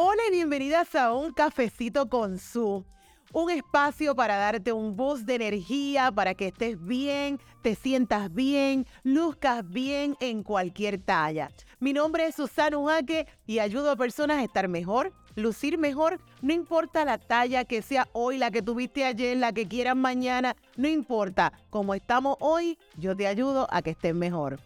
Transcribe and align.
Hola 0.00 0.22
y 0.28 0.30
bienvenidas 0.30 0.94
a 0.94 1.12
un 1.12 1.32
cafecito 1.32 2.08
con 2.08 2.38
su. 2.38 2.84
Un 3.32 3.50
espacio 3.50 4.14
para 4.14 4.36
darte 4.36 4.70
un 4.70 4.94
boost 4.94 5.24
de 5.24 5.34
energía, 5.34 6.12
para 6.12 6.34
que 6.34 6.46
estés 6.46 6.80
bien, 6.80 7.40
te 7.62 7.74
sientas 7.74 8.32
bien, 8.32 8.86
luzcas 9.02 9.68
bien 9.68 10.16
en 10.20 10.44
cualquier 10.44 11.02
talla. 11.02 11.50
Mi 11.80 11.92
nombre 11.92 12.26
es 12.26 12.36
Susana 12.36 12.78
Ujaque 12.78 13.26
y 13.44 13.58
ayudo 13.58 13.90
a 13.90 13.96
personas 13.96 14.38
a 14.38 14.44
estar 14.44 14.68
mejor, 14.68 15.12
lucir 15.34 15.78
mejor, 15.78 16.20
no 16.42 16.52
importa 16.52 17.04
la 17.04 17.18
talla 17.18 17.64
que 17.64 17.82
sea 17.82 18.06
hoy, 18.12 18.38
la 18.38 18.52
que 18.52 18.62
tuviste 18.62 19.04
ayer, 19.04 19.36
la 19.36 19.52
que 19.52 19.66
quieras 19.66 19.96
mañana, 19.96 20.54
no 20.76 20.86
importa. 20.86 21.52
Como 21.70 21.92
estamos 21.92 22.36
hoy, 22.38 22.78
yo 22.98 23.16
te 23.16 23.26
ayudo 23.26 23.66
a 23.68 23.82
que 23.82 23.90
estés 23.90 24.14
mejor. 24.14 24.60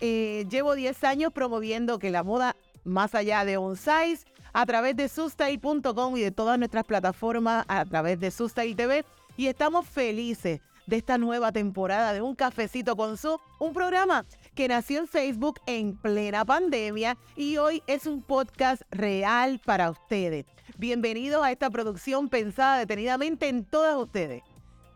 Eh, 0.00 0.46
llevo 0.48 0.74
10 0.74 1.04
años 1.04 1.30
promoviendo 1.30 1.98
que 1.98 2.10
la 2.10 2.22
moda 2.22 2.56
más 2.84 3.14
allá 3.14 3.44
de 3.44 3.58
un 3.58 3.76
size 3.76 4.24
a 4.52 4.66
través 4.66 4.96
de 4.96 5.08
Sustain.com 5.08 6.16
y 6.16 6.20
de 6.20 6.30
todas 6.30 6.58
nuestras 6.58 6.84
plataformas 6.84 7.64
a 7.68 7.84
través 7.84 8.18
de 8.20 8.30
Sustain 8.30 8.76
TV. 8.76 9.04
Y 9.36 9.46
estamos 9.46 9.86
felices 9.86 10.60
de 10.86 10.96
esta 10.96 11.18
nueva 11.18 11.52
temporada 11.52 12.12
de 12.12 12.22
Un 12.22 12.34
Cafecito 12.34 12.96
con 12.96 13.16
Su, 13.16 13.38
un 13.58 13.74
programa 13.74 14.24
que 14.54 14.68
nació 14.68 15.00
en 15.00 15.06
Facebook 15.06 15.60
en 15.66 15.96
plena 15.96 16.44
pandemia 16.44 17.16
y 17.36 17.58
hoy 17.58 17.82
es 17.86 18.06
un 18.06 18.22
podcast 18.22 18.82
real 18.90 19.60
para 19.64 19.90
ustedes. 19.90 20.46
Bienvenidos 20.78 21.44
a 21.44 21.52
esta 21.52 21.68
producción 21.68 22.28
pensada 22.28 22.78
detenidamente 22.78 23.48
en 23.48 23.64
todas 23.64 23.96
ustedes. 23.96 24.42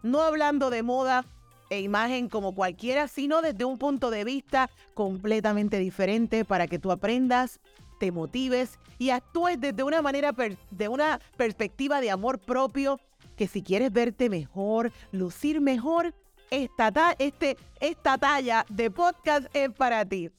No 0.03 0.23
hablando 0.23 0.71
de 0.71 0.83
moda, 0.83 1.25
e 1.73 1.81
imagen 1.81 2.29
como 2.29 2.55
cualquiera, 2.55 3.09
sino 3.09 3.41
desde 3.41 3.65
un 3.65 3.79
punto 3.79 4.11
de 4.11 4.25
vista 4.25 4.69
completamente 4.93 5.79
diferente 5.79 6.45
para 6.45 6.67
que 6.67 6.79
tú 6.79 6.93
aprendas, 6.93 7.61
te 8.03 8.11
motives 8.11 8.81
y 8.99 9.11
actúes 9.11 9.61
desde 9.61 9.85
una 9.85 10.03
manera, 10.03 10.35
de 10.73 10.89
una 10.89 11.21
perspectiva 11.37 12.01
de 12.01 12.11
amor 12.11 12.41
propio, 12.41 12.99
que 13.37 13.47
si 13.47 13.63
quieres 13.63 13.93
verte 13.93 14.29
mejor, 14.29 14.91
lucir 15.13 15.61
mejor, 15.61 16.13
esta, 16.51 17.15
este, 17.21 17.57
esta 17.79 18.19
talla 18.19 18.67
de 18.69 18.91
podcast 18.91 19.47
es 19.55 19.71
para 19.71 20.05
ti. 20.05 20.31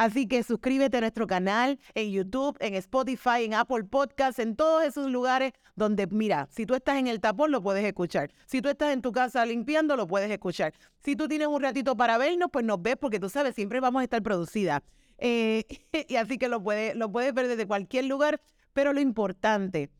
Así 0.00 0.26
que 0.26 0.42
suscríbete 0.42 0.96
a 0.96 1.00
nuestro 1.02 1.26
canal 1.26 1.78
en 1.94 2.10
YouTube, 2.10 2.56
en 2.60 2.72
Spotify, 2.72 3.44
en 3.44 3.52
Apple 3.52 3.84
Podcasts, 3.84 4.38
en 4.38 4.56
todos 4.56 4.82
esos 4.82 5.10
lugares 5.10 5.52
donde, 5.76 6.06
mira, 6.06 6.48
si 6.50 6.64
tú 6.64 6.74
estás 6.74 6.96
en 6.96 7.06
el 7.06 7.20
tapón, 7.20 7.50
lo 7.50 7.60
puedes 7.60 7.84
escuchar. 7.84 8.30
Si 8.46 8.62
tú 8.62 8.70
estás 8.70 8.94
en 8.94 9.02
tu 9.02 9.12
casa 9.12 9.44
limpiando, 9.44 9.96
lo 9.96 10.06
puedes 10.06 10.30
escuchar. 10.30 10.72
Si 11.04 11.16
tú 11.16 11.28
tienes 11.28 11.48
un 11.48 11.60
ratito 11.60 11.98
para 11.98 12.16
vernos, 12.16 12.48
pues 12.50 12.64
nos 12.64 12.80
ves 12.80 12.96
porque 12.98 13.20
tú 13.20 13.28
sabes, 13.28 13.54
siempre 13.54 13.78
vamos 13.78 14.00
a 14.00 14.04
estar 14.04 14.22
producidas. 14.22 14.80
Eh, 15.18 15.64
y 16.08 16.16
así 16.16 16.38
que 16.38 16.48
lo 16.48 16.62
puedes, 16.62 16.96
lo 16.96 17.12
puedes 17.12 17.34
ver 17.34 17.46
desde 17.46 17.66
cualquier 17.66 18.06
lugar, 18.06 18.40
pero 18.72 18.94
lo 18.94 19.02
importante 19.02 19.90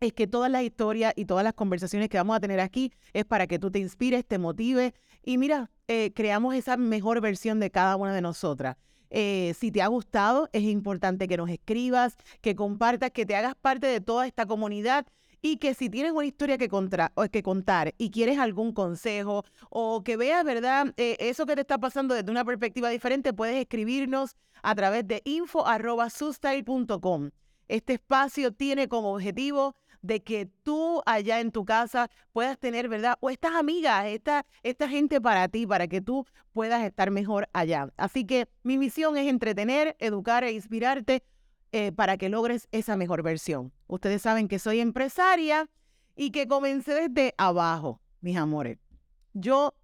es 0.00 0.12
que 0.12 0.26
todas 0.26 0.50
las 0.50 0.64
historias 0.64 1.14
y 1.16 1.24
todas 1.24 1.44
las 1.44 1.54
conversaciones 1.54 2.10
que 2.10 2.18
vamos 2.18 2.36
a 2.36 2.40
tener 2.40 2.60
aquí 2.60 2.92
es 3.14 3.24
para 3.24 3.46
que 3.46 3.58
tú 3.58 3.70
te 3.70 3.78
inspires, 3.78 4.26
te 4.26 4.36
motives 4.36 4.92
y 5.22 5.38
mira, 5.38 5.70
eh, 5.88 6.12
creamos 6.14 6.54
esa 6.54 6.76
mejor 6.76 7.22
versión 7.22 7.58
de 7.58 7.70
cada 7.70 7.96
una 7.96 8.14
de 8.14 8.20
nosotras. 8.20 8.76
Eh, 9.16 9.54
si 9.56 9.70
te 9.70 9.80
ha 9.80 9.86
gustado, 9.86 10.48
es 10.52 10.64
importante 10.64 11.28
que 11.28 11.36
nos 11.36 11.48
escribas, 11.48 12.16
que 12.40 12.56
compartas, 12.56 13.12
que 13.12 13.24
te 13.24 13.36
hagas 13.36 13.54
parte 13.54 13.86
de 13.86 14.00
toda 14.00 14.26
esta 14.26 14.44
comunidad 14.44 15.06
y 15.40 15.58
que 15.58 15.74
si 15.74 15.88
tienes 15.88 16.10
una 16.10 16.26
historia 16.26 16.58
que, 16.58 16.68
que 17.30 17.42
contar 17.44 17.94
y 17.96 18.10
quieres 18.10 18.40
algún 18.40 18.72
consejo 18.72 19.44
o 19.70 20.02
que 20.02 20.16
veas, 20.16 20.44
¿verdad? 20.44 20.92
Eh, 20.96 21.16
eso 21.20 21.46
que 21.46 21.54
te 21.54 21.60
está 21.60 21.78
pasando 21.78 22.12
desde 22.12 22.32
una 22.32 22.44
perspectiva 22.44 22.88
diferente, 22.88 23.32
puedes 23.32 23.54
escribirnos 23.54 24.34
a 24.64 24.74
través 24.74 25.06
de 25.06 25.22
info.sustyle.com. 25.24 27.30
Este 27.68 27.92
espacio 27.92 28.52
tiene 28.52 28.88
como 28.88 29.12
objetivo 29.12 29.76
de 30.04 30.22
que 30.22 30.50
tú 30.62 31.00
allá 31.06 31.40
en 31.40 31.50
tu 31.50 31.64
casa 31.64 32.10
puedas 32.32 32.58
tener, 32.58 32.90
¿verdad? 32.90 33.16
O 33.20 33.30
estas 33.30 33.54
amigas, 33.54 34.04
esta, 34.08 34.44
esta 34.62 34.86
gente 34.86 35.18
para 35.18 35.48
ti, 35.48 35.66
para 35.66 35.88
que 35.88 36.02
tú 36.02 36.26
puedas 36.52 36.84
estar 36.84 37.10
mejor 37.10 37.48
allá. 37.54 37.88
Así 37.96 38.26
que 38.26 38.46
mi 38.62 38.76
misión 38.76 39.16
es 39.16 39.26
entretener, 39.28 39.96
educar 39.98 40.44
e 40.44 40.52
inspirarte 40.52 41.24
eh, 41.72 41.90
para 41.90 42.18
que 42.18 42.28
logres 42.28 42.68
esa 42.70 42.98
mejor 42.98 43.22
versión. 43.22 43.72
Ustedes 43.86 44.20
saben 44.20 44.46
que 44.46 44.58
soy 44.58 44.80
empresaria 44.80 45.70
y 46.14 46.32
que 46.32 46.46
comencé 46.46 47.08
desde 47.08 47.34
abajo, 47.38 48.02
mis 48.20 48.36
amores. 48.36 48.76
Yo, 49.32 49.74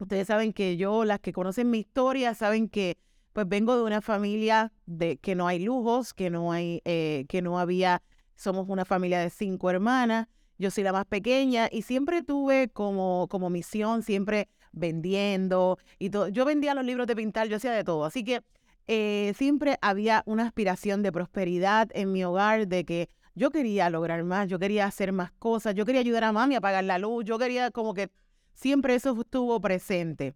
ustedes 0.00 0.26
saben 0.26 0.52
que 0.52 0.76
yo, 0.76 1.04
las 1.04 1.20
que 1.20 1.32
conocen 1.32 1.70
mi 1.70 1.78
historia, 1.78 2.34
saben 2.34 2.68
que 2.68 2.98
pues 3.32 3.48
vengo 3.48 3.76
de 3.76 3.84
una 3.84 4.00
familia 4.00 4.72
de 4.86 5.16
que 5.18 5.36
no 5.36 5.46
hay 5.46 5.60
lujos, 5.60 6.12
que 6.12 6.28
no 6.28 6.50
hay, 6.50 6.82
eh, 6.84 7.24
que 7.28 7.40
no 7.40 7.60
había 7.60 8.02
somos 8.36 8.68
una 8.68 8.84
familia 8.84 9.20
de 9.20 9.30
cinco 9.30 9.70
hermanas. 9.70 10.28
Yo 10.58 10.70
soy 10.70 10.84
la 10.84 10.92
más 10.92 11.06
pequeña 11.06 11.68
y 11.70 11.82
siempre 11.82 12.22
tuve 12.22 12.68
como, 12.68 13.26
como 13.28 13.50
misión, 13.50 14.02
siempre 14.02 14.48
vendiendo 14.72 15.78
y 15.98 16.10
todo. 16.10 16.28
Yo 16.28 16.44
vendía 16.44 16.74
los 16.74 16.84
libros 16.84 17.06
de 17.06 17.16
pintar, 17.16 17.48
yo 17.48 17.56
hacía 17.56 17.72
de 17.72 17.84
todo. 17.84 18.04
Así 18.04 18.24
que 18.24 18.42
eh, 18.86 19.32
siempre 19.36 19.78
había 19.80 20.22
una 20.26 20.46
aspiración 20.46 21.02
de 21.02 21.10
prosperidad 21.10 21.88
en 21.92 22.12
mi 22.12 22.22
hogar, 22.24 22.68
de 22.68 22.84
que 22.84 23.08
yo 23.34 23.50
quería 23.50 23.90
lograr 23.90 24.22
más, 24.24 24.48
yo 24.48 24.58
quería 24.58 24.86
hacer 24.86 25.12
más 25.12 25.32
cosas, 25.32 25.74
yo 25.74 25.84
quería 25.84 26.00
ayudar 26.00 26.24
a 26.24 26.32
mami 26.32 26.54
a 26.54 26.60
pagar 26.60 26.84
la 26.84 26.98
luz, 26.98 27.24
yo 27.24 27.38
quería 27.38 27.70
como 27.70 27.94
que 27.94 28.10
siempre 28.52 28.94
eso 28.94 29.18
estuvo 29.18 29.60
presente. 29.60 30.34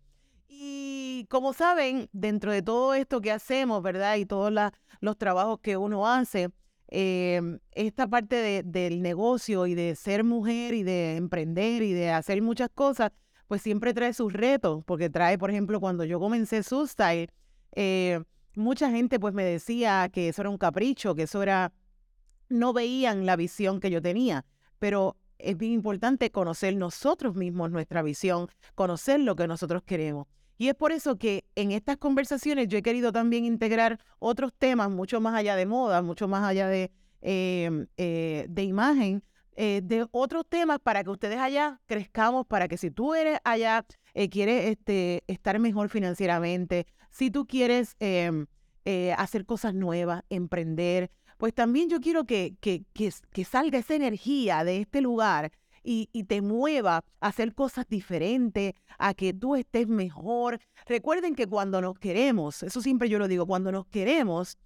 Y 0.48 1.26
como 1.28 1.52
saben, 1.52 2.08
dentro 2.12 2.50
de 2.50 2.62
todo 2.62 2.94
esto 2.94 3.20
que 3.20 3.30
hacemos, 3.30 3.82
¿verdad? 3.82 4.16
Y 4.16 4.26
todos 4.26 4.52
los 5.00 5.18
trabajos 5.18 5.60
que 5.60 5.76
uno 5.76 6.08
hace, 6.08 6.48
Em, 6.90 7.58
esta 7.72 8.08
parte 8.08 8.62
del 8.64 9.02
negocio 9.02 9.66
y 9.66 9.74
de 9.74 9.94
ser 9.94 10.24
mujer 10.24 10.72
y 10.72 10.82
de 10.82 11.16
emprender 11.16 11.82
y 11.82 11.92
de 11.92 12.10
hacer 12.10 12.40
muchas 12.40 12.70
cosas, 12.70 13.12
pues 13.46 13.60
siempre 13.60 13.92
trae 13.92 14.14
sus 14.14 14.32
retos, 14.32 14.82
porque 14.84 15.10
trae, 15.10 15.36
por 15.38 15.50
ejemplo, 15.50 15.80
cuando 15.80 16.04
yo 16.04 16.18
comencé 16.18 16.62
Sustyle, 16.62 17.28
eh, 17.72 18.20
mucha 18.54 18.90
gente 18.90 19.20
pues 19.20 19.34
me 19.34 19.44
decía 19.44 20.08
que 20.10 20.28
eso 20.28 20.42
era 20.42 20.50
un 20.50 20.58
capricho, 20.58 21.14
que 21.14 21.24
eso 21.24 21.42
era, 21.42 21.72
no 22.48 22.72
veían 22.72 23.26
la 23.26 23.36
visión 23.36 23.80
que 23.80 23.90
yo 23.90 24.00
tenía, 24.00 24.46
pero 24.78 25.16
es 25.38 25.56
bien 25.56 25.72
importante 25.72 26.30
conocer 26.30 26.74
nosotros 26.76 27.34
mismos 27.34 27.70
nuestra 27.70 28.02
visión, 28.02 28.48
conocer 28.74 29.20
lo 29.20 29.36
que 29.36 29.46
nosotros 29.46 29.82
queremos. 29.82 30.26
Y 30.58 30.68
es 30.68 30.74
por 30.74 30.90
eso 30.90 31.16
que 31.16 31.44
en 31.54 31.70
estas 31.70 31.96
conversaciones 31.96 32.66
yo 32.66 32.78
he 32.78 32.82
querido 32.82 33.12
también 33.12 33.44
integrar 33.44 34.00
otros 34.18 34.52
temas 34.52 34.90
mucho 34.90 35.20
más 35.20 35.36
allá 35.36 35.54
de 35.54 35.66
moda, 35.66 36.02
mucho 36.02 36.26
más 36.26 36.42
allá 36.42 36.66
de, 36.66 36.90
em, 37.20 37.86
eh, 37.96 38.48
imagen, 38.56 39.22
eh, 39.54 39.80
de 39.84 40.06
otros 40.10 40.44
temas 40.48 40.80
para 40.80 41.04
que 41.04 41.10
ustedes 41.10 41.38
allá 41.38 41.80
crezcamos, 41.86 42.44
para 42.44 42.66
que 42.66 42.76
si 42.76 42.90
tú 42.90 43.14
eres 43.14 43.38
allá, 43.44 43.86
eh, 44.14 44.28
quieres 44.28 44.66
este, 44.66 45.22
estar 45.28 45.60
mejor 45.60 45.90
financieramente, 45.90 46.88
si 47.10 47.30
tú 47.30 47.46
quieres 47.46 47.94
em, 48.00 48.46
hacer 49.16 49.44
cosas 49.44 49.74
nuevas, 49.74 50.22
emprender, 50.30 51.10
pues 51.36 51.52
también 51.54 51.90
yo 51.90 52.00
quiero 52.00 52.24
que 52.24 52.56
salga 53.44 53.78
esa 53.78 53.94
energía 53.94 54.64
de 54.64 54.78
este 54.78 55.02
lugar 55.02 55.52
y, 55.82 56.06
te 56.24 56.42
mueva 56.42 57.04
a 57.20 57.28
hacer 57.28 57.54
cosas 57.54 57.86
diferentes, 57.88 58.74
a 58.98 59.14
que 59.14 59.32
tú 59.32 59.56
estés 59.56 59.88
mejor. 59.88 60.58
Recuerden 60.86 61.34
que 61.34 61.46
cuando 61.46 61.80
nos 61.80 61.98
queremos, 61.98 62.62
eso 62.62 62.80
siempre 62.80 63.08
yo 63.08 63.18
lo 63.18 63.28
digo, 63.28 63.46
cuando 63.46 63.72
nos 63.72 63.86
queremos, 63.86 64.58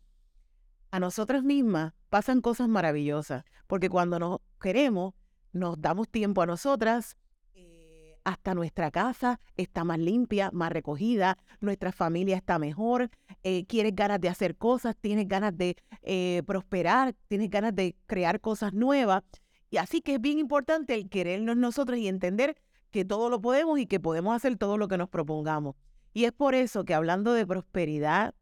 a 0.90 1.00
nosotras 1.00 1.42
mismas 1.42 1.94
pasan 2.10 2.40
cosas 2.40 2.68
maravillosas, 2.68 3.44
porque 3.66 3.88
cuando 3.88 4.18
nos 4.18 4.38
queremos, 4.60 5.14
nos 5.52 5.80
damos 5.80 6.08
tiempo 6.08 6.42
a 6.42 6.46
nosotras, 6.46 7.16
eh, 7.54 8.18
hasta 8.24 8.54
nuestra 8.54 8.91
casa 8.91 9.41
está 9.56 9.84
más 9.84 9.98
limpia, 9.98 10.50
más 10.53 10.70
recogida, 10.70 11.38
nuestra 11.60 11.92
familia 11.92 12.36
está 12.36 12.58
mejor, 12.58 13.10
eh, 13.42 13.65
quieres 13.66 13.94
ganas 13.94 14.20
de 14.20 14.28
hacer 14.28 14.56
cosas, 14.56 14.94
tienes 15.00 15.26
ganas 15.26 15.56
de 15.56 15.76
eh, 16.03 16.42
prosperar, 16.47 17.15
tienes 17.28 17.48
ganas 17.48 17.74
de 17.74 17.97
crear 18.06 18.41
cosas 18.41 18.74
nuevas. 18.74 19.22
Y 19.72 19.78
así 19.78 20.03
que 20.03 20.16
es 20.16 20.21
bien 20.21 20.39
importante 20.39 20.95
el 20.95 21.09
querernos 21.09 21.57
nosotros 21.57 21.98
y 21.98 22.07
entender 22.07 22.57
que 22.91 23.07
todo 23.07 23.30
lo 23.30 23.41
podemos 23.41 23.78
y 23.78 23.86
que 23.86 23.98
podemos 23.98 24.36
hacer 24.36 24.59
todo 24.59 24.77
lo 24.77 24.86
que 24.86 24.98
nos 24.98 25.09
propongamos. 25.09 25.77
Y 26.13 26.27
es 26.27 26.33
por 26.33 26.54
eso 26.54 26.84
que 26.84 26.92
hablando 26.92 27.33
de 27.33 27.47
prosperidad, 27.47 28.34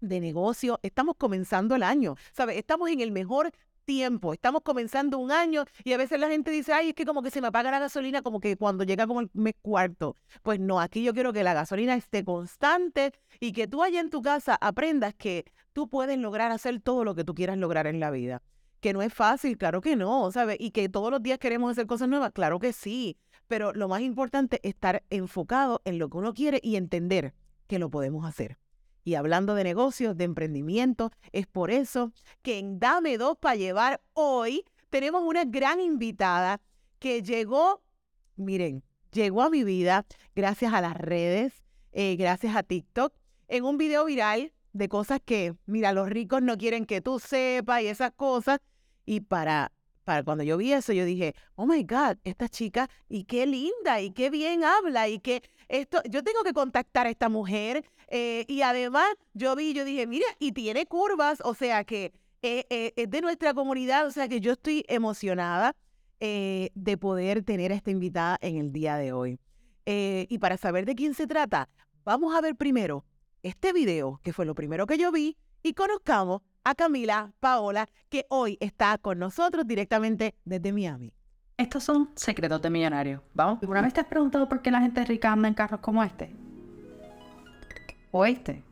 de 0.00 0.18
negocio, 0.18 0.80
estamos 0.82 1.14
comenzando 1.16 1.76
el 1.76 1.84
año, 1.84 2.16
¿sabes? 2.32 2.56
Estamos 2.56 2.90
en 2.90 3.00
el 3.00 3.12
mejor 3.12 3.52
tiempo, 3.84 4.32
estamos 4.32 4.62
comenzando 4.62 5.18
un 5.18 5.30
año 5.30 5.64
y 5.84 5.92
a 5.92 5.96
veces 5.96 6.18
la 6.18 6.28
gente 6.28 6.50
dice, 6.50 6.72
ay, 6.72 6.88
es 6.88 6.94
que 6.96 7.06
como 7.06 7.22
que 7.22 7.30
se 7.30 7.40
me 7.40 7.46
apaga 7.46 7.70
la 7.70 7.78
gasolina 7.78 8.22
como 8.22 8.40
que 8.40 8.56
cuando 8.56 8.82
llega 8.82 9.06
como 9.06 9.20
el 9.20 9.30
mes 9.34 9.54
cuarto. 9.62 10.16
Pues 10.42 10.58
no, 10.58 10.80
aquí 10.80 11.04
yo 11.04 11.14
quiero 11.14 11.32
que 11.32 11.44
la 11.44 11.54
gasolina 11.54 11.94
esté 11.94 12.24
constante 12.24 13.12
y 13.38 13.52
que 13.52 13.68
tú 13.68 13.84
allá 13.84 14.00
en 14.00 14.10
tu 14.10 14.22
casa 14.22 14.58
aprendas 14.60 15.14
que 15.14 15.44
tú 15.72 15.88
puedes 15.88 16.18
lograr 16.18 16.50
hacer 16.50 16.80
todo 16.80 17.04
lo 17.04 17.14
que 17.14 17.22
tú 17.22 17.32
quieras 17.32 17.58
lograr 17.58 17.86
en 17.86 18.00
la 18.00 18.10
vida 18.10 18.42
que 18.80 18.92
no 18.92 19.02
es 19.02 19.12
fácil, 19.12 19.58
claro 19.58 19.80
que 19.80 19.96
no, 19.96 20.30
¿sabes? 20.32 20.56
Y 20.60 20.70
que 20.70 20.88
todos 20.88 21.10
los 21.10 21.22
días 21.22 21.38
queremos 21.38 21.72
hacer 21.72 21.86
cosas 21.86 22.08
nuevas, 22.08 22.32
claro 22.32 22.58
que 22.58 22.72
sí. 22.72 23.16
Pero 23.46 23.72
lo 23.72 23.88
más 23.88 24.02
importante 24.02 24.60
es 24.62 24.70
estar 24.70 25.02
enfocado 25.10 25.80
en 25.84 25.98
lo 25.98 26.08
que 26.08 26.18
uno 26.18 26.34
quiere 26.34 26.60
y 26.62 26.76
entender 26.76 27.34
que 27.66 27.78
lo 27.78 27.90
podemos 27.90 28.26
hacer. 28.26 28.58
Y 29.04 29.14
hablando 29.14 29.54
de 29.54 29.64
negocios, 29.64 30.16
de 30.16 30.24
emprendimiento, 30.24 31.10
es 31.32 31.46
por 31.46 31.70
eso 31.70 32.12
que 32.42 32.58
en 32.58 32.78
Dame 32.78 33.16
Dos 33.16 33.38
para 33.38 33.56
Llevar 33.56 34.02
hoy 34.12 34.64
tenemos 34.90 35.22
una 35.22 35.44
gran 35.44 35.80
invitada 35.80 36.60
que 36.98 37.22
llegó, 37.22 37.82
miren, 38.36 38.84
llegó 39.12 39.42
a 39.42 39.50
mi 39.50 39.64
vida 39.64 40.04
gracias 40.34 40.74
a 40.74 40.80
las 40.80 40.96
redes, 40.96 41.64
eh, 41.92 42.16
gracias 42.16 42.54
a 42.54 42.62
TikTok, 42.62 43.14
en 43.48 43.64
un 43.64 43.78
video 43.78 44.04
viral 44.04 44.52
de 44.72 44.88
cosas 44.88 45.20
que, 45.24 45.54
mira, 45.66 45.92
los 45.92 46.08
ricos 46.08 46.42
no 46.42 46.56
quieren 46.56 46.84
que 46.84 47.00
tú 47.00 47.18
sepas 47.18 47.82
y 47.82 47.86
esas 47.88 48.12
cosas. 48.12 48.60
Y 49.04 49.20
para 49.20 49.72
para 50.08 50.22
cuando 50.22 50.42
yo 50.42 50.56
vi 50.56 50.72
eso, 50.72 50.94
yo 50.94 51.04
dije, 51.04 51.34
oh 51.54 51.66
my 51.66 51.82
God, 51.82 52.16
esta 52.24 52.48
chica, 52.48 52.88
y 53.10 53.24
qué 53.24 53.44
linda, 53.44 54.00
y 54.00 54.10
qué 54.10 54.30
bien 54.30 54.64
habla, 54.64 55.06
y 55.06 55.18
que 55.18 55.42
esto, 55.68 56.00
yo 56.08 56.24
tengo 56.24 56.42
que 56.44 56.54
contactar 56.54 57.06
a 57.06 57.10
esta 57.10 57.28
mujer. 57.28 57.84
Eh, 58.08 58.46
y 58.48 58.62
además, 58.62 59.06
yo 59.34 59.54
vi, 59.54 59.74
yo 59.74 59.84
dije, 59.84 60.06
mira, 60.06 60.24
y 60.38 60.52
tiene 60.52 60.86
curvas, 60.86 61.42
o 61.44 61.52
sea 61.52 61.84
que 61.84 62.14
eh, 62.40 62.64
eh, 62.70 62.94
es 62.96 63.10
de 63.10 63.20
nuestra 63.20 63.52
comunidad, 63.52 64.06
o 64.06 64.10
sea 64.10 64.28
que 64.28 64.40
yo 64.40 64.52
estoy 64.52 64.82
emocionada 64.88 65.76
de 66.20 66.96
poder 66.98 67.44
tener 67.44 67.70
a 67.70 67.74
esta 67.74 67.90
invitada 67.90 68.38
en 68.40 68.56
el 68.56 68.72
día 68.72 68.96
de 68.96 69.12
hoy. 69.12 69.38
y 69.84 70.38
para 70.38 70.56
saber 70.56 70.86
de 70.86 70.94
quién 70.94 71.12
se 71.12 71.26
trata, 71.26 71.68
vamos 72.02 72.34
a 72.34 72.40
ver 72.40 72.56
primero 72.56 73.04
este 73.42 73.72
video, 73.72 74.20
que 74.22 74.32
fue 74.32 74.46
lo 74.46 74.54
primero 74.54 74.86
que 74.86 74.98
yo 74.98 75.12
vi, 75.12 75.36
y 75.62 75.74
conozcamos 75.74 76.42
a 76.64 76.74
Camila 76.74 77.32
Paola, 77.40 77.88
que 78.08 78.26
hoy 78.28 78.58
está 78.60 78.98
con 78.98 79.18
nosotros 79.18 79.66
directamente 79.66 80.34
desde 80.44 80.72
Miami. 80.72 81.12
Estos 81.56 81.82
son 81.82 82.10
secretos 82.14 82.62
de 82.62 82.70
millonarios. 82.70 83.20
Vamos, 83.34 83.58
¿alguna 83.60 83.82
vez 83.82 83.92
te 83.92 84.00
has 84.00 84.06
preguntado 84.06 84.48
por 84.48 84.62
qué 84.62 84.70
la 84.70 84.80
gente 84.80 85.04
rica 85.04 85.32
anda 85.32 85.48
en 85.48 85.54
carros 85.54 85.80
como 85.80 86.04
este? 86.04 86.32
O 88.12 88.24
este. 88.24 88.62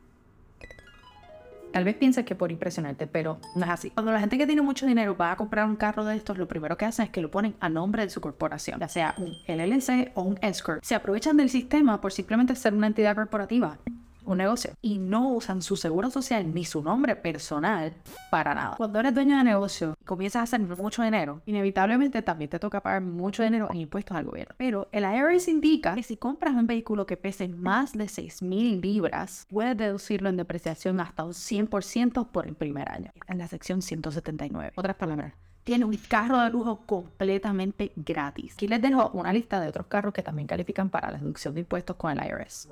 Tal 1.73 1.83
vez 1.83 1.95
pienses 1.95 2.25
que 2.25 2.33
por 2.33 2.51
impresionarte, 2.51 3.07
pero 3.07 3.39
no 3.55 3.65
es 3.65 3.69
así. 3.69 3.89
Cuando 3.91 4.11
la 4.11 4.19
gente 4.19 4.37
que 4.37 4.47
tiene 4.47 4.61
mucho 4.61 4.85
dinero 4.85 5.17
va 5.17 5.33
a 5.33 5.35
comprar 5.35 5.67
un 5.67 5.75
carro 5.75 6.05
de 6.05 6.15
estos, 6.15 6.37
lo 6.37 6.47
primero 6.47 6.77
que 6.77 6.85
hacen 6.85 7.05
es 7.05 7.11
que 7.11 7.21
lo 7.21 7.29
ponen 7.29 7.55
a 7.59 7.67
nombre 7.67 8.03
de 8.03 8.09
su 8.09 8.21
corporación, 8.21 8.79
ya 8.79 8.87
sea 8.87 9.15
un 9.17 9.33
LLC 9.47 10.11
o 10.15 10.21
un 10.21 10.39
escort. 10.41 10.83
Se 10.83 10.95
aprovechan 10.95 11.35
del 11.35 11.49
sistema 11.49 11.99
por 11.99 12.13
simplemente 12.13 12.55
ser 12.55 12.73
una 12.73 12.87
entidad 12.87 13.15
corporativa 13.15 13.77
un 14.27 14.37
negocio 14.37 14.71
y 14.81 14.99
no 14.99 15.29
usan 15.29 15.61
su 15.61 15.75
seguro 15.75 16.11
social 16.11 16.53
ni 16.53 16.65
su 16.65 16.83
nombre 16.83 17.15
personal 17.15 17.93
para 18.29 18.53
nada. 18.53 18.75
Cuando 18.77 18.99
eres 18.99 19.13
dueño 19.13 19.37
de 19.37 19.43
negocio 19.43 19.95
y 19.99 20.05
comienzas 20.05 20.41
a 20.41 20.43
hacer 20.43 20.59
mucho 20.59 21.01
dinero, 21.01 21.41
inevitablemente 21.45 22.21
también 22.21 22.49
te 22.49 22.59
toca 22.59 22.81
pagar 22.81 23.01
mucho 23.01 23.43
dinero 23.43 23.69
en 23.71 23.77
impuestos 23.77 24.15
al 24.17 24.25
gobierno. 24.25 24.53
Pero 24.57 24.89
el 24.91 25.03
IRS 25.03 25.47
indica 25.47 25.95
que 25.95 26.03
si 26.03 26.17
compras 26.17 26.53
un 26.53 26.67
vehículo 26.67 27.05
que 27.05 27.17
pese 27.17 27.47
más 27.47 27.93
de 27.93 28.05
6.000 28.05 28.81
libras, 28.81 29.47
puedes 29.49 29.77
deducirlo 29.77 30.29
en 30.29 30.37
depreciación 30.37 30.99
hasta 30.99 31.23
un 31.23 31.33
100% 31.33 32.27
por 32.27 32.47
el 32.47 32.55
primer 32.55 32.89
año. 32.91 33.11
En 33.27 33.37
la 33.37 33.47
sección 33.47 33.81
179. 33.81 34.73
Otras 34.75 34.95
palabras, 34.97 35.33
tiene 35.63 35.83
un 35.83 35.97
carro 35.97 36.39
de 36.39 36.49
lujo 36.49 36.81
completamente 36.85 37.91
gratis. 37.95 38.53
Aquí 38.53 38.69
les 38.69 38.81
dejo 38.81 39.09
una 39.13 39.33
lista 39.33 39.59
de 39.59 39.67
otros 39.67 39.87
carros 39.87 40.13
que 40.13 40.23
también 40.23 40.47
califican 40.47 40.89
para 40.89 41.11
la 41.11 41.17
deducción 41.17 41.53
de 41.53 41.59
impuestos 41.59 41.97
con 41.97 42.17
el 42.17 42.25
IRS. 42.25 42.69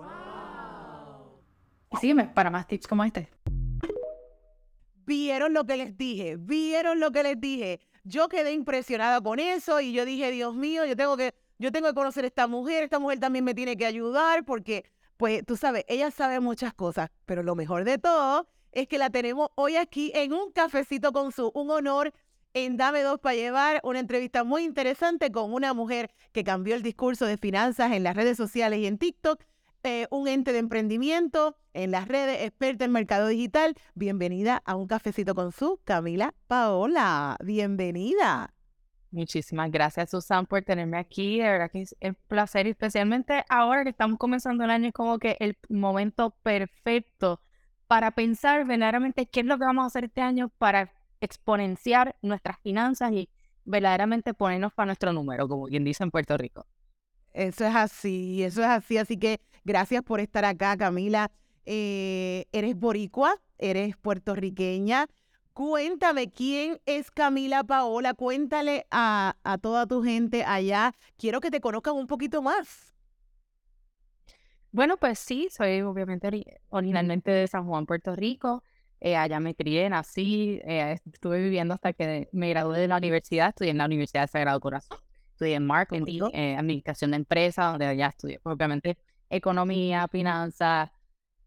Y 1.96 1.98
sígueme 1.98 2.26
para 2.26 2.50
más 2.50 2.68
tips 2.68 2.88
como 2.88 3.04
este. 3.04 3.30
Vieron 5.06 5.54
lo 5.54 5.66
que 5.66 5.78
les 5.78 5.98
dije, 5.98 6.36
vieron 6.38 7.00
lo 7.00 7.12
que 7.12 7.24
les 7.24 7.40
dije. 7.40 7.80
Yo 8.04 8.28
quedé 8.28 8.52
impresionada 8.52 9.22
con 9.22 9.40
eso 9.40 9.80
y 9.80 9.94
yo 9.94 10.04
dije, 10.04 10.32
Dios 10.32 10.56
mío, 10.56 10.86
yo 10.86 10.96
tengo 10.96 11.16
que, 11.16 11.34
yo 11.58 11.72
tengo 11.72 11.88
que 11.88 11.94
conocer 11.94 12.24
a 12.26 12.28
esta 12.28 12.48
mujer, 12.48 12.84
esta 12.84 13.00
mujer 13.00 13.20
también 13.20 13.46
me 13.46 13.54
tiene 13.54 13.78
que 13.78 13.86
ayudar 13.86 14.44
porque, 14.44 14.84
pues, 15.16 15.46
tú 15.46 15.56
sabes, 15.56 15.86
ella 15.88 16.12
sabe 16.12 16.40
muchas 16.40 16.74
cosas, 16.74 17.10
pero 17.26 17.44
lo 17.44 17.56
mejor 17.56 17.86
de 17.86 17.98
todo 17.98 18.48
es 18.72 18.88
que 18.88 18.98
la 18.98 19.10
tenemos 19.10 19.50
hoy 19.56 19.78
aquí 19.78 20.12
en 20.16 20.34
un 20.34 20.52
cafecito 20.52 21.14
con 21.14 21.32
su, 21.32 21.52
un 21.54 21.70
honor 21.70 22.14
en 22.54 22.78
Dame 22.78 23.04
Dos 23.04 23.20
para 23.20 23.36
Llevar, 23.36 23.80
una 23.84 24.00
entrevista 24.00 24.44
muy 24.44 24.64
interesante 24.64 25.32
con 25.32 25.54
una 25.54 25.74
mujer 25.74 26.12
que 26.32 26.44
cambió 26.44 26.76
el 26.76 26.84
discurso 26.84 27.26
de 27.26 27.38
finanzas 27.38 27.92
en 27.94 28.04
las 28.04 28.16
redes 28.16 28.38
sociales 28.38 28.80
y 28.80 28.88
en 28.88 28.98
TikTok 28.98 29.44
eh, 29.86 30.08
un 30.10 30.28
ente 30.28 30.52
de 30.52 30.60
emprendimiento 30.60 31.56
en 31.74 31.92
las 31.92 32.08
redes, 32.08 32.42
experta 32.42 32.86
en 32.86 32.92
mercado 32.92 33.28
digital. 33.28 33.76
Bienvenida 33.94 34.62
a 34.66 34.76
un 34.76 34.88
cafecito 34.88 35.36
con 35.36 35.52
su 35.52 35.80
Camila 35.84 36.34
Paola. 36.48 37.38
Bienvenida. 37.44 38.54
Muchísimas 39.12 39.70
gracias, 39.72 40.10
Susan, 40.10 40.48
por 40.48 40.64
tenerme 40.64 40.98
aquí. 40.98 41.38
De 41.38 41.50
verdad 41.50 41.72
que 41.72 41.84
es 41.84 41.96
un 42.02 42.18
placer, 42.28 42.66
especialmente 42.66 43.46
ahora 43.48 43.84
que 43.84 43.92
estamos 43.92 44.18
comenzando 44.18 44.64
el 44.64 44.72
año, 44.72 44.88
es 44.88 44.94
como 44.94 45.20
que 45.20 45.38
el 45.40 45.56
momento 45.70 46.32
perfecto 46.42 47.40
para 47.88 48.12
pensar 48.12 48.66
verdaderamente 48.66 49.28
qué 49.28 49.42
es 49.42 49.46
lo 49.46 49.60
que 49.60 49.66
vamos 49.66 49.84
a 49.84 49.88
hacer 49.88 50.06
este 50.06 50.22
año 50.22 50.50
para 50.58 50.92
exponenciar 51.22 52.16
nuestras 52.24 52.60
finanzas 52.60 53.12
y 53.12 53.30
verdaderamente 53.64 54.34
ponernos 54.34 54.74
para 54.74 54.88
nuestro 54.88 55.14
número, 55.14 55.48
como 55.48 55.68
quien 55.68 55.84
dice 55.84 56.04
en 56.04 56.12
Puerto 56.12 56.36
Rico. 56.38 56.66
Eso 57.36 57.66
es 57.66 57.76
así, 57.76 58.44
eso 58.44 58.62
es 58.62 58.68
así. 58.68 58.98
Así 58.98 59.18
que 59.18 59.42
gracias 59.66 60.02
por 60.04 60.22
estar 60.22 60.46
acá, 60.46 60.78
Camila. 60.78 61.32
Eh, 61.66 62.46
eres 62.54 62.76
boricua, 62.76 63.36
eres 63.58 63.98
puertorriqueña. 63.98 65.08
Cuéntame 65.54 66.32
quién 66.32 66.80
es 66.86 67.12
Camila 67.12 67.64
Paola. 67.64 68.14
Cuéntale 68.14 68.86
a, 68.92 69.36
a 69.44 69.58
toda 69.58 69.86
tu 69.86 70.04
gente 70.04 70.44
allá. 70.46 70.94
Quiero 71.18 71.42
que 71.42 71.52
te 71.52 71.60
conozcan 71.60 71.96
un 71.96 72.08
poquito 72.08 72.42
más. 72.42 72.94
Bueno, 74.72 74.98
pues 74.98 75.20
sí, 75.20 75.48
soy 75.50 75.82
obviamente 75.82 76.30
originalmente 76.70 77.32
de 77.32 77.48
San 77.48 77.66
Juan, 77.66 77.86
Puerto 77.86 78.16
Rico. 78.16 78.64
Eh, 79.00 79.16
allá 79.16 79.40
me 79.40 79.56
crié, 79.56 79.90
nací, 79.90 80.60
eh, 80.66 80.98
estuve 81.12 81.42
viviendo 81.42 81.74
hasta 81.74 81.94
que 81.94 82.28
me 82.32 82.50
gradué 82.50 82.80
de 82.80 82.88
la 82.88 82.98
universidad, 82.98 83.50
estudié 83.50 83.72
en 83.72 83.78
la 83.78 83.86
Universidad 83.86 84.24
de 84.24 84.28
Sagrado 84.28 84.60
Corazón 84.60 84.98
estudié 85.36 85.60
marketing, 85.60 86.30
eh, 86.34 86.56
administración 86.56 87.12
de 87.12 87.18
empresas, 87.18 87.72
donde 87.72 87.96
ya 87.98 88.08
estudié, 88.08 88.40
obviamente, 88.44 88.98
economía, 89.30 90.08
finanzas, 90.08 90.92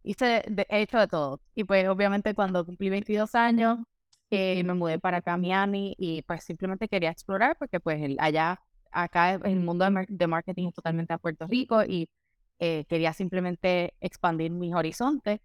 hice 0.03 0.43
he 0.69 0.83
hecho 0.83 0.99
de 0.99 1.09
todo. 1.09 1.41
Y 1.55 1.65
pues 1.65 1.89
obviamente 1.89 2.35
cuando 2.35 2.65
cumplí 2.65 2.91
22 2.91 3.35
años, 3.35 3.79
eh, 4.31 4.63
me 4.65 4.75
mudé 4.75 4.99
para 4.99 5.19
acá 5.19 5.35
a 5.35 5.37
Miami 5.39 5.95
y 5.99 6.23
pues 6.23 6.45
simplemente 6.45 6.89
quería 6.89 7.11
explorar 7.11 7.57
porque 7.59 7.81
pues 7.81 8.01
allá, 8.19 8.61
acá 8.91 9.35
el 9.35 9.61
mundo 9.61 9.87
de, 10.09 10.27
marketing 10.27 10.69
es 10.69 10.75
totalmente 10.75 11.13
a 11.15 11.19
Puerto 11.19 11.47
Rico 11.47 11.83
y 11.85 12.09
eh, 12.59 12.85
quería 12.89 13.13
simplemente 13.13 13.95
expandir 14.01 14.51
mis 14.51 14.75
horizontes. 14.75 15.41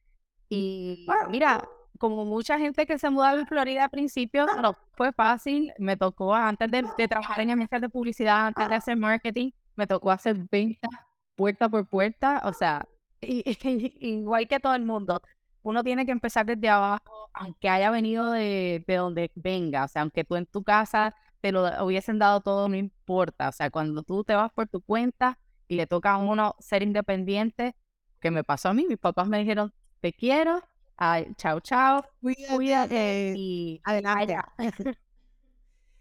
Y 0.49 1.07
mira, 1.29 1.63
como 1.97 2.25
mucha 2.25 2.59
gente 2.59 2.85
que 2.85 2.97
se 2.97 3.09
mudó 3.09 3.25
a 3.25 3.45
Florida 3.45 3.85
al 3.85 3.89
principio, 3.89 4.45
no 4.61 4.75
fue 4.93 5.11
fácil. 5.13 5.71
Me 5.77 5.97
tocó, 5.97 6.33
antes 6.33 6.69
de, 6.69 7.07
trabajar 7.07 7.41
en 7.41 7.51
agencias 7.51 7.81
de 7.81 7.89
publicidad, 7.89 8.47
antes 8.47 8.67
de 8.69 8.75
hacer 8.75 8.97
marketing, 8.97 9.51
me 9.75 9.87
tocó 9.87 10.11
hacer 10.11 10.35
ventas 10.51 10.91
puerta 11.35 11.69
por 11.69 11.87
puerta. 11.87 12.41
O 12.45 12.53
sea, 12.53 12.87
igual 13.21 14.47
que 14.47 14.59
todo 14.59 14.75
el 14.75 14.83
mundo, 14.85 15.21
uno 15.61 15.83
tiene 15.83 16.05
que 16.05 16.11
empezar 16.11 16.45
desde 16.45 16.69
abajo, 16.69 17.29
aunque 17.33 17.69
haya 17.69 17.91
venido 17.91 18.31
de, 18.31 18.83
de 18.87 18.95
donde 18.95 19.31
venga. 19.35 19.85
O 19.85 19.87
sea, 19.87 20.01
aunque 20.03 20.23
tú 20.23 20.35
en 20.35 20.45
tu 20.45 20.63
casa 20.63 21.15
te 21.41 21.51
lo 21.51 21.63
hubiesen 21.85 22.19
dado 22.19 22.41
todo, 22.41 22.69
no 22.69 22.75
importa. 22.75 23.49
O 23.49 23.51
sea, 23.51 23.69
cuando 23.69 24.03
tú 24.03 24.23
te 24.23 24.35
vas 24.35 24.51
por 24.53 24.67
tu 24.67 24.81
cuenta 24.81 25.39
y 25.67 25.75
le 25.75 25.87
toca 25.87 26.11
a 26.13 26.17
uno 26.17 26.55
ser 26.59 26.83
independiente, 26.83 27.75
que 28.19 28.31
me 28.31 28.43
pasó 28.43 28.69
a 28.69 28.73
mí, 28.73 28.85
mis 28.87 28.97
papás 28.97 29.27
me 29.27 29.39
dijeron, 29.39 29.73
te 29.99 30.13
quiero, 30.13 30.61
Ay, 30.95 31.33
chao, 31.37 31.59
chao. 31.59 32.05
Cuídate. 32.21 33.33
Y 33.35 33.81
adelante. 33.83 34.37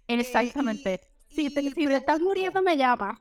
Exactamente. 0.07 1.01
Si 1.29 1.53
te, 1.53 1.63
si 1.63 1.87
te 1.87 1.97
estás 1.97 2.21
muriendo, 2.21 2.63
me 2.63 2.77
llama. 2.77 3.19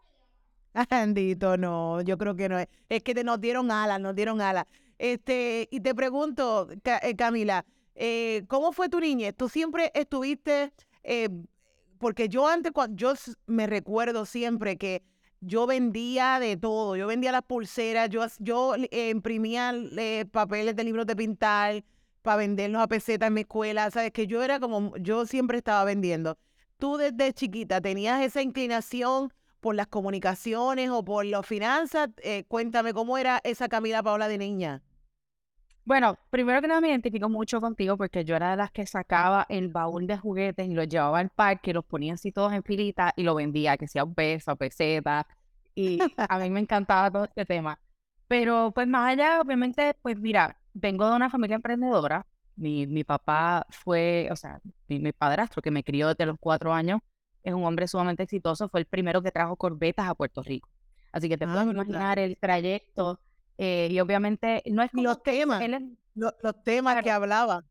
Bendito, 0.89 1.57
no, 1.57 2.01
yo 2.01 2.17
creo 2.17 2.35
que 2.35 2.49
no 2.49 2.59
es. 2.59 2.67
Es 2.89 3.03
que 3.03 3.13
te, 3.13 3.23
nos 3.23 3.39
dieron 3.39 3.71
alas, 3.71 3.99
nos 3.99 4.15
dieron 4.15 4.41
alas. 4.41 4.65
Este, 4.97 5.67
y 5.71 5.79
te 5.79 5.95
pregunto, 5.95 6.67
eh, 6.83 7.15
Camila, 7.15 7.65
eh, 7.95 8.43
¿cómo 8.47 8.71
fue 8.71 8.89
tu 8.89 8.99
niñez? 8.99 9.35
¿Tú 9.35 9.49
siempre 9.49 9.91
estuviste, 9.93 10.71
eh, 11.03 11.29
porque 11.97 12.29
yo 12.29 12.47
antes, 12.47 12.71
cuando, 12.71 12.95
yo 12.95 13.13
me 13.47 13.67
recuerdo 13.67 14.25
siempre 14.25 14.77
que 14.77 15.03
yo 15.41 15.65
vendía 15.65 16.39
de 16.39 16.55
todo. 16.55 16.95
Yo 16.95 17.07
vendía 17.07 17.31
las 17.31 17.41
pulseras, 17.41 18.09
yo, 18.09 18.25
yo 18.39 18.75
eh, 18.75 19.09
imprimía 19.09 19.73
papeles 20.31 20.75
de 20.75 20.83
libros 20.83 21.05
de 21.07 21.15
pintar 21.15 21.83
para 22.21 22.37
venderlos 22.37 22.81
a 22.81 22.87
peseta 22.87 23.27
en 23.27 23.33
mi 23.33 23.41
escuela. 23.41 23.89
Sabes 23.91 24.11
que 24.11 24.27
yo 24.27 24.41
era 24.43 24.59
como, 24.59 24.95
yo 24.97 25.25
siempre 25.25 25.57
estaba 25.57 25.83
vendiendo. 25.83 26.37
Tú 26.77 26.97
desde 26.97 27.33
chiquita 27.33 27.81
tenías 27.81 28.21
esa 28.21 28.41
inclinación 28.41 29.33
por 29.61 29.75
las 29.75 29.87
comunicaciones 29.87 30.89
o 30.89 31.05
por 31.05 31.25
las 31.25 31.45
finanzas. 31.45 32.09
Eh, 32.23 32.43
cuéntame 32.47 32.93
cómo 32.93 33.17
era 33.17 33.39
esa 33.43 33.69
Camila 33.69 34.03
Paola 34.03 34.27
de 34.27 34.37
niña. 34.37 34.83
Bueno, 35.83 36.17
primero 36.29 36.61
que 36.61 36.67
nada 36.67 36.79
me 36.81 36.89
identifico 36.89 37.27
mucho 37.27 37.59
contigo 37.59 37.97
porque 37.97 38.23
yo 38.23 38.35
era 38.35 38.51
de 38.51 38.57
las 38.57 38.71
que 38.71 38.85
sacaba 38.85 39.45
el 39.49 39.69
baúl 39.69 40.05
de 40.05 40.17
juguetes 40.17 40.67
y 40.67 40.73
los 40.73 40.87
llevaba 40.87 41.19
al 41.19 41.29
parque, 41.29 41.73
los 41.73 41.85
ponía 41.85 42.13
así 42.13 42.31
todos 42.31 42.53
en 42.53 42.63
filita 42.63 43.13
y 43.15 43.23
lo 43.23 43.33
vendía, 43.35 43.77
que 43.77 43.87
sea 43.87 44.03
un 44.03 44.13
peso, 44.13 44.55
peseta. 44.55 45.25
Y 45.73 45.99
a 46.29 46.39
mí 46.39 46.49
me 46.49 46.59
encantaba 46.59 47.09
todo 47.11 47.25
este 47.25 47.45
tema. 47.45 47.79
Pero 48.27 48.71
pues 48.73 48.87
más 48.87 49.11
allá, 49.11 49.41
obviamente, 49.41 49.95
pues 50.01 50.17
mira, 50.19 50.57
vengo 50.73 51.09
de 51.09 51.15
una 51.15 51.29
familia 51.29 51.55
emprendedora. 51.55 52.25
Mi, 52.55 52.85
mi 52.87 53.03
papá 53.03 53.65
fue, 53.69 54.29
o 54.31 54.35
sea, 54.35 54.61
mi, 54.87 54.99
mi 54.99 55.11
padrastro 55.13 55.61
que 55.61 55.71
me 55.71 55.83
crió 55.83 56.09
desde 56.09 56.25
los 56.27 56.37
cuatro 56.39 56.73
años, 56.73 57.01
es 57.43 57.53
un 57.53 57.63
hombre 57.65 57.87
sumamente 57.87 58.23
exitoso, 58.23 58.69
fue 58.69 58.81
el 58.81 58.85
primero 58.85 59.21
que 59.21 59.31
trajo 59.31 59.55
corbetas 59.55 60.07
a 60.07 60.15
Puerto 60.15 60.43
Rico. 60.43 60.69
Así 61.11 61.27
que 61.29 61.37
te 61.37 61.45
Ah, 61.45 61.49
puedes 61.53 61.67
brutal. 61.67 61.85
imaginar 61.87 62.19
el 62.19 62.37
trayecto. 62.37 63.19
eh, 63.57 63.89
y 63.91 63.99
obviamente 63.99 64.63
no 64.71 64.81
es 64.81 64.89
como 64.89 65.03
los 65.03 65.21
temas, 65.21 65.61
él 65.61 65.73
es- 65.75 65.81
lo- 66.15 66.33
los, 66.41 66.63
temas 66.63 67.03
que 67.03 67.11
hablaba. 67.11 67.63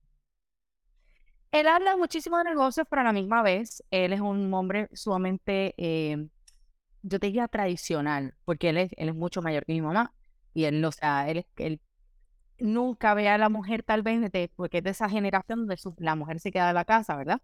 Él 1.52 1.66
habla 1.66 1.96
muchísimo 1.96 2.38
de 2.38 2.44
negocios, 2.44 2.86
pero 2.88 3.02
a 3.02 3.04
la 3.04 3.12
misma 3.12 3.42
vez, 3.42 3.82
él 3.90 4.12
es 4.12 4.20
un 4.20 4.52
hombre 4.54 4.88
sumamente, 4.92 5.74
eh, 5.78 6.28
yo 7.02 7.18
te 7.18 7.26
diría 7.26 7.48
tradicional, 7.48 8.34
porque 8.44 8.68
él 8.68 8.76
es, 8.78 8.92
él 8.96 9.08
es 9.08 9.14
mucho 9.16 9.42
mayor 9.42 9.64
que 9.64 9.72
mi 9.72 9.80
mamá. 9.80 10.12
Y 10.54 10.64
él, 10.64 10.84
o 10.84 10.92
sea, 10.92 11.28
él, 11.28 11.44
él 11.56 11.80
nunca 12.58 13.14
ve 13.14 13.28
a 13.28 13.38
la 13.38 13.48
mujer 13.48 13.82
tal 13.82 14.02
vez, 14.02 14.20
de- 14.30 14.50
porque 14.54 14.78
es 14.78 14.84
de 14.84 14.90
esa 14.90 15.08
generación 15.08 15.60
donde 15.60 15.76
su- 15.76 15.94
la 15.98 16.14
mujer 16.14 16.38
se 16.40 16.52
queda 16.52 16.68
en 16.70 16.74
la 16.76 16.84
casa, 16.84 17.16
¿verdad? 17.16 17.40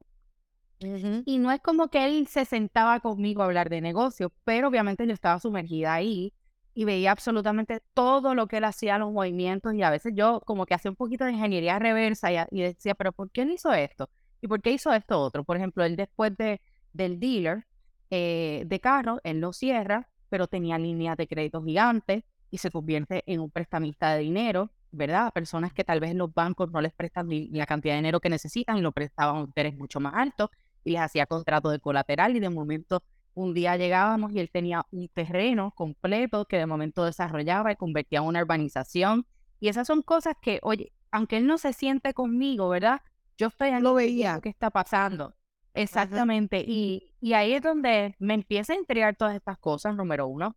Y 0.79 1.39
no 1.39 1.51
es 1.53 1.61
como 1.61 1.89
que 1.89 2.05
él 2.05 2.27
se 2.27 2.45
sentaba 2.45 3.01
conmigo 3.01 3.43
a 3.43 3.47
hablar 3.47 3.71
de 3.71 3.81
negocios, 3.81 4.31
pero 4.45 4.69
obviamente 4.69 5.07
yo 5.07 5.13
estaba 5.15 5.41
sumergida 5.41 5.95
ahí 5.95 6.35
y 6.75 6.85
veía 6.85 7.13
absolutamente 7.13 7.81
todo 7.95 8.35
lo 8.35 8.47
que 8.47 8.59
él 8.59 8.65
hacía, 8.65 8.99
los 8.99 9.11
movimientos, 9.11 9.73
y 9.75 9.83
a 9.83 9.89
veces 9.89 10.13
yo 10.15 10.43
como 10.45 10.67
que 10.67 10.75
hacía 10.75 10.91
un 10.91 10.97
poquito 10.97 11.25
de 11.25 11.33
ingeniería 11.33 11.79
reversa 11.79 12.31
y 12.51 12.61
decía, 12.61 12.95
pero 12.95 13.13
¿por 13.13 13.31
qué 13.31 13.43
él 13.43 13.53
hizo 13.53 13.73
esto? 13.73 14.11
¿Y 14.43 14.49
por 14.49 14.61
qué 14.61 14.73
hizo 14.73 14.93
esto 14.93 15.19
otro? 15.19 15.45
Por 15.45 15.57
ejemplo, 15.57 15.85
él 15.85 15.97
después 15.97 16.37
de, 16.37 16.61
del 16.93 17.19
dealer 17.19 17.67
eh, 18.11 18.65
de 18.67 18.81
carro, 18.81 19.21
él 19.25 19.41
lo 19.41 19.55
cierra, 19.55 20.11
pero 20.29 20.47
tenía 20.47 20.79
líneas 20.79 21.17
de 21.17 21.27
crédito 21.27 21.63
gigantes 21.63 22.25
y 22.51 22.59
se 22.59 22.71
convierte 22.71 23.23
en 23.27 23.41
un 23.41 23.51
prestamista 23.51 24.15
de 24.15 24.21
dinero, 24.21 24.71
¿verdad? 24.91 25.29
A 25.29 25.31
personas 25.31 25.73
que 25.73 25.83
tal 25.83 26.01
vez 26.01 26.15
los 26.15 26.33
bancos 26.35 26.71
no 26.71 26.83
les 26.83 26.93
prestan 26.93 27.29
ni 27.29 27.49
la 27.49 27.65
cantidad 27.65 27.95
de 27.95 27.99
dinero 27.99 28.21
que 28.21 28.29
necesitan 28.29 28.77
y 28.77 28.83
lo 28.83 28.93
prestaban 28.93 29.37
a 29.37 29.39
un 29.41 29.47
interés 29.47 29.75
mucho 29.75 29.99
más 29.99 30.13
alto 30.15 30.51
y 30.87 30.93
les 30.93 31.01
hacía 31.01 31.27
contrato 31.27 31.69
de 31.71 31.81
colateral 31.81 32.37
y 32.37 32.41
de 32.41 32.49
momento 32.49 33.03
un 33.35 33.53
día 33.53 33.77
llegábamos 33.77 34.33
y 34.33 34.39
él 34.41 34.51
tenía 34.51 34.87
un 34.91 35.09
terreno 35.09 35.73
completo 35.73 36.47
que 36.47 36.57
de 36.57 36.65
momento 36.67 37.05
desarrollaba 37.05 37.73
y 37.73 37.77
convertía 37.77 38.21
en 38.21 38.25
una 38.27 38.41
urbanización. 38.41 39.27
Y 39.61 39.69
esas 39.69 39.87
son 39.87 40.01
cosas 40.03 40.35
que, 40.41 40.59
oye, 40.63 40.93
aunque 41.11 41.37
él 41.37 41.47
no 41.47 41.59
se 41.59 41.73
siente 41.75 42.15
conmigo, 42.15 42.69
¿verdad? 42.71 43.03
Yo 43.37 43.49
estoy 43.49 43.69
aquí 43.71 43.83
Lo 43.83 43.95
veía. 43.95 44.41
qué 44.43 44.49
está 44.49 44.71
pasando. 44.71 45.35
Exactamente. 45.75 46.65
Y, 46.67 47.15
y 47.21 47.35
ahí 47.35 47.53
es 47.53 47.61
donde 47.63 48.15
me 48.19 48.33
empieza 48.35 48.73
a 48.73 48.77
intrigar 48.77 49.17
todas 49.17 49.35
estas 49.35 49.59
cosas, 49.59 49.95
número 49.95 50.27
uno. 50.27 50.57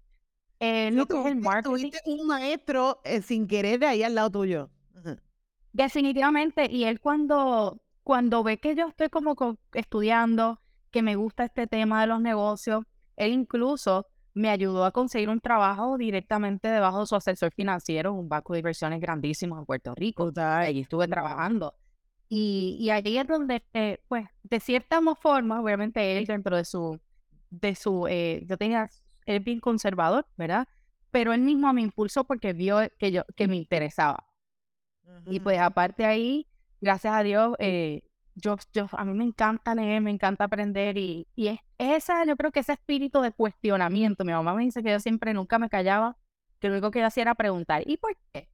Eh, 0.62 0.92
lo 0.92 1.06
que 1.06 1.20
es 1.20 1.26
el 1.26 1.34
tuviste- 1.34 1.44
marketing. 1.44 1.76
tuviste 1.76 2.00
un 2.06 2.28
maestro 2.28 3.02
eh, 3.04 3.22
sin 3.22 3.48
querer 3.48 3.80
de 3.80 3.88
ahí 3.88 4.04
al 4.04 4.16
lado 4.16 4.30
tuyo. 4.30 4.70
Definitivamente, 5.74 6.68
y 6.72 6.86
él 6.86 7.00
cuando, 7.00 7.82
cuando 8.10 8.42
ve 8.42 8.58
que 8.58 8.74
yo 8.74 8.88
estoy 8.88 9.10
como 9.10 9.36
co- 9.36 9.60
estudiando, 9.72 10.60
que 10.90 11.04
me 11.04 11.16
gusta 11.16 11.44
este 11.46 11.68
tema 11.68 12.02
de 12.02 12.08
los 12.08 12.20
negocios, 12.20 12.84
él 13.16 13.34
incluso 13.34 14.08
me 14.34 14.50
ayudó 14.50 14.84
a 14.86 14.90
conseguir 14.92 15.30
un 15.30 15.40
trabajo 15.40 15.96
directamente 15.96 16.70
debajo 16.70 17.02
de 17.02 17.06
su 17.06 17.16
asesor 17.16 17.54
financiero, 17.54 18.12
un 18.16 18.28
banco 18.28 18.54
de 18.54 18.62
inversiones 18.62 19.00
grandísimo 19.00 19.60
en 19.60 19.66
Puerto 19.68 19.94
Rico. 19.94 20.24
Brutal. 20.24 20.64
Allí 20.64 20.80
estuve 20.80 21.08
trabajando. 21.08 21.76
Y, 22.30 22.78
y 22.80 22.90
allí 22.90 23.16
es 23.16 23.28
donde, 23.28 23.64
eh, 23.76 24.00
pues, 24.08 24.26
de 24.42 24.60
cierta 24.60 25.00
forma, 25.22 25.62
obviamente 25.62 26.18
él 26.18 26.26
dentro 26.26 26.58
de 26.58 26.66
su, 26.66 27.00
de 27.52 27.76
su, 27.76 28.08
eh, 28.08 28.44
yo 28.48 28.58
tenía, 28.58 28.90
él 29.28 29.36
es 29.36 29.44
bien 29.44 29.60
conservador, 29.60 30.26
¿verdad? 30.36 30.68
Pero 31.12 31.32
él 31.32 31.42
mismo 31.42 31.72
me 31.74 31.84
impulsó 31.84 32.24
porque 32.24 32.54
vio 32.54 32.80
que 32.98 33.12
yo, 33.12 33.22
que 33.36 33.48
me 33.48 33.58
interesaba. 33.58 34.26
Y 35.28 35.36
Ujú. 35.36 35.44
pues 35.44 35.60
aparte 35.60 36.06
ahí, 36.06 36.48
gracias 36.82 37.14
a 37.14 37.24
Dios, 37.24 37.56
eh, 37.60 38.04
yo, 38.36 38.56
yo, 38.74 38.88
a 38.92 39.06
mí 39.06 39.14
me 39.14 39.24
encanta 39.26 39.76
leer, 39.76 40.02
me 40.02 40.12
encanta 40.12 40.46
aprender 40.46 40.98
y, 40.98 41.28
y 41.36 41.48
es 41.48 41.60
esa, 41.78 42.26
yo 42.26 42.36
creo 42.38 42.52
que 42.52 42.62
ese 42.62 42.74
espíritu 42.74 43.22
de 43.22 43.32
cuestionamiento, 43.32 44.24
mi 44.26 44.32
mamá 44.34 44.54
me 44.54 44.64
dice 44.64 44.84
que 44.84 44.92
yo 44.92 45.00
siempre 45.00 45.34
nunca 45.34 45.60
me 45.60 45.70
callaba, 45.70 46.18
que 46.60 46.68
lo 46.68 46.76
único 46.76 46.92
que 46.92 47.00
yo 47.00 47.06
hacía 47.08 47.24
era 47.24 47.36
preguntar, 47.36 47.84
¿y 47.86 47.98
por 47.98 48.16
qué? 48.34 48.50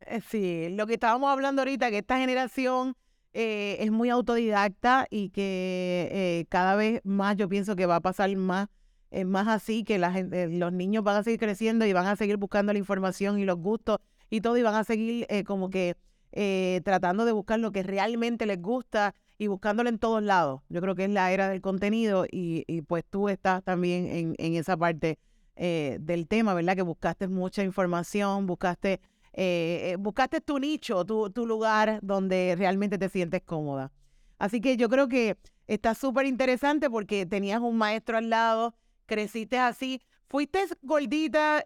Eh, 0.00 0.20
Sí, 0.20 0.68
lo 0.70 0.86
que 0.86 0.94
estábamos 0.94 1.30
hablando 1.30 1.62
ahorita, 1.62 1.90
que 1.90 1.98
esta 1.98 2.18
generación 2.18 2.94
eh, 3.32 3.76
es 3.80 3.90
muy 3.90 4.10
autodidacta 4.10 5.06
y 5.10 5.30
que 5.30 6.08
eh, 6.10 6.46
cada 6.48 6.76
vez 6.76 7.00
más 7.04 7.36
yo 7.36 7.48
pienso 7.48 7.76
que 7.76 7.86
va 7.86 7.96
a 7.96 8.00
pasar 8.00 8.34
más, 8.36 8.68
eh, 9.10 9.24
más 9.24 9.48
así, 9.48 9.84
que 9.84 9.98
la 9.98 10.12
gente, 10.12 10.48
los 10.48 10.72
niños 10.72 11.04
van 11.04 11.16
a 11.16 11.22
seguir 11.22 11.38
creciendo 11.40 11.84
y 11.86 11.92
van 11.92 12.06
a 12.06 12.16
seguir 12.16 12.36
buscando 12.36 12.72
la 12.72 12.78
información 12.78 13.38
y 13.38 13.44
los 13.44 13.56
gustos 13.58 13.98
y 14.30 14.40
todo, 14.40 14.56
y 14.56 14.62
van 14.62 14.74
a 14.74 14.84
seguir 14.84 15.26
eh, 15.28 15.44
como 15.44 15.70
que 15.70 15.96
eh, 16.32 16.80
tratando 16.84 17.24
de 17.24 17.32
buscar 17.32 17.58
lo 17.58 17.72
que 17.72 17.82
realmente 17.82 18.46
les 18.46 18.60
gusta 18.60 19.14
y 19.38 19.46
buscándolo 19.46 19.88
en 19.88 19.98
todos 19.98 20.22
lados. 20.22 20.60
Yo 20.68 20.80
creo 20.80 20.94
que 20.94 21.04
es 21.04 21.10
la 21.10 21.32
era 21.32 21.48
del 21.48 21.60
contenido 21.60 22.26
y, 22.30 22.82
pues 22.82 23.04
tú 23.08 23.28
estás 23.28 23.62
también 23.62 24.34
en, 24.36 24.54
esa 24.54 24.76
parte 24.76 25.18
eh, 25.56 25.98
del 26.00 26.26
tema, 26.26 26.54
¿verdad? 26.54 26.74
Que 26.74 26.82
buscaste 26.82 27.28
mucha 27.28 27.62
información, 27.62 28.46
buscaste 28.46 29.00
eh, 29.40 29.92
eh, 29.92 29.96
buscaste 29.98 30.40
tu 30.40 30.58
nicho, 30.58 31.04
tu, 31.04 31.46
lugar 31.46 32.00
donde 32.02 32.56
realmente 32.58 32.98
te 32.98 33.08
sientes 33.08 33.42
cómoda. 33.42 33.92
Así 34.38 34.60
que 34.60 34.76
yo 34.76 34.88
creo 34.88 35.06
que 35.06 35.36
está 35.68 35.94
súper 35.94 36.26
interesante 36.26 36.90
porque 36.90 37.24
tenías 37.24 37.60
un 37.60 37.76
maestro 37.76 38.18
al 38.18 38.30
lado, 38.30 38.74
creciste 39.06 39.58
así. 39.58 40.02
¿Fuiste 40.26 40.64
gordita, 40.82 41.64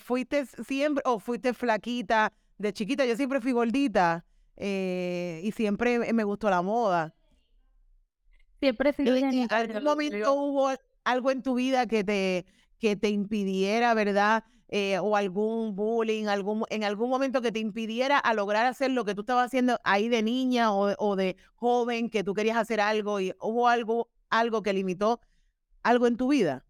fuiste 0.00 0.46
siempre 0.66 1.02
o 1.06 1.20
fuiste 1.20 1.52
flaquita 1.52 2.32
de 2.62 2.72
chiquita? 2.72 3.04
Yo 3.04 3.16
siempre 3.16 3.40
fui 3.40 3.52
gordita 3.52 4.24
eh, 4.56 5.40
y 5.44 5.52
siempre 5.52 6.12
me 6.12 6.24
gustó 6.24 6.48
la 6.48 6.62
moda. 6.62 7.14
Siempre 8.60 8.92
sido 8.92 9.16
¿En 9.16 9.48
algún 9.50 9.82
momento 9.82 10.32
hubo 10.34 10.70
algo 11.04 11.30
en 11.30 11.42
tu 11.42 11.54
vida 11.54 11.86
que 11.86 12.04
te, 12.04 12.46
que 12.78 12.94
te 12.96 13.10
impidiera, 13.10 13.92
verdad? 13.94 14.44
Eh, 14.68 14.98
o 15.00 15.16
algún 15.16 15.76
bullying, 15.76 16.26
algún, 16.26 16.64
en 16.70 16.84
algún 16.84 17.10
momento 17.10 17.42
que 17.42 17.52
te 17.52 17.58
impidiera 17.58 18.18
a 18.18 18.32
lograr 18.32 18.64
hacer 18.64 18.90
lo 18.90 19.04
que 19.04 19.14
tú 19.14 19.20
estabas 19.20 19.46
haciendo 19.46 19.78
ahí 19.84 20.08
de 20.08 20.22
niña 20.22 20.72
o, 20.72 20.94
o 20.96 21.16
de 21.16 21.36
joven, 21.56 22.08
que 22.08 22.24
tú 22.24 22.32
querías 22.32 22.56
hacer 22.56 22.80
algo 22.80 23.20
y 23.20 23.34
hubo 23.40 23.68
algo, 23.68 24.08
algo 24.30 24.62
que 24.62 24.72
limitó 24.72 25.20
algo 25.82 26.06
en 26.06 26.16
tu 26.16 26.28
vida. 26.28 26.64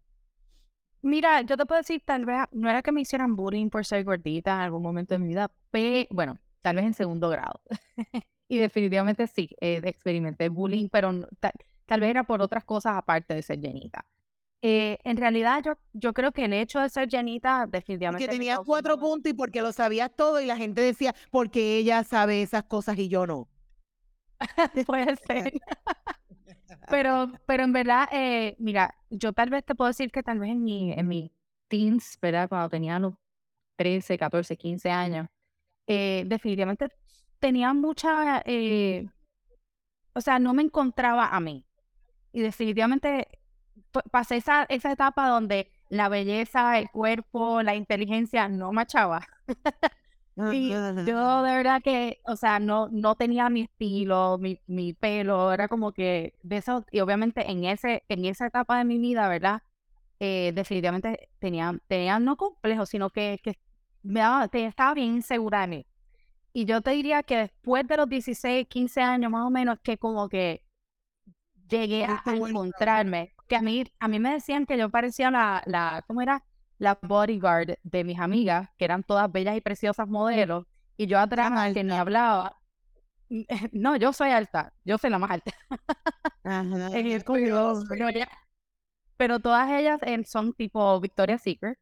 Mira, 1.03 1.41
yo 1.41 1.57
te 1.57 1.65
puedo 1.65 1.79
decir, 1.81 2.01
tal 2.05 2.25
vez 2.25 2.45
no 2.53 2.69
era 2.69 2.81
que 2.81 2.93
me 2.93 3.01
hicieran 3.01 3.35
bullying 3.35 3.69
por 3.69 3.85
ser 3.85 4.05
gordita 4.05 4.53
en 4.53 4.59
algún 4.61 4.81
momento 4.81 5.13
de 5.13 5.19
mi 5.19 5.27
vida, 5.27 5.51
pero 5.69 6.07
bueno, 6.11 6.39
tal 6.61 6.77
vez 6.77 6.85
en 6.85 6.93
segundo 6.93 7.27
grado. 7.29 7.61
y 8.47 8.57
definitivamente 8.57 9.27
sí, 9.27 9.49
eh, 9.59 9.81
experimenté 9.83 10.47
bullying, 10.47 10.87
pero 10.89 11.11
no- 11.11 11.27
tal, 11.41 11.51
tal 11.85 11.99
vez 11.99 12.09
era 12.09 12.23
por 12.23 12.41
otras 12.41 12.63
cosas 12.63 12.93
aparte 12.95 13.33
de 13.35 13.41
ser 13.41 13.59
llenita. 13.59 14.05
Eh, 14.61 14.97
en 15.03 15.17
realidad, 15.17 15.61
yo, 15.61 15.73
yo 15.91 16.13
creo 16.13 16.31
que 16.31 16.45
el 16.45 16.53
hecho 16.53 16.79
de 16.79 16.87
ser 16.87 17.09
llenita 17.09 17.67
definitivamente 17.67 18.25
Que 18.25 18.31
tenías 18.31 18.59
cuatro 18.65 18.97
puntos 18.97 19.29
y 19.29 19.33
porque 19.33 19.61
lo 19.61 19.73
sabías 19.73 20.09
todo 20.15 20.39
y 20.39 20.45
la 20.45 20.55
gente 20.55 20.79
decía, 20.79 21.13
porque 21.31 21.75
ella 21.79 22.05
sabe 22.05 22.41
esas 22.41 22.63
cosas 22.63 22.97
y 22.97 23.09
yo 23.09 23.27
no. 23.27 23.49
Puede 24.87 25.17
ser. 25.17 25.51
Pero, 26.89 27.31
pero 27.45 27.63
en 27.63 27.73
verdad, 27.73 28.07
eh, 28.11 28.55
mira, 28.59 28.95
yo 29.09 29.33
tal 29.33 29.49
vez 29.49 29.63
te 29.65 29.75
puedo 29.75 29.87
decir 29.89 30.11
que 30.11 30.23
tal 30.23 30.39
vez 30.39 30.49
en 30.51 30.63
mi, 30.63 30.91
en 30.93 31.07
mi 31.07 31.31
teens, 31.67 32.17
¿verdad? 32.21 32.49
Cuando 32.49 32.69
tenía 32.69 32.99
los 32.99 33.13
13, 33.77 34.17
14, 34.17 34.57
15 34.57 34.91
años, 34.91 35.27
eh, 35.87 36.23
definitivamente 36.27 36.89
tenía 37.39 37.73
mucha, 37.73 38.41
eh, 38.45 39.07
o 40.13 40.21
sea, 40.21 40.39
no 40.39 40.53
me 40.53 40.63
encontraba 40.63 41.27
a 41.27 41.39
mí. 41.39 41.65
Y 42.33 42.41
definitivamente 42.41 43.27
pa- 43.91 44.03
pasé 44.11 44.37
esa, 44.37 44.63
esa 44.65 44.91
etapa 44.91 45.27
donde 45.29 45.71
la 45.89 46.09
belleza, 46.09 46.79
el 46.79 46.89
cuerpo, 46.89 47.61
la 47.63 47.75
inteligencia 47.75 48.49
no 48.49 48.71
machaba. 48.73 49.27
Y 50.35 50.69
yo 50.69 51.43
de 51.43 51.55
verdad 51.55 51.81
que, 51.83 52.19
o 52.25 52.35
sea, 52.35 52.59
no, 52.59 52.89
no 52.89 53.15
tenía 53.15 53.49
mi 53.49 53.61
estilo, 53.61 54.37
mi, 54.39 54.59
mi 54.65 54.93
pelo, 54.93 55.53
era 55.53 55.67
como 55.67 55.91
que 55.91 56.33
de 56.41 56.57
eso, 56.57 56.85
y 56.91 57.01
obviamente 57.01 57.51
en 57.51 57.65
ese, 57.65 58.03
en 58.09 58.25
esa 58.25 58.47
etapa 58.47 58.79
de 58.79 58.85
mi 58.85 58.97
vida, 58.97 59.27
¿verdad? 59.27 59.61
Eh, 60.19 60.51
definitivamente 60.55 61.29
tenía, 61.39 61.77
tenía 61.87 62.19
no 62.19 62.35
complejo, 62.35 62.85
sino 62.85 63.09
que, 63.11 63.39
que 63.43 63.59
me 64.01 64.21
daba, 64.21 64.49
estaba 64.51 64.93
bien 64.95 65.15
insegura 65.15 65.61
de 65.61 65.67
mí. 65.67 65.85
Y 66.51 66.65
yo 66.65 66.81
te 66.81 66.91
diría 66.91 67.23
que 67.23 67.37
después 67.37 67.87
de 67.87 67.97
los 67.97 68.09
16, 68.09 68.67
15 68.67 69.01
años 69.01 69.31
más 69.31 69.45
o 69.45 69.49
menos, 69.49 69.79
que 69.83 69.97
como 69.97 70.29
que 70.29 70.63
llegué 71.67 72.05
a, 72.05 72.23
encontrarme, 72.25 73.33
que 73.47 73.55
a 73.55 73.61
mí, 73.61 73.83
a 73.99 74.07
mí 74.07 74.19
me 74.19 74.33
decían 74.33 74.65
que 74.65 74.77
yo 74.77 74.89
parecía 74.89 75.29
la, 75.29 75.63
la, 75.65 76.03
¿cómo 76.07 76.21
era? 76.21 76.43
La 76.77 76.99
bodyguard 77.01 77.77
de 77.83 78.03
mis 78.03 78.19
amigas, 78.19 78.69
que 78.77 78.85
eran 78.85 79.03
todas 79.03 79.31
bellas 79.31 79.55
y 79.57 79.61
preciosas 79.61 80.07
modelos, 80.07 80.65
Y 80.97 81.07
yo 81.07 81.19
atrás, 81.19 81.53
que 81.73 81.83
me 81.83 81.97
hablaba, 81.97 82.57
no, 83.73 83.95
yo 83.97 84.13
soy 84.13 84.31
alta, 84.31 84.73
yo 84.85 84.97
soy 84.97 85.09
la 85.09 85.19
más 85.19 85.31
alta. 85.31 85.51
Ajá, 86.43 86.89
Eh, 86.97 87.21
pero, 87.87 88.13
pero 89.17 89.39
todas 89.39 89.69
ellas 89.71 89.99
eh, 90.03 90.23
son 90.25 90.53
tipo 90.53 90.99
Victoria's 90.99 91.41
Secret. 91.41 91.77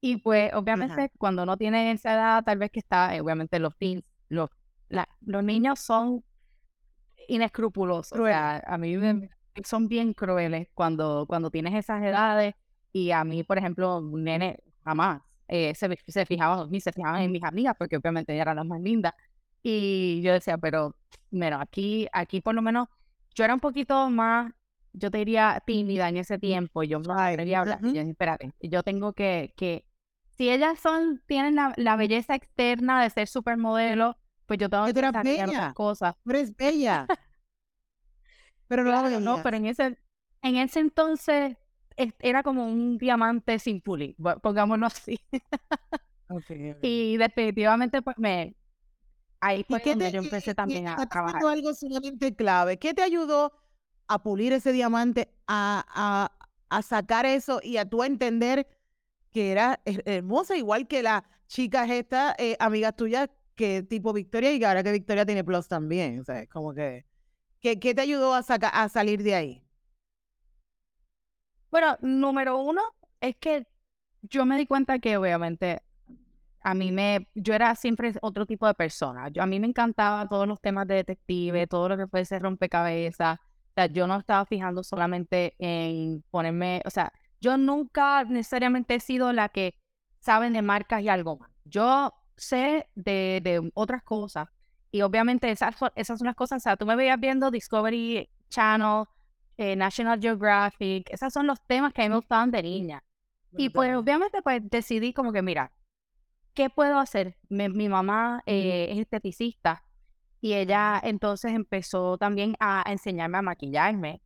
Y 0.00 0.18
pues, 0.18 0.52
obviamente, 0.54 1.10
cuando 1.18 1.46
no 1.46 1.56
tiene 1.56 1.92
esa 1.92 2.14
edad, 2.14 2.44
tal 2.44 2.58
vez 2.58 2.70
que 2.70 2.80
está, 2.80 3.16
eh, 3.16 3.20
obviamente, 3.22 3.58
los 3.60 3.76
teens, 3.78 4.04
los, 4.28 4.50
la- 4.88 5.08
los 5.22 5.44
niños 5.44 5.80
son 5.80 6.24
inescrupulosos. 7.28 8.18
O 8.18 8.24
sea, 8.26 8.62
a 8.66 8.78
mí 8.78 8.96
me- 8.96 9.30
son 9.64 9.88
bien 9.88 10.12
crueles 10.14 10.68
cuando, 10.74 11.26
cuando 11.28 11.50
tienes 11.50 11.74
esas 11.74 12.02
edades. 12.02 12.54
Y 12.94 13.10
a 13.12 13.24
mí, 13.24 13.42
por 13.44 13.58
ejemplo, 13.58 13.98
un 13.98 14.24
nene 14.24 14.60
jamás 14.84 15.20
eh, 15.48 15.74
se, 15.74 15.88
se 16.08 16.26
fijaban, 16.26 16.70
ni 16.70 16.80
se 16.80 16.92
fijaban 16.92 17.22
en 17.22 17.32
mis 17.32 17.42
amigas, 17.44 17.74
porque 17.78 17.96
obviamente 17.98 18.32
ellas 18.32 18.44
eran 18.44 18.56
las 18.56 18.66
más 18.66 18.80
lindas. 18.80 19.14
Y 19.62 20.22
yo 20.22 20.32
decía, 20.32 20.58
pero, 20.58 20.94
mira, 21.30 21.60
aquí, 21.60 22.06
aquí 22.12 22.40
por 22.40 22.54
lo 22.54 22.62
menos, 22.62 22.88
yo 23.34 23.44
era 23.44 23.54
un 23.54 23.60
poquito 23.60 24.10
más, 24.10 24.52
yo 24.92 25.10
te 25.10 25.18
diría 25.18 25.62
tímida 25.66 26.08
en 26.08 26.18
ese 26.18 26.38
tiempo, 26.38 26.84
yo 26.84 27.00
no 27.00 27.14
me 27.14 27.20
Ay, 27.20 27.34
atrevía 27.34 27.58
a 27.58 27.60
hablar. 27.62 27.80
Y 27.82 27.94
yo 27.94 28.00
dije, 28.00 28.10
espérate, 28.12 28.52
yo 28.60 28.82
tengo 28.84 29.12
que, 29.12 29.52
que, 29.56 29.84
si 30.36 30.50
ellas 30.50 30.78
son, 30.80 31.22
tienen 31.26 31.56
la, 31.56 31.72
la 31.76 31.96
belleza 31.96 32.36
externa 32.36 33.02
de 33.02 33.10
ser 33.10 33.28
supermodelo, 33.28 34.16
pues 34.46 34.60
yo 34.60 34.68
tengo 34.70 34.84
Que 34.86 34.92
bella. 34.92 35.46
otras 35.46 35.74
cosas. 35.74 36.14
Tú 36.24 36.30
eres 36.30 36.56
bella. 36.56 37.06
Pero 38.68 38.84
no 38.84 38.90
Claro, 38.90 39.20
no, 39.20 39.42
pero 39.42 39.56
en 39.56 39.66
ese, 39.66 39.98
en 40.42 40.56
ese 40.56 40.80
entonces 40.80 41.52
es- 41.52 41.63
era 41.96 42.42
como 42.42 42.66
un 42.66 42.98
diamante 42.98 43.58
sin 43.58 43.80
pulir, 43.80 44.16
pongámoslo 44.42 44.86
así. 44.86 45.20
Y 46.82 47.16
definitivamente, 47.16 48.02
pues 48.02 48.16
me. 48.18 48.54
Ahí 49.40 49.60
¿Y 49.60 49.64
fue 49.64 49.80
qué 49.82 49.90
donde 49.90 50.10
te, 50.10 50.12
yo 50.12 50.18
empecé 50.18 50.52
y- 50.52 50.54
también 50.54 50.84
y 50.84 50.88
a 50.88 51.06
trabajar. 51.06 51.42
algo 51.48 51.74
sumamente 51.74 52.34
clave? 52.34 52.78
¿Qué 52.78 52.94
te 52.94 53.02
ayudó 53.02 53.52
a 54.08 54.22
pulir 54.22 54.52
ese 54.52 54.72
diamante, 54.72 55.28
a, 55.46 55.84
a, 55.88 56.32
a 56.76 56.82
sacar 56.82 57.26
eso 57.26 57.60
y 57.62 57.76
a 57.76 57.88
tú 57.88 58.02
entender 58.04 58.66
que 59.32 59.52
era 59.52 59.80
her- 59.84 60.02
hermosa, 60.06 60.56
igual 60.56 60.86
que 60.88 61.02
la 61.02 61.24
chica 61.48 61.84
esta, 61.86 62.34
eh, 62.38 62.56
amigas 62.60 62.96
tuyas, 62.96 63.30
que 63.54 63.82
tipo 63.82 64.12
Victoria, 64.12 64.52
y 64.52 64.58
que 64.58 64.66
ahora 64.66 64.82
que 64.82 64.92
Victoria 64.92 65.26
tiene 65.26 65.44
plus 65.44 65.68
también, 65.68 66.20
o 66.20 66.24
sea, 66.24 66.46
como 66.48 66.74
que, 66.74 67.06
¿qué, 67.60 67.78
qué 67.80 67.94
te 67.94 68.02
ayudó 68.02 68.34
a, 68.34 68.42
saca- 68.42 68.70
a 68.70 68.88
salir 68.90 69.22
de 69.22 69.34
ahí? 69.36 69.63
Bueno, 71.74 71.98
número 72.02 72.58
uno 72.58 72.82
es 73.20 73.34
que 73.34 73.66
yo 74.22 74.46
me 74.46 74.56
di 74.56 74.64
cuenta 74.64 75.00
que 75.00 75.16
obviamente 75.16 75.82
a 76.60 76.72
mí 76.72 76.92
me, 76.92 77.26
yo 77.34 77.52
era 77.52 77.74
siempre 77.74 78.12
otro 78.22 78.46
tipo 78.46 78.68
de 78.68 78.74
persona. 78.74 79.28
A 79.40 79.46
mí 79.46 79.58
me 79.58 79.66
encantaba 79.66 80.28
todos 80.28 80.46
los 80.46 80.60
temas 80.60 80.86
de 80.86 80.94
detective, 80.94 81.66
todo 81.66 81.88
lo 81.88 81.96
que 81.96 82.06
puede 82.06 82.26
ser 82.26 82.42
rompecabezas. 82.42 83.40
O 83.40 83.72
sea, 83.74 83.86
yo 83.86 84.06
no 84.06 84.16
estaba 84.16 84.46
fijando 84.46 84.84
solamente 84.84 85.56
en 85.58 86.22
ponerme, 86.30 86.80
o 86.84 86.90
sea, 86.90 87.12
yo 87.40 87.56
nunca 87.56 88.22
necesariamente 88.22 88.94
he 88.94 89.00
sido 89.00 89.32
la 89.32 89.48
que 89.48 89.74
sabe 90.20 90.50
de 90.50 90.62
marcas 90.62 91.02
y 91.02 91.08
algo 91.08 91.38
más. 91.38 91.50
Yo 91.64 92.12
sé 92.36 92.88
de, 92.94 93.40
de 93.42 93.68
otras 93.74 94.04
cosas 94.04 94.46
y 94.92 95.02
obviamente 95.02 95.50
esas, 95.50 95.74
esas 95.96 96.20
son 96.20 96.26
las 96.26 96.36
cosas, 96.36 96.58
o 96.58 96.60
sea, 96.62 96.76
tú 96.76 96.86
me 96.86 96.94
veías 96.94 97.18
viendo 97.18 97.50
Discovery 97.50 98.30
Channel, 98.48 99.06
eh, 99.56 99.76
National 99.76 100.20
Geographic, 100.20 101.10
esos 101.10 101.32
son 101.32 101.46
los 101.46 101.60
temas 101.66 101.92
que 101.92 102.02
a 102.02 102.04
mí 102.04 102.10
me 102.10 102.16
gustaban 102.16 102.50
de 102.50 102.62
niña. 102.62 103.04
Y 103.56 103.70
pues 103.70 103.94
obviamente 103.96 104.42
pues 104.42 104.60
decidí 104.70 105.12
como 105.12 105.32
que, 105.32 105.42
mira, 105.42 105.72
¿qué 106.54 106.70
puedo 106.70 106.98
hacer? 106.98 107.36
Mi 107.48 107.88
mamá 107.88 108.42
eh, 108.46 108.88
es 108.90 108.98
esteticista 108.98 109.84
y 110.40 110.54
ella 110.54 111.00
entonces 111.02 111.52
empezó 111.52 112.18
también 112.18 112.56
a 112.60 112.84
enseñarme 112.90 113.38
a 113.38 113.42
maquillarme. 113.42 114.20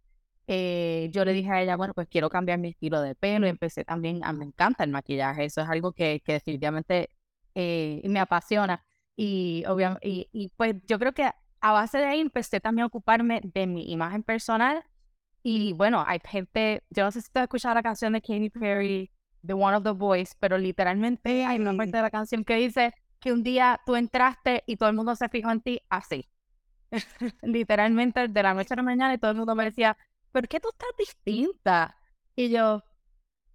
Eh, 0.46 1.10
yo 1.12 1.24
le 1.24 1.32
dije 1.34 1.50
a 1.50 1.62
ella, 1.62 1.76
bueno, 1.76 1.92
pues 1.94 2.08
quiero 2.08 2.30
cambiar 2.30 2.58
mi 2.58 2.68
estilo 2.68 3.00
de 3.02 3.14
pelo 3.14 3.46
y 3.46 3.50
empecé 3.50 3.84
también, 3.84 4.24
a, 4.24 4.32
me 4.32 4.46
encanta 4.46 4.82
el 4.84 4.90
maquillaje, 4.90 5.44
eso 5.44 5.60
es 5.60 5.68
algo 5.68 5.92
que, 5.92 6.20
que 6.24 6.34
definitivamente 6.34 7.10
eh, 7.54 8.00
me 8.04 8.18
apasiona. 8.20 8.84
Y, 9.16 9.64
obvia- 9.66 9.98
y, 10.02 10.28
y 10.32 10.48
pues 10.56 10.76
yo 10.86 10.98
creo 10.98 11.12
que 11.12 11.30
a 11.60 11.72
base 11.72 11.98
de 11.98 12.06
ahí 12.06 12.20
empecé 12.20 12.60
también 12.60 12.84
a 12.84 12.86
ocuparme 12.86 13.40
de 13.44 13.66
mi 13.66 13.90
imagen 13.92 14.22
personal. 14.22 14.84
Y 15.50 15.72
bueno, 15.72 16.04
hay 16.06 16.18
gente, 16.22 16.82
yo 16.90 17.04
no 17.04 17.10
sé 17.10 17.22
si 17.22 17.30
tú 17.32 17.38
has 17.38 17.44
escuchado 17.44 17.74
la 17.74 17.82
canción 17.82 18.12
de 18.12 18.20
Katy 18.20 18.50
Perry, 18.50 19.10
The 19.46 19.54
One 19.54 19.78
of 19.78 19.82
the 19.82 19.92
Boys, 19.92 20.36
pero 20.38 20.58
literalmente 20.58 21.46
hay 21.46 21.58
una 21.58 21.74
parte 21.74 21.96
de 21.96 22.02
la 22.02 22.10
canción 22.10 22.44
que 22.44 22.56
dice 22.56 22.92
que 23.18 23.32
un 23.32 23.42
día 23.42 23.80
tú 23.86 23.96
entraste 23.96 24.62
y 24.66 24.76
todo 24.76 24.90
el 24.90 24.94
mundo 24.94 25.16
se 25.16 25.26
fijó 25.30 25.50
en 25.50 25.62
ti 25.62 25.80
así. 25.88 26.28
literalmente 27.42 28.28
de 28.28 28.42
la 28.42 28.52
noche 28.52 28.74
a 28.74 28.76
la 28.76 28.82
mañana 28.82 29.14
y 29.14 29.18
todo 29.18 29.30
el 29.30 29.38
mundo 29.38 29.54
me 29.54 29.64
decía, 29.64 29.96
¿por 30.32 30.46
qué 30.48 30.60
tú 30.60 30.68
estás 30.68 30.90
distinta? 30.98 31.96
Y 32.36 32.50
yo, 32.50 32.84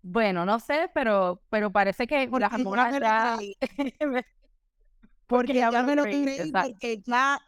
bueno, 0.02 0.48
no 0.48 0.60
sé, 0.60 0.90
pero, 0.96 1.44
pero 1.52 1.72
parece 1.72 2.08
que 2.08 2.28
Porque 2.32 2.40
las 2.42 2.54
hormonas 2.54 3.00
ya... 3.00 3.36
creí. 3.38 3.56
Porque 5.28 5.54
ya 5.54 5.84
me 5.84 5.96
lo 5.96 6.02
creí, 6.02 6.52
porque 6.52 7.04
ya, 7.06 7.40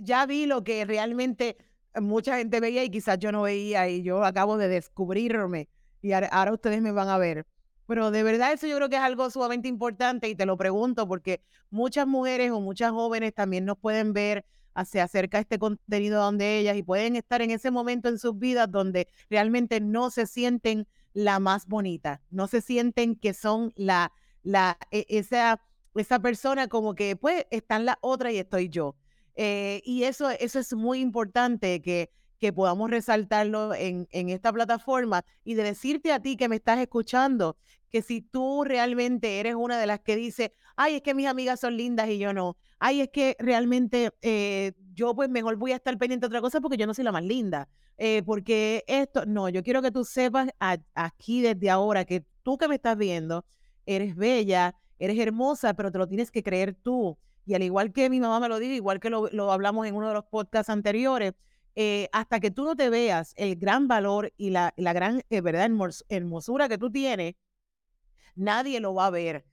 ya 0.00 0.24
vi 0.24 0.46
lo 0.46 0.64
que 0.64 0.86
realmente 0.86 1.58
mucha 2.00 2.36
gente 2.38 2.60
veía 2.60 2.84
y 2.84 2.90
quizás 2.90 3.18
yo 3.18 3.32
no 3.32 3.42
veía 3.42 3.88
y 3.88 4.02
yo 4.02 4.24
acabo 4.24 4.56
de 4.58 4.68
descubrirme 4.68 5.68
y 6.02 6.12
ahora, 6.12 6.52
ustedes 6.52 6.80
me 6.82 6.92
van 6.92 7.08
a 7.08 7.18
ver. 7.18 7.46
Pero 7.86 8.10
de 8.10 8.22
verdad 8.22 8.52
eso 8.52 8.66
yo 8.66 8.76
creo 8.76 8.88
que 8.88 8.96
es 8.96 9.02
algo 9.02 9.30
sumamente 9.30 9.68
importante 9.68 10.28
y 10.28 10.34
te 10.34 10.46
lo 10.46 10.56
pregunto 10.56 11.06
porque 11.06 11.40
muchas 11.70 12.06
mujeres 12.06 12.50
o 12.50 12.60
muchas 12.60 12.90
jóvenes 12.90 13.32
también 13.34 13.64
nos 13.64 13.78
pueden 13.78 14.12
ver, 14.12 14.44
a- 14.74 14.84
se 14.84 15.00
acerca 15.00 15.38
este 15.38 15.58
contenido 15.58 16.20
donde 16.22 16.58
ellas 16.58 16.76
y 16.76 16.82
pueden 16.82 17.16
estar 17.16 17.42
en 17.42 17.50
ese 17.50 17.70
momento 17.70 18.08
en 18.08 18.18
sus 18.18 18.38
vidas 18.38 18.70
donde 18.70 19.08
realmente 19.30 19.80
no 19.80 20.10
se 20.10 20.26
sienten 20.26 20.86
la 21.14 21.38
más 21.40 21.66
bonita, 21.66 22.20
no 22.30 22.46
se 22.46 22.60
sienten 22.60 23.16
que 23.16 23.32
son 23.34 23.72
la, 23.76 24.12
la, 24.42 24.76
e- 24.90 25.06
esa 25.08 25.60
esa 25.94 26.18
persona 26.20 26.68
como 26.68 26.94
que 26.94 27.16
pues 27.16 27.46
están 27.50 27.86
la 27.86 27.98
otra 28.02 28.30
y 28.32 28.36
estoy 28.38 28.68
yo. 28.68 28.96
Eh, 29.36 29.82
y 29.84 30.04
eso, 30.04 30.30
eso 30.30 30.58
es 30.58 30.72
muy 30.74 31.00
importante 31.00 31.80
que, 31.82 32.10
que 32.38 32.52
podamos 32.52 32.90
resaltarlo 32.90 33.74
en, 33.74 34.08
en 34.10 34.30
esta 34.30 34.52
plataforma 34.52 35.24
y 35.44 35.54
de 35.54 35.62
decirte 35.62 36.12
a 36.12 36.20
ti 36.20 36.36
que 36.36 36.48
me 36.48 36.56
estás 36.56 36.78
escuchando 36.78 37.56
que 37.90 38.02
si 38.02 38.20
tú 38.20 38.64
realmente 38.64 39.38
eres 39.38 39.54
una 39.54 39.78
de 39.78 39.86
las 39.86 40.00
que 40.00 40.16
dice, 40.16 40.54
ay, 40.74 40.96
es 40.96 41.02
que 41.02 41.14
mis 41.14 41.26
amigas 41.26 41.60
son 41.60 41.76
lindas 41.76 42.08
y 42.08 42.18
yo 42.18 42.32
no, 42.32 42.56
ay, 42.78 43.02
es 43.02 43.08
que 43.10 43.36
realmente 43.38 44.10
eh, 44.22 44.72
yo 44.94 45.14
pues 45.14 45.28
mejor 45.28 45.56
voy 45.56 45.72
a 45.72 45.76
estar 45.76 45.96
pendiente 45.98 46.24
de 46.24 46.28
otra 46.28 46.40
cosa 46.40 46.60
porque 46.60 46.76
yo 46.76 46.86
no 46.86 46.94
soy 46.94 47.04
la 47.04 47.12
más 47.12 47.24
linda, 47.24 47.68
eh, 47.98 48.22
porque 48.24 48.84
esto, 48.86 49.24
no, 49.26 49.48
yo 49.48 49.62
quiero 49.62 49.82
que 49.82 49.90
tú 49.90 50.04
sepas 50.04 50.48
aquí 50.94 51.42
desde 51.42 51.70
ahora 51.70 52.04
que 52.04 52.24
tú 52.42 52.58
que 52.58 52.68
me 52.68 52.74
estás 52.76 52.96
viendo, 52.96 53.44
eres 53.86 54.16
bella, 54.16 54.74
eres 54.98 55.18
hermosa, 55.18 55.74
pero 55.74 55.90
te 55.92 55.98
lo 55.98 56.08
tienes 56.08 56.30
que 56.30 56.42
creer 56.42 56.74
tú. 56.74 57.18
Y 57.46 57.54
al 57.54 57.62
igual 57.62 57.92
que 57.92 58.10
mi 58.10 58.20
mamá 58.20 58.40
me 58.40 58.48
lo 58.48 58.58
dijo, 58.58 58.74
igual 58.74 59.00
que 59.00 59.08
lo, 59.10 59.52
hablamos 59.52 59.86
en 59.86 59.94
uno 59.94 60.08
de 60.08 60.14
los 60.14 60.24
podcasts 60.26 60.68
anteriores, 60.70 61.32
eh, 61.76 62.08
hasta 62.12 62.40
que 62.40 62.50
tú 62.50 62.64
no 62.64 62.76
te 62.76 62.90
veas 62.90 63.32
el 63.36 63.56
gran 63.56 63.88
valor 63.88 64.32
y 64.36 64.50
la, 64.50 64.74
la 64.76 64.92
gran, 64.92 65.22
eh, 65.30 65.40
¿verdad? 65.40 65.66
hermos- 65.66 66.04
hermosura 66.08 66.68
que 66.68 66.78
tú 66.78 66.90
tienes, 66.90 67.34
nadie 68.34 68.80
lo 68.80 68.94
va 68.94 69.06
a 69.06 69.10
ver. 69.10 69.44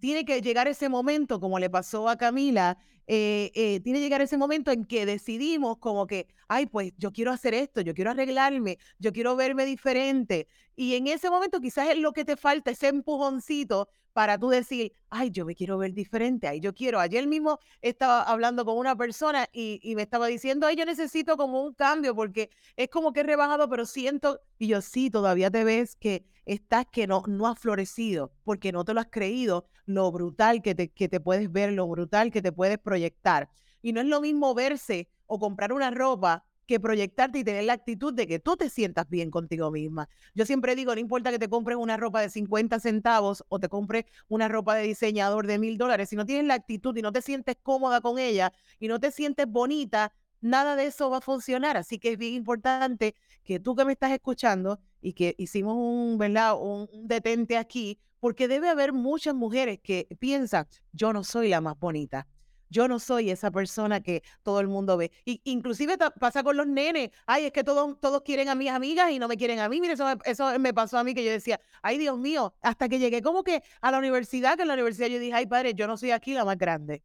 Tiene 0.00 0.24
que 0.24 0.40
llegar 0.40 0.68
ese 0.68 0.88
momento, 0.88 1.40
como 1.40 1.58
le 1.58 1.70
pasó 1.70 2.08
a 2.08 2.16
Camila, 2.16 2.78
eh, 3.06 3.50
eh, 3.54 3.80
tiene 3.80 3.98
que 3.98 4.04
llegar 4.04 4.22
ese 4.22 4.38
momento 4.38 4.70
en 4.70 4.84
que 4.86 5.04
decidimos 5.06 5.76
como 5.78 6.06
que, 6.06 6.26
ay, 6.48 6.66
pues 6.66 6.92
yo 6.96 7.12
quiero 7.12 7.32
hacer 7.32 7.52
esto, 7.54 7.80
yo 7.82 7.94
quiero 7.94 8.10
arreglarme, 8.10 8.78
yo 8.98 9.12
quiero 9.12 9.36
verme 9.36 9.66
diferente. 9.66 10.48
Y 10.76 10.94
en 10.94 11.06
ese 11.08 11.28
momento 11.30 11.60
quizás 11.60 11.90
es 11.90 11.98
lo 11.98 12.12
que 12.12 12.24
te 12.24 12.36
falta, 12.36 12.70
ese 12.70 12.88
empujoncito 12.88 13.88
para 14.14 14.38
tú 14.38 14.48
decir, 14.48 14.92
ay, 15.10 15.30
yo 15.30 15.44
me 15.44 15.56
quiero 15.56 15.76
ver 15.76 15.92
diferente, 15.92 16.46
ay, 16.46 16.60
yo 16.60 16.72
quiero. 16.72 17.00
Ayer 17.00 17.26
mismo 17.26 17.58
estaba 17.82 18.22
hablando 18.22 18.64
con 18.64 18.78
una 18.78 18.96
persona 18.96 19.46
y, 19.52 19.92
me 19.96 20.02
estaba 20.02 20.28
diciendo, 20.28 20.66
ay, 20.66 20.76
yo 20.76 20.86
necesito 20.86 21.36
como 21.36 21.62
un 21.62 21.74
cambio 21.74 22.14
porque 22.14 22.48
es 22.76 22.88
como 22.88 23.12
que 23.12 23.20
he 23.20 23.22
rebajado, 23.24 23.68
pero 23.68 23.84
siento, 23.84 24.40
y 24.56 24.68
yo 24.68 24.80
sí, 24.80 25.10
todavía 25.10 25.50
te 25.50 25.64
ves 25.64 25.96
que 25.96 26.24
estás 26.46 26.86
que 26.86 27.08
no, 27.08 27.24
no 27.26 27.48
has 27.48 27.58
florecido 27.58 28.32
porque 28.44 28.70
no 28.70 28.84
te 28.84 28.94
lo 28.94 29.00
has 29.00 29.08
creído, 29.10 29.66
lo 29.84 30.10
brutal 30.12 30.62
que 30.62 30.76
te, 30.76 30.90
que 30.92 31.08
te 31.08 31.18
puedes 31.18 31.50
ver, 31.50 31.72
lo 31.72 31.88
brutal 31.88 32.30
que 32.30 32.40
te 32.40 32.52
puedes 32.52 32.78
proyectar. 32.78 33.50
Y 33.82 33.92
no 33.92 34.00
es 34.00 34.06
lo 34.06 34.20
mismo 34.20 34.54
verse 34.54 35.08
o 35.26 35.40
comprar 35.40 35.72
una 35.72 35.90
ropa 35.90 36.44
que 36.66 36.80
proyectarte 36.80 37.38
y 37.38 37.44
tener 37.44 37.64
la 37.64 37.74
actitud 37.74 38.12
de 38.12 38.26
que 38.26 38.38
tú 38.38 38.56
te 38.56 38.70
sientas 38.70 39.08
bien 39.08 39.30
contigo 39.30 39.70
misma. 39.70 40.08
Yo 40.34 40.46
siempre 40.46 40.74
digo, 40.74 40.94
no 40.94 41.00
importa 41.00 41.30
que 41.30 41.38
te 41.38 41.48
compres 41.48 41.76
una 41.76 41.96
ropa 41.96 42.20
de 42.20 42.30
50 42.30 42.80
centavos 42.80 43.44
o 43.48 43.58
te 43.58 43.68
compres 43.68 44.04
una 44.28 44.48
ropa 44.48 44.74
de 44.74 44.84
diseñador 44.84 45.46
de 45.46 45.58
mil 45.58 45.78
dólares, 45.78 46.08
si 46.08 46.16
no 46.16 46.26
tienes 46.26 46.46
la 46.46 46.54
actitud 46.54 46.96
y 46.96 47.02
no 47.02 47.12
te 47.12 47.22
sientes 47.22 47.56
cómoda 47.62 48.00
con 48.00 48.18
ella 48.18 48.52
y 48.78 48.88
no 48.88 49.00
te 49.00 49.10
sientes 49.10 49.46
bonita, 49.46 50.12
nada 50.40 50.76
de 50.76 50.86
eso 50.86 51.10
va 51.10 51.18
a 51.18 51.20
funcionar. 51.20 51.76
Así 51.76 51.98
que 51.98 52.12
es 52.12 52.18
bien 52.18 52.34
importante 52.34 53.14
que 53.42 53.58
tú 53.58 53.74
que 53.74 53.84
me 53.84 53.92
estás 53.92 54.12
escuchando 54.12 54.78
y 55.00 55.14
que 55.14 55.34
hicimos 55.38 55.76
un, 55.76 56.18
¿verdad? 56.18 56.56
Un, 56.60 56.88
detente 57.06 57.56
aquí, 57.56 57.98
porque 58.20 58.48
debe 58.48 58.68
haber 58.68 58.92
muchas 58.92 59.34
mujeres 59.34 59.80
que 59.82 60.06
piensan, 60.18 60.66
yo 60.92 61.12
no 61.12 61.24
soy 61.24 61.48
la 61.48 61.60
más 61.60 61.78
bonita. 61.78 62.26
Yo 62.70 62.88
no 62.88 62.98
soy 62.98 63.30
esa 63.30 63.50
persona 63.50 64.00
que 64.00 64.22
todo 64.42 64.60
el 64.60 64.68
mundo 64.68 64.96
ve. 64.96 65.10
Y, 65.24 65.40
inclusive 65.44 65.96
pasa 66.18 66.42
con 66.42 66.56
los 66.56 66.66
nenes. 66.66 67.10
Ay, 67.26 67.46
es 67.46 67.52
que 67.52 67.64
todos, 67.64 68.00
todos 68.00 68.22
quieren 68.22 68.48
a 68.48 68.54
mis 68.54 68.70
amigas 68.70 69.10
y 69.10 69.18
no 69.18 69.28
me 69.28 69.36
quieren 69.36 69.58
a 69.60 69.68
mí. 69.68 69.80
Mire, 69.80 69.94
eso 69.94 70.06
eso 70.24 70.58
me 70.58 70.74
pasó 70.74 70.98
a 70.98 71.04
mí 71.04 71.14
que 71.14 71.24
yo 71.24 71.30
decía, 71.30 71.60
ay, 71.82 71.98
Dios 71.98 72.18
mío, 72.18 72.54
hasta 72.62 72.88
que 72.88 72.98
llegué 72.98 73.22
como 73.22 73.44
que 73.44 73.62
a 73.80 73.90
la 73.90 73.98
universidad, 73.98 74.56
que 74.56 74.62
en 74.62 74.68
la 74.68 74.74
universidad 74.74 75.08
yo 75.08 75.18
dije, 75.18 75.34
ay, 75.34 75.46
padre, 75.46 75.74
yo 75.74 75.86
no 75.86 75.96
soy 75.96 76.10
aquí 76.10 76.34
la 76.34 76.44
más 76.44 76.58
grande. 76.58 77.02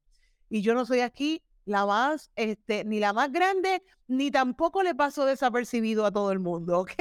Y 0.50 0.62
yo 0.62 0.74
no 0.74 0.86
soy 0.86 1.02
aquí 1.02 1.44
la 1.66 1.86
más, 1.86 2.32
este, 2.36 2.84
ni 2.84 3.00
la 3.00 3.14
más 3.14 3.32
grande, 3.32 3.84
ni 4.08 4.32
tampoco 4.32 4.82
le 4.82 4.96
pasó 4.96 5.26
desapercibido 5.26 6.06
a 6.06 6.12
todo 6.12 6.32
el 6.32 6.40
mundo, 6.40 6.80
¿ok? 6.80 6.92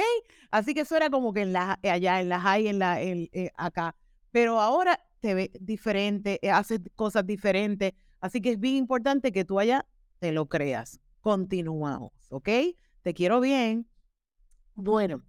Así 0.51 0.73
que 0.73 0.81
eso 0.81 0.95
era 0.95 1.09
como 1.09 1.33
que 1.33 1.41
en 1.41 1.53
la, 1.53 1.79
allá, 1.83 2.21
en 2.21 2.29
la 2.29 2.39
high, 2.39 2.67
en 2.67 2.79
la, 2.79 3.01
en, 3.01 3.29
eh, 3.33 3.49
acá. 3.55 3.95
Pero 4.31 4.61
ahora 4.61 4.99
te 5.19 5.33
ve 5.33 5.51
diferente, 5.59 6.39
eh, 6.41 6.51
haces 6.51 6.81
cosas 6.95 7.25
diferentes. 7.25 7.93
Así 8.19 8.41
que 8.41 8.51
es 8.51 8.59
bien 8.59 8.75
importante 8.75 9.31
que 9.31 9.45
tú 9.45 9.59
allá 9.59 9.85
te 10.19 10.31
lo 10.31 10.47
creas. 10.47 10.99
Continuamos, 11.21 12.11
¿ok? 12.29 12.49
Te 13.01 13.13
quiero 13.13 13.39
bien. 13.39 13.87
Bueno, 14.75 15.23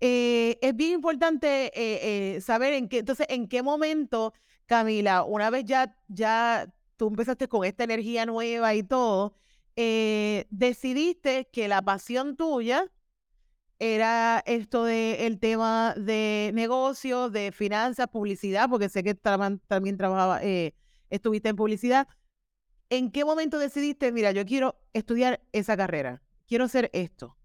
eh, 0.00 0.58
es 0.60 0.74
bien 0.74 0.92
importante 0.92 2.40
saber 2.40 2.74
en 2.74 2.88
qué, 2.88 2.98
entonces, 2.98 3.26
en 3.28 3.48
qué 3.48 3.62
momento, 3.62 4.34
Camila, 4.66 5.24
una 5.24 5.50
vez 5.50 5.64
ya, 5.64 5.96
ya 6.08 6.72
tú 6.96 7.08
empezaste 7.08 7.48
con 7.48 7.64
esta 7.64 7.84
energía 7.84 8.26
nueva 8.26 8.74
y 8.74 8.82
todo, 8.82 9.34
eh, 9.76 10.46
decidiste 10.50 11.48
que 11.52 11.68
la 11.68 11.82
pasión 11.82 12.36
tuya 12.36 12.90
era 13.78 14.42
esto 14.46 14.84
de 14.84 15.36
tema 15.38 15.94
de 15.98 16.50
negocios, 16.54 17.30
de 17.30 17.52
finanzas, 17.52 18.08
publicidad, 18.08 18.70
porque 18.70 18.88
sé 18.88 19.02
que 19.04 19.14
también 19.14 19.98
trabajaba, 19.98 20.42
eh, 20.42 20.74
estuviste 21.10 21.50
en 21.50 21.56
publicidad. 21.56 22.08
¿En 22.88 23.10
qué 23.10 23.24
momento 23.24 23.58
decidiste, 23.58 24.12
mira, 24.12 24.30
yo 24.32 24.46
quiero 24.46 24.76
estudiar 24.92 25.40
esa 25.52 25.76
carrera, 25.76 26.22
quiero 26.46 26.64
hacer 26.64 26.90
esto? 26.92 27.36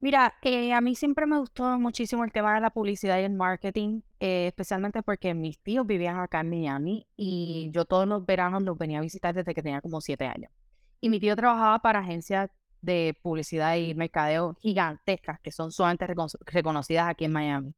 Mira, 0.00 0.34
a 0.74 0.80
mí 0.82 0.94
siempre 0.94 1.26
me 1.26 1.38
gustó 1.38 1.78
muchísimo 1.78 2.22
el 2.22 2.30
tema 2.30 2.54
de 2.54 2.60
la 2.60 2.70
publicidad 2.70 3.18
y 3.18 3.24
el 3.24 3.32
marketing, 3.32 4.02
eh, 4.20 4.48
especialmente 4.48 5.02
porque 5.02 5.32
mis 5.32 5.58
tíos 5.58 5.86
vivían 5.86 6.18
acá 6.20 6.40
en 6.40 6.50
Miami 6.50 7.06
y 7.16 7.70
yo 7.72 7.86
todos 7.86 8.06
los 8.06 8.24
veranos 8.26 8.62
los 8.62 8.76
venía 8.76 8.98
a 8.98 9.02
visitar 9.02 9.34
desde 9.34 9.54
que 9.54 9.62
tenía 9.62 9.80
como 9.80 10.02
siete 10.02 10.26
años. 10.26 10.52
Y 11.00 11.08
mi 11.08 11.18
tío 11.18 11.34
trabajaba 11.34 11.78
para 11.78 12.00
agencias 12.00 12.50
de 12.82 13.16
publicidad 13.22 13.76
y 13.76 13.94
mercadeo 13.94 14.54
gigantescas 14.60 15.40
que 15.40 15.50
son 15.50 15.72
sumamente 15.72 16.06
reconocidas 16.44 17.08
aquí 17.08 17.24
en 17.24 17.32
Miami. 17.32 17.74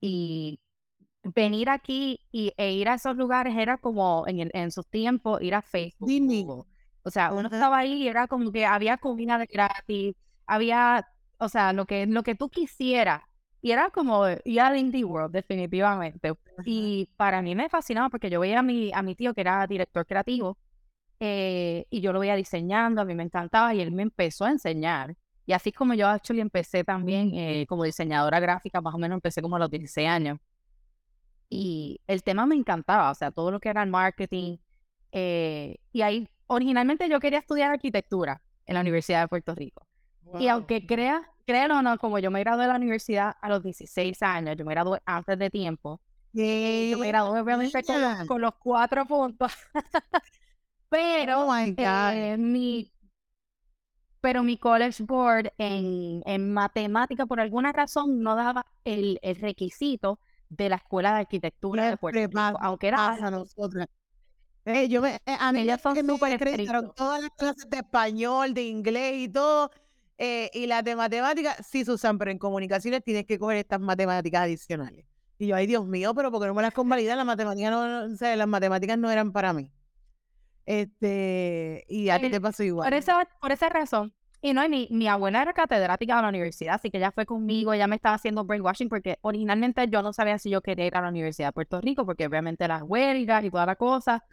Y 0.00 0.60
venir 1.22 1.70
aquí 1.70 2.20
y, 2.32 2.52
e 2.56 2.72
ir 2.72 2.88
a 2.88 2.94
esos 2.94 3.16
lugares 3.16 3.56
era 3.56 3.78
como 3.78 4.24
en, 4.26 4.50
en 4.52 4.70
sus 4.70 4.86
tiempos 4.88 5.40
ir 5.42 5.54
a 5.54 5.62
Facebook. 5.62 6.66
O 7.04 7.10
sea, 7.10 7.32
uno 7.32 7.48
estaba 7.48 7.78
ahí 7.78 7.94
y 8.04 8.08
era 8.08 8.28
como 8.28 8.52
que 8.52 8.64
había 8.64 8.96
comida 8.96 9.38
de 9.38 9.46
gratis, 9.46 10.14
había 10.46 11.06
o 11.42 11.48
sea, 11.48 11.72
lo 11.72 11.86
que, 11.86 12.06
lo 12.06 12.22
que 12.22 12.34
tú 12.36 12.48
quisieras. 12.48 13.22
Y 13.60 13.72
era 13.72 13.90
como 13.90 14.24
ir 14.44 14.60
al 14.60 14.76
Indie 14.76 15.04
World, 15.04 15.32
definitivamente. 15.32 16.32
Y 16.64 17.08
para 17.16 17.42
mí 17.42 17.54
me 17.54 17.68
fascinaba 17.68 18.08
porque 18.10 18.30
yo 18.30 18.40
veía 18.40 18.60
a 18.60 18.62
mi, 18.62 18.92
a 18.92 19.02
mi 19.02 19.14
tío 19.16 19.34
que 19.34 19.40
era 19.40 19.66
director 19.66 20.06
creativo 20.06 20.58
eh, 21.20 21.86
y 21.90 22.00
yo 22.00 22.12
lo 22.12 22.20
veía 22.20 22.36
diseñando, 22.36 23.00
a 23.00 23.04
mí 23.04 23.14
me 23.14 23.24
encantaba 23.24 23.74
y 23.74 23.80
él 23.80 23.92
me 23.92 24.02
empezó 24.02 24.44
a 24.44 24.50
enseñar. 24.50 25.16
Y 25.46 25.52
así 25.52 25.72
como 25.72 25.94
yo 25.94 26.06
actually 26.08 26.40
empecé 26.40 26.84
también 26.84 27.32
eh, 27.34 27.66
como 27.68 27.84
diseñadora 27.84 28.40
gráfica, 28.40 28.80
más 28.80 28.94
o 28.94 28.98
menos 28.98 29.16
empecé 29.16 29.42
como 29.42 29.56
a 29.56 29.58
los 29.60 29.70
16 29.70 30.08
años. 30.08 30.38
Y 31.54 32.00
el 32.06 32.22
tema 32.22 32.46
me 32.46 32.54
encantaba, 32.54 33.10
o 33.10 33.14
sea, 33.14 33.30
todo 33.30 33.50
lo 33.50 33.60
que 33.60 33.68
era 33.68 33.82
el 33.82 33.90
marketing. 33.90 34.56
Eh, 35.12 35.76
y 35.92 36.00
ahí, 36.00 36.26
originalmente 36.46 37.10
yo 37.10 37.20
quería 37.20 37.40
estudiar 37.40 37.70
arquitectura 37.70 38.40
en 38.64 38.74
la 38.74 38.80
Universidad 38.80 39.20
de 39.20 39.28
Puerto 39.28 39.54
Rico. 39.54 39.86
Y 40.38 40.48
aunque 40.48 40.86
creas 40.86 41.20
créelo 41.44 41.78
o 41.78 41.82
no, 41.82 41.98
como 41.98 42.18
yo 42.18 42.30
me 42.30 42.40
gradué 42.40 42.62
de 42.62 42.68
la 42.68 42.76
universidad 42.76 43.36
a 43.42 43.50
los 43.50 43.62
16 43.62 44.22
años, 44.22 44.56
yo 44.56 44.64
me 44.64 44.72
gradué 44.72 45.00
antes 45.04 45.38
de 45.38 45.50
tiempo. 45.50 46.00
Yo 46.32 46.42
me 46.98 47.08
gradué 47.08 47.40
obviamente 47.40 47.82
con 48.26 48.40
los, 48.40 48.54
cuatro 48.54 49.04
puntos. 49.04 49.52
pero 50.88 51.48
oh 51.48 51.56
eh, 51.56 52.36
mi 52.38 52.90
pero 54.22 54.42
mi 54.42 54.56
college 54.56 55.02
board 55.02 55.52
en, 55.58 56.22
en 56.24 56.54
matemática 56.54 57.26
por 57.26 57.40
alguna 57.40 57.72
razón 57.72 58.22
no 58.22 58.36
daba 58.36 58.64
el, 58.84 59.18
el 59.20 59.36
requisito 59.36 60.18
de 60.56 60.68
la 60.68 60.76
escuela 60.76 61.14
de 61.14 61.20
arquitectura 61.20 61.88
de 61.88 61.96
Puerto 61.96 62.20
Rico, 62.20 62.40
aunque 62.60 62.88
era 62.88 63.14
a 63.14 63.30
nosotros. 63.30 63.86
Eh, 64.64 64.88
yo 64.88 65.00
me, 65.00 65.14
eh, 65.14 65.36
a 65.38 65.52
mí 65.52 65.64
ya 65.64 65.78
son 65.78 65.96
súper 65.96 66.38
todas 66.94 67.22
las 67.22 67.30
clases 67.30 67.68
de 67.68 67.78
español, 67.78 68.54
de 68.54 68.62
inglés 68.62 69.14
y 69.16 69.28
todo, 69.28 69.70
eh, 70.18 70.50
y 70.52 70.66
las 70.66 70.84
de 70.84 70.94
matemáticas 70.94 71.66
sí 71.66 71.84
se 71.84 71.92
usan, 71.92 72.18
pero 72.18 72.30
en 72.30 72.38
comunicaciones 72.38 73.02
tienes 73.02 73.26
que 73.26 73.38
coger 73.38 73.56
estas 73.56 73.80
matemáticas 73.80 74.42
adicionales. 74.42 75.04
Y 75.38 75.48
yo, 75.48 75.56
ay 75.56 75.66
Dios 75.66 75.84
mío, 75.86 76.14
pero 76.14 76.30
porque 76.30 76.46
no 76.46 76.54
me 76.54 76.62
las 76.62 76.74
convalidan, 76.74 77.16
las 77.16 77.26
matemáticas 77.26 77.70
no, 77.72 78.06
las 78.08 78.48
matemáticas 78.48 78.98
no 78.98 79.10
eran 79.10 79.32
para 79.32 79.52
mí. 79.52 79.72
Este, 80.64 81.84
y 81.88 82.10
a 82.10 82.20
ti 82.20 82.30
te 82.30 82.40
pasó 82.40 82.62
igual. 82.62 82.88
Por 82.88 82.96
esa, 82.96 83.28
por 83.40 83.50
esa 83.50 83.68
razón. 83.68 84.14
Y 84.44 84.52
no, 84.54 84.68
mi, 84.68 84.88
mi 84.90 85.06
abuela 85.06 85.40
era 85.42 85.52
catedrática 85.52 86.16
de 86.16 86.22
la 86.22 86.28
universidad, 86.28 86.74
así 86.74 86.90
que 86.90 86.98
ella 86.98 87.12
fue 87.12 87.24
conmigo, 87.26 87.72
ella 87.72 87.86
me 87.86 87.94
estaba 87.94 88.16
haciendo 88.16 88.44
brainwashing 88.44 88.88
porque 88.88 89.18
originalmente 89.22 89.86
yo 89.88 90.02
no 90.02 90.12
sabía 90.12 90.36
si 90.38 90.50
yo 90.50 90.60
quería 90.60 90.86
ir 90.86 90.96
a 90.96 91.00
la 91.00 91.10
Universidad 91.10 91.48
de 91.48 91.52
Puerto 91.52 91.80
Rico, 91.80 92.04
porque 92.04 92.26
obviamente 92.26 92.66
las 92.66 92.82
huelgas 92.82 93.44
y 93.44 93.50
toda 93.50 93.66
la 93.66 93.76
cosa. 93.76 94.24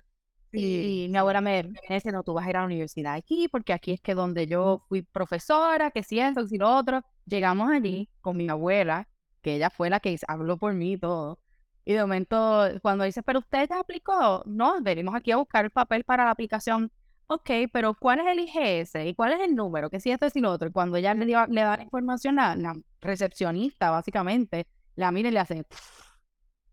Y, 0.52 1.08
mi 1.12 1.17
abuela 1.17 1.41
me, 1.41 1.72
dice, 1.89 2.12
no, 2.12 2.24
tú 2.24 2.34
vas 2.34 2.48
a 2.48 2.50
ir 2.50 2.58
a 2.58 2.62
la 2.62 2.65
universidad 2.65 3.13
aquí, 3.13 3.48
porque 3.50 3.72
aquí 3.72 3.91
es 3.91 4.02
que 4.02 4.15
donde 4.15 4.48
yo 4.48 4.84
fui 4.89 5.04
profesora, 5.04 5.91
que 5.91 6.02
si 6.04 6.19
eso, 6.19 6.41
que 6.41 6.48
si 6.50 6.58
lo 6.58 6.76
otro. 6.76 7.02
Llegamos 7.26 7.69
allí 7.69 8.10
con 8.22 8.36
mi 8.38 8.50
abuela, 8.50 9.08
que 9.43 9.56
ella 9.56 9.69
fue 9.69 9.91
la 9.91 10.00
que 10.00 10.17
habló 10.28 10.58
por 10.58 10.74
mí 10.74 10.93
y 10.93 10.98
todo. 10.98 11.39
Y 11.86 11.93
de 11.93 12.02
momento, 12.02 12.67
cuando 12.82 13.04
dice, 13.04 13.22
pero 13.24 13.39
usted 13.39 13.67
ya 13.69 13.80
aplicó, 13.80 14.43
no, 14.48 14.82
venimos 14.82 15.15
aquí 15.15 15.32
a 15.32 15.38
buscar 15.38 15.65
el 15.65 15.72
papel 15.72 16.04
para 16.04 16.26
la 16.26 16.32
aplicación. 16.32 16.91
Ok, 17.32 17.52
pero 17.72 17.94
¿cuál 17.94 18.22
es 18.22 18.26
el 18.26 18.39
IGS? 18.39 18.96
¿Y 19.06 19.13
cuál 19.13 19.34
es 19.34 19.42
el 19.42 19.56
número? 19.56 19.92
Que 19.92 20.00
si 20.00 20.10
esto, 20.10 20.26
y 20.34 20.39
lo 20.39 20.52
otro. 20.52 20.70
Y 20.70 20.72
cuando 20.72 20.98
ella 20.98 21.13
le, 21.13 21.28
dio, 21.28 21.46
le 21.46 21.62
da 21.62 21.78
la 21.78 21.84
información 21.84 22.39
a 22.39 22.56
la 22.56 22.76
recepcionista, 23.02 23.92
básicamente, 23.92 24.65
la 24.96 25.12
mira 25.12 25.30
y 25.30 25.34
le 25.34 25.39
hace, 25.39 25.63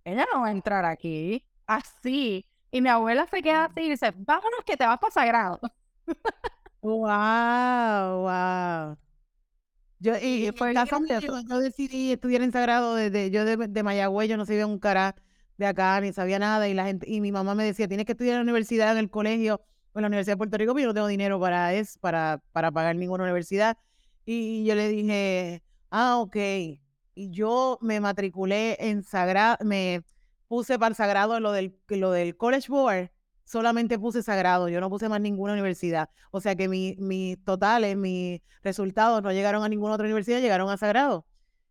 ella 0.04 0.26
no 0.32 0.40
va 0.40 0.46
a 0.48 0.52
entrar 0.52 0.86
aquí. 0.86 1.44
Así. 1.66 2.46
Y 2.70 2.80
mi 2.80 2.88
abuela 2.88 3.26
se 3.26 3.42
queda 3.42 3.66
así 3.66 3.82
y 3.82 3.90
dice, 3.90 4.14
vámonos 4.16 4.60
que 4.64 4.78
te 4.78 4.86
vas 4.86 4.98
para 4.98 5.12
Sagrado. 5.12 5.60
wow, 6.80 8.22
wow. 8.22 8.96
Yo, 9.98 10.14
y, 10.22 10.52
fue 10.56 10.72
yo, 10.72 11.60
decidí 11.60 12.12
estudiar 12.12 12.40
en 12.40 12.52
Sagrado 12.52 12.94
desde 12.94 13.30
yo 13.30 13.44
de, 13.44 13.58
de 13.58 13.82
Mayagüez, 13.82 14.30
yo 14.30 14.38
no 14.38 14.46
sabía 14.46 14.66
un 14.66 14.78
cara 14.78 15.16
de 15.58 15.66
acá, 15.66 16.00
ni 16.00 16.14
sabía 16.14 16.38
nada, 16.38 16.66
y 16.66 16.72
la 16.72 16.86
gente, 16.86 17.06
y 17.10 17.20
mi 17.20 17.30
mamá 17.30 17.54
me 17.54 17.64
decía, 17.64 17.88
tienes 17.88 18.06
que 18.06 18.12
estudiar 18.12 18.36
en 18.36 18.38
la 18.38 18.44
universidad, 18.44 18.92
en 18.92 18.98
el 18.98 19.10
colegio, 19.10 19.60
en 19.98 20.02
la 20.02 20.08
Universidad 20.08 20.34
de 20.34 20.38
Puerto 20.38 20.56
Rico, 20.56 20.74
pero 20.74 20.82
yo 20.82 20.88
no 20.88 20.94
tengo 20.94 21.06
dinero 21.06 21.40
para 21.40 21.74
es, 21.74 21.98
para, 21.98 22.42
para 22.52 22.70
pagar 22.70 22.96
ninguna 22.96 23.24
universidad. 23.24 23.76
Y 24.24 24.64
yo 24.64 24.74
le 24.74 24.88
dije, 24.88 25.62
ah, 25.90 26.18
ok. 26.18 26.36
Y 27.14 27.30
yo 27.30 27.78
me 27.80 28.00
matriculé 28.00 28.76
en 28.78 29.02
Sagrado, 29.02 29.64
me 29.64 30.02
puse 30.48 30.78
para 30.78 30.90
el 30.90 30.94
sagrado 30.96 31.40
lo 31.40 31.52
del, 31.52 31.78
lo 31.88 32.10
del 32.10 32.36
College 32.36 32.68
Board, 32.68 33.10
solamente 33.44 33.98
puse 33.98 34.22
sagrado, 34.22 34.68
yo 34.68 34.80
no 34.80 34.90
puse 34.90 35.08
más 35.08 35.20
ninguna 35.20 35.52
universidad. 35.54 36.10
O 36.30 36.40
sea 36.40 36.54
que 36.56 36.68
mis 36.68 37.42
totales, 37.44 37.96
mis 37.96 38.40
resultados 38.62 39.22
no 39.22 39.32
llegaron 39.32 39.64
a 39.64 39.68
ninguna 39.68 39.94
otra 39.94 40.04
universidad, 40.04 40.40
llegaron 40.40 40.68
a 40.70 40.76
sagrado. 40.76 41.26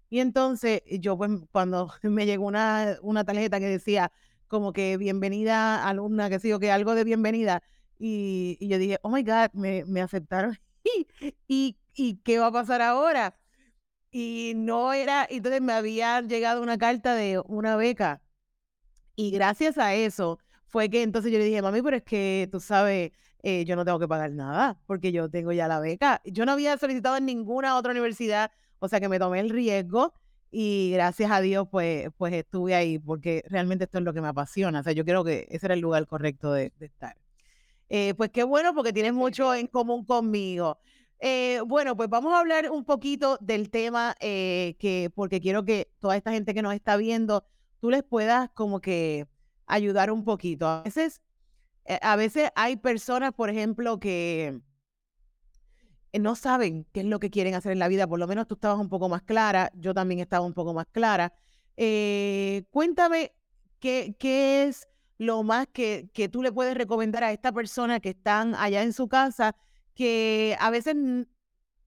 Y 0.09 0.19
entonces 0.19 0.81
yo 0.99 1.17
pues 1.17 1.31
cuando 1.51 1.91
me 2.03 2.25
llegó 2.25 2.45
una, 2.45 2.97
una 3.01 3.23
tarjeta 3.23 3.59
que 3.59 3.67
decía 3.67 4.11
como 4.47 4.73
que 4.73 4.97
bienvenida 4.97 5.88
alumna, 5.88 6.29
que 6.29 6.39
sé 6.39 6.49
yo, 6.49 6.59
que 6.59 6.71
algo 6.71 6.95
de 6.95 7.03
bienvenida, 7.03 7.63
y, 7.99 8.58
yo 8.67 8.77
dije, 8.77 8.99
oh 9.03 9.10
my 9.10 9.23
God, 9.23 9.51
me, 9.53 9.86
me 9.86 10.01
aceptaron. 10.01 10.58
¿Y, 11.47 11.77
¿Y 11.93 12.17
qué 12.17 12.39
va 12.39 12.47
a 12.47 12.51
pasar 12.51 12.81
ahora? 12.81 13.38
Y 14.12 14.53
no 14.55 14.93
era, 14.93 15.27
entonces 15.29 15.62
me 15.62 15.73
había 15.73 16.21
llegado 16.21 16.62
una 16.62 16.77
carta 16.77 17.15
de 17.15 17.41
una 17.47 17.75
beca 17.75 18.21
y 19.15 19.31
gracias 19.31 19.77
a 19.77 19.93
eso 19.95 20.39
fue 20.67 20.89
que 20.89 21.03
entonces 21.03 21.31
yo 21.31 21.38
le 21.39 21.45
dije, 21.45 21.62
mami, 21.62 21.81
pero 21.81 21.97
es 21.97 22.03
que 22.03 22.49
tú 22.51 22.60
sabes, 22.60 23.12
eh, 23.43 23.63
yo 23.65 23.75
no 23.75 23.86
tengo 23.86 23.99
que 23.99 24.08
pagar 24.08 24.31
nada 24.31 24.77
porque 24.86 25.12
yo 25.12 25.29
tengo 25.29 25.51
ya 25.53 25.67
la 25.67 25.79
beca. 25.79 26.21
Yo 26.25 26.45
no 26.45 26.51
había 26.51 26.77
solicitado 26.77 27.17
en 27.17 27.25
ninguna 27.25 27.77
otra 27.77 27.91
universidad, 27.91 28.51
o 28.79 28.88
sea 28.88 28.99
que 28.99 29.10
me 29.10 29.19
tomé 29.19 29.39
el 29.39 29.49
riesgo 29.49 30.13
y 30.51 30.91
gracias 30.93 31.31
a 31.31 31.41
Dios 31.41 31.67
pues, 31.71 32.10
pues 32.17 32.34
estuve 32.34 32.75
ahí 32.75 32.99
porque 32.99 33.43
realmente 33.47 33.86
esto 33.86 33.99
es 33.99 34.03
lo 34.03 34.13
que 34.13 34.21
me 34.21 34.27
apasiona. 34.27 34.81
O 34.81 34.84
sea, 34.84 34.93
yo 34.93 35.05
creo 35.05 35.23
que 35.23 35.47
ese 35.49 35.67
era 35.67 35.75
el 35.75 35.81
lugar 35.81 36.08
correcto 36.08 36.51
de, 36.51 36.73
estar. 36.79 37.15
Eh, 37.89 38.13
pues 38.15 38.32
qué 38.32 38.43
bueno 38.43 38.74
porque 38.74 38.93
tienes 38.93 39.13
mucho 39.13 39.54
en 39.54 39.67
común 39.67 40.06
conmigo. 40.06 40.80
Eh, 41.19 41.62
bueno, 41.65 41.95
pues 41.95 42.10
vamos 42.10 42.34
a 42.34 42.39
hablar 42.39 42.69
un 42.71 42.84
poquito 42.84 43.38
del 43.41 43.69
tema 43.69 44.15
que, 44.19 45.12
porque 45.15 45.39
quiero 45.39 45.63
que 45.63 45.89
toda 46.00 46.17
esta 46.17 46.32
gente 46.32 46.54
que 46.54 46.62
nos 46.62 46.74
está 46.74 46.98
viendo 46.98 47.45
tú 47.80 47.89
les 47.89 48.04
puedas 48.04 48.50
como 48.54 48.82
que 48.82 49.28
ayudar 49.67 50.12
un 50.12 50.24
poquito. 50.24 50.67
A 50.67 50.84
veces 50.84 51.21
eh, 51.86 52.00
a 52.02 52.15
veces 52.15 52.50
hay 52.56 52.78
personas, 52.78 53.34
por 53.34 53.50
ejemplo, 53.50 54.00
que 54.00 54.60
eh, 56.12 56.19
no 56.19 56.36
saben 56.36 56.86
qué 56.91 57.02
es 57.02 57.06
lo 57.06 57.19
que 57.19 57.30
quieren 57.30 57.54
hacer 57.54 57.71
en 57.71 57.80
la 57.80 57.88
vida. 57.88 58.08
Por 58.08 58.19
lo 58.19 58.28
menos 58.28 58.48
tú 58.48 58.56
estabas 58.56 58.80
un 58.80 58.89
poco 58.89 59.08
más 59.10 59.21
clara, 59.21 59.71
yo 59.76 59.93
también 59.93 60.19
estaba 60.19 60.45
un 60.45 60.54
poco 60.54 60.74
más 60.74 60.88
clara. 60.91 61.34
Eh, 61.78 62.63
cuéntame 62.71 63.34
qué, 63.80 64.15
qué 64.17 64.63
es 64.63 64.88
lo 65.17 65.43
más 65.43 65.67
que, 65.71 66.10
que 66.13 66.30
tú 66.30 66.41
le 66.43 66.51
puedes 66.51 66.75
recomendar 66.75 67.23
a 67.23 67.32
esta 67.32 67.51
persona 67.51 67.99
que 67.99 68.10
están 68.10 68.56
allá 68.56 68.84
en 68.84 68.93
su 68.93 69.08
casa, 69.08 69.56
que 69.93 70.58
a 70.60 70.69
veces 70.69 70.95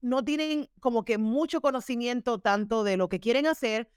no 0.01 0.23
tienen 0.23 0.69
como 0.79 1.03
que 1.03 1.17
mucho 1.17 1.61
conocimiento 1.61 2.39
tanto 2.39 2.83
de 2.83 2.97
lo 2.97 3.09
que 3.09 3.19
quieren 3.19 3.47
hacer 3.47 3.91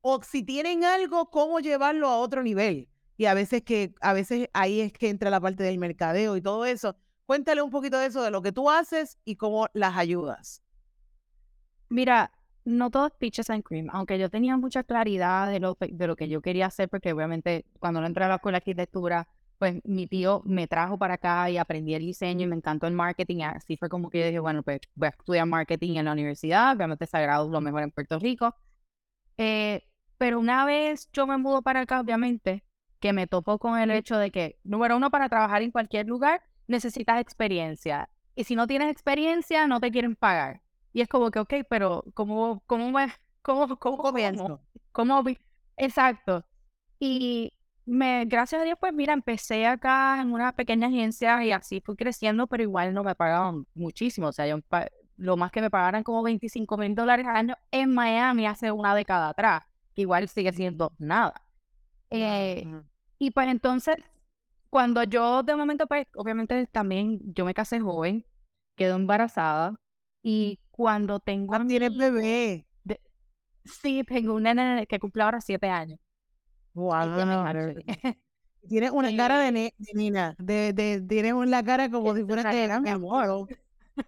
o 0.00 0.22
si 0.22 0.42
tienen 0.42 0.84
algo, 0.84 1.30
cómo 1.30 1.60
llevarlo 1.60 2.08
a 2.08 2.18
otro 2.18 2.42
nivel. 2.42 2.88
Y 3.16 3.26
a 3.26 3.34
veces 3.34 3.62
que 3.62 3.94
a 4.00 4.12
veces 4.12 4.48
ahí 4.52 4.80
es 4.80 4.92
que 4.92 5.08
entra 5.08 5.30
la 5.30 5.40
parte 5.40 5.64
del 5.64 5.78
mercadeo 5.78 6.36
y 6.36 6.40
todo 6.40 6.64
eso. 6.64 6.96
Cuéntale 7.26 7.62
un 7.62 7.70
poquito 7.70 7.98
de 7.98 8.06
eso, 8.06 8.22
de 8.22 8.30
lo 8.30 8.42
que 8.42 8.52
tú 8.52 8.70
haces 8.70 9.18
y 9.24 9.36
cómo 9.36 9.66
las 9.74 9.96
ayudas. 9.96 10.62
Mira, 11.88 12.30
no 12.68 12.90
todo 12.90 13.06
es 13.06 13.12
peaches 13.14 13.48
and 13.48 13.64
cream, 13.64 13.88
aunque 13.92 14.18
yo 14.18 14.28
tenía 14.28 14.56
mucha 14.58 14.84
claridad 14.84 15.50
de 15.50 15.58
lo, 15.58 15.76
de 15.80 16.06
lo 16.06 16.16
que 16.16 16.28
yo 16.28 16.42
quería 16.42 16.66
hacer, 16.66 16.88
porque 16.88 17.12
obviamente 17.12 17.64
cuando 17.78 18.04
entré 18.04 18.24
a 18.24 18.28
la 18.28 18.34
escuela 18.36 18.56
de 18.56 18.58
arquitectura, 18.58 19.26
pues 19.58 19.80
mi 19.84 20.06
tío 20.06 20.42
me 20.44 20.68
trajo 20.68 20.98
para 20.98 21.14
acá 21.14 21.50
y 21.50 21.56
aprendí 21.56 21.94
el 21.94 22.02
diseño 22.02 22.44
y 22.44 22.46
me 22.46 22.56
encantó 22.56 22.86
el 22.86 22.92
marketing. 22.92 23.42
Así 23.42 23.76
fue 23.78 23.88
como 23.88 24.10
que 24.10 24.20
yo 24.20 24.26
dije, 24.26 24.38
bueno, 24.38 24.62
pues 24.62 24.80
voy 24.94 25.06
a 25.06 25.10
estudiar 25.10 25.46
marketing 25.46 25.96
en 25.96 26.04
la 26.04 26.12
universidad, 26.12 26.76
obviamente 26.76 27.06
sagrado 27.06 27.48
lo 27.48 27.60
mejor 27.60 27.82
en 27.82 27.90
Puerto 27.90 28.18
Rico. 28.18 28.54
Eh, 29.38 29.84
pero 30.18 30.38
una 30.38 30.64
vez 30.66 31.08
yo 31.12 31.26
me 31.26 31.38
mudo 31.38 31.62
para 31.62 31.80
acá, 31.80 32.00
obviamente, 32.00 32.64
que 33.00 33.12
me 33.14 33.26
topo 33.26 33.58
con 33.58 33.78
el 33.78 33.90
hecho 33.90 34.18
de 34.18 34.30
que, 34.30 34.58
número 34.62 34.96
uno, 34.96 35.10
para 35.10 35.28
trabajar 35.28 35.62
en 35.62 35.70
cualquier 35.70 36.06
lugar 36.06 36.42
necesitas 36.66 37.20
experiencia. 37.20 38.10
Y 38.34 38.44
si 38.44 38.56
no 38.56 38.66
tienes 38.66 38.90
experiencia, 38.90 39.66
no 39.66 39.80
te 39.80 39.90
quieren 39.90 40.16
pagar. 40.16 40.60
Y 40.98 41.00
es 41.00 41.06
como 41.06 41.30
que, 41.30 41.38
ok, 41.38 41.54
pero 41.70 42.02
¿cómo, 42.12 42.60
cómo, 42.66 42.92
cómo, 43.42 43.78
cómo 43.78 43.98
comienzo? 43.98 44.60
¿Cómo, 44.90 45.22
exacto. 45.76 46.44
Y 46.98 47.52
me, 47.86 48.24
gracias 48.24 48.60
a 48.62 48.64
Dios, 48.64 48.76
pues 48.80 48.92
mira, 48.92 49.12
empecé 49.12 49.64
acá 49.64 50.20
en 50.20 50.32
una 50.32 50.50
pequeña 50.56 50.88
agencia 50.88 51.44
y 51.44 51.52
así 51.52 51.80
fui 51.80 51.94
creciendo, 51.94 52.48
pero 52.48 52.64
igual 52.64 52.92
no 52.94 53.04
me 53.04 53.14
pagaban 53.14 53.64
muchísimo. 53.74 54.26
O 54.26 54.32
sea, 54.32 54.48
yo, 54.48 54.58
lo 55.16 55.36
más 55.36 55.52
que 55.52 55.60
me 55.60 55.70
pagaran 55.70 56.02
como 56.02 56.20
25 56.24 56.76
mil 56.76 56.96
dólares 56.96 57.28
al 57.28 57.36
año 57.36 57.54
en 57.70 57.94
Miami 57.94 58.48
hace 58.48 58.72
una 58.72 58.96
década 58.96 59.28
atrás, 59.28 59.62
igual 59.94 60.26
sigue 60.26 60.52
siendo 60.52 60.90
nada. 60.98 61.40
Eh, 62.10 62.66
y 63.20 63.30
pues 63.30 63.46
entonces, 63.46 63.98
cuando 64.68 65.04
yo 65.04 65.44
de 65.44 65.54
momento, 65.54 65.86
pues 65.86 66.08
obviamente 66.16 66.66
también 66.66 67.20
yo 67.22 67.44
me 67.44 67.54
casé 67.54 67.78
joven, 67.78 68.26
quedo 68.74 68.96
embarazada 68.96 69.76
y 70.24 70.58
cuando 70.78 71.18
tengo... 71.18 71.56
Ah, 71.56 71.64
tienes 71.66 71.96
bebé. 71.96 72.64
sí, 73.64 74.04
tengo 74.06 74.34
una 74.34 74.54
nena 74.54 74.86
que 74.86 75.00
cumple 75.00 75.24
ahora 75.24 75.40
siete 75.40 75.68
años. 75.68 75.98
Wow. 76.72 77.04
Tienes 78.68 78.92
una 78.92 79.16
cara 79.16 79.40
de, 79.40 79.50
de 79.50 79.92
nena, 79.94 80.36
de, 80.38 80.72
de, 80.72 81.00
tienes 81.00 81.32
una 81.32 81.64
cara 81.64 81.90
como 81.90 82.14
si 82.14 82.22
fuera 82.22 82.52
de 82.52 82.80
mi 82.80 82.90
amor. 82.90 83.48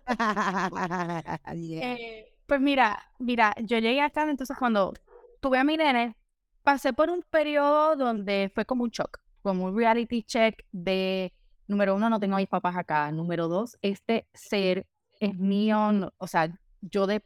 Eh, 1.53 2.33
pues 2.47 2.61
mira, 2.61 3.03
mira, 3.19 3.53
yo 3.61 3.79
llegué 3.79 4.01
acá, 4.01 4.31
entonces 4.31 4.57
cuando 4.57 4.93
tuve 5.41 5.59
a 5.59 5.65
mi 5.65 5.77
nene, 5.77 6.15
pasé 6.63 6.93
por 6.93 7.11
un 7.11 7.23
periodo 7.23 7.97
donde 7.97 8.53
fue 8.55 8.65
como 8.65 8.85
un 8.85 8.91
shock, 8.91 9.19
como 9.43 9.65
un 9.65 9.77
reality 9.77 10.23
check 10.23 10.65
de, 10.71 11.33
número 11.67 11.97
uno, 11.97 12.09
no 12.09 12.21
tengo 12.21 12.37
a 12.37 12.39
mis 12.39 12.49
papás 12.49 12.77
acá, 12.77 13.11
número 13.11 13.49
dos, 13.49 13.77
este 13.83 14.29
ser 14.35 14.87
es 15.21 15.37
mío, 15.39 16.13
o 16.19 16.27
sea, 16.27 16.53
yo 16.81 17.07
de, 17.07 17.23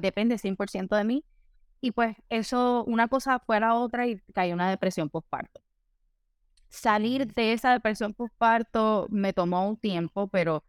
depende 0.00 0.38
100% 0.38 0.96
de 0.96 1.04
mí, 1.04 1.24
y 1.80 1.90
pues 1.90 2.16
eso, 2.28 2.84
una 2.86 3.08
cosa 3.08 3.40
fue 3.40 3.60
la 3.60 3.74
otra 3.74 4.06
y 4.06 4.20
caí 4.32 4.52
una 4.52 4.70
depresión 4.70 5.10
postparto. 5.10 5.60
Salir 6.68 7.26
de 7.34 7.52
esa 7.52 7.72
depresión 7.72 8.14
postparto 8.14 9.06
me 9.10 9.32
tomó 9.32 9.68
un 9.68 9.76
tiempo, 9.76 10.28
pero 10.28 10.64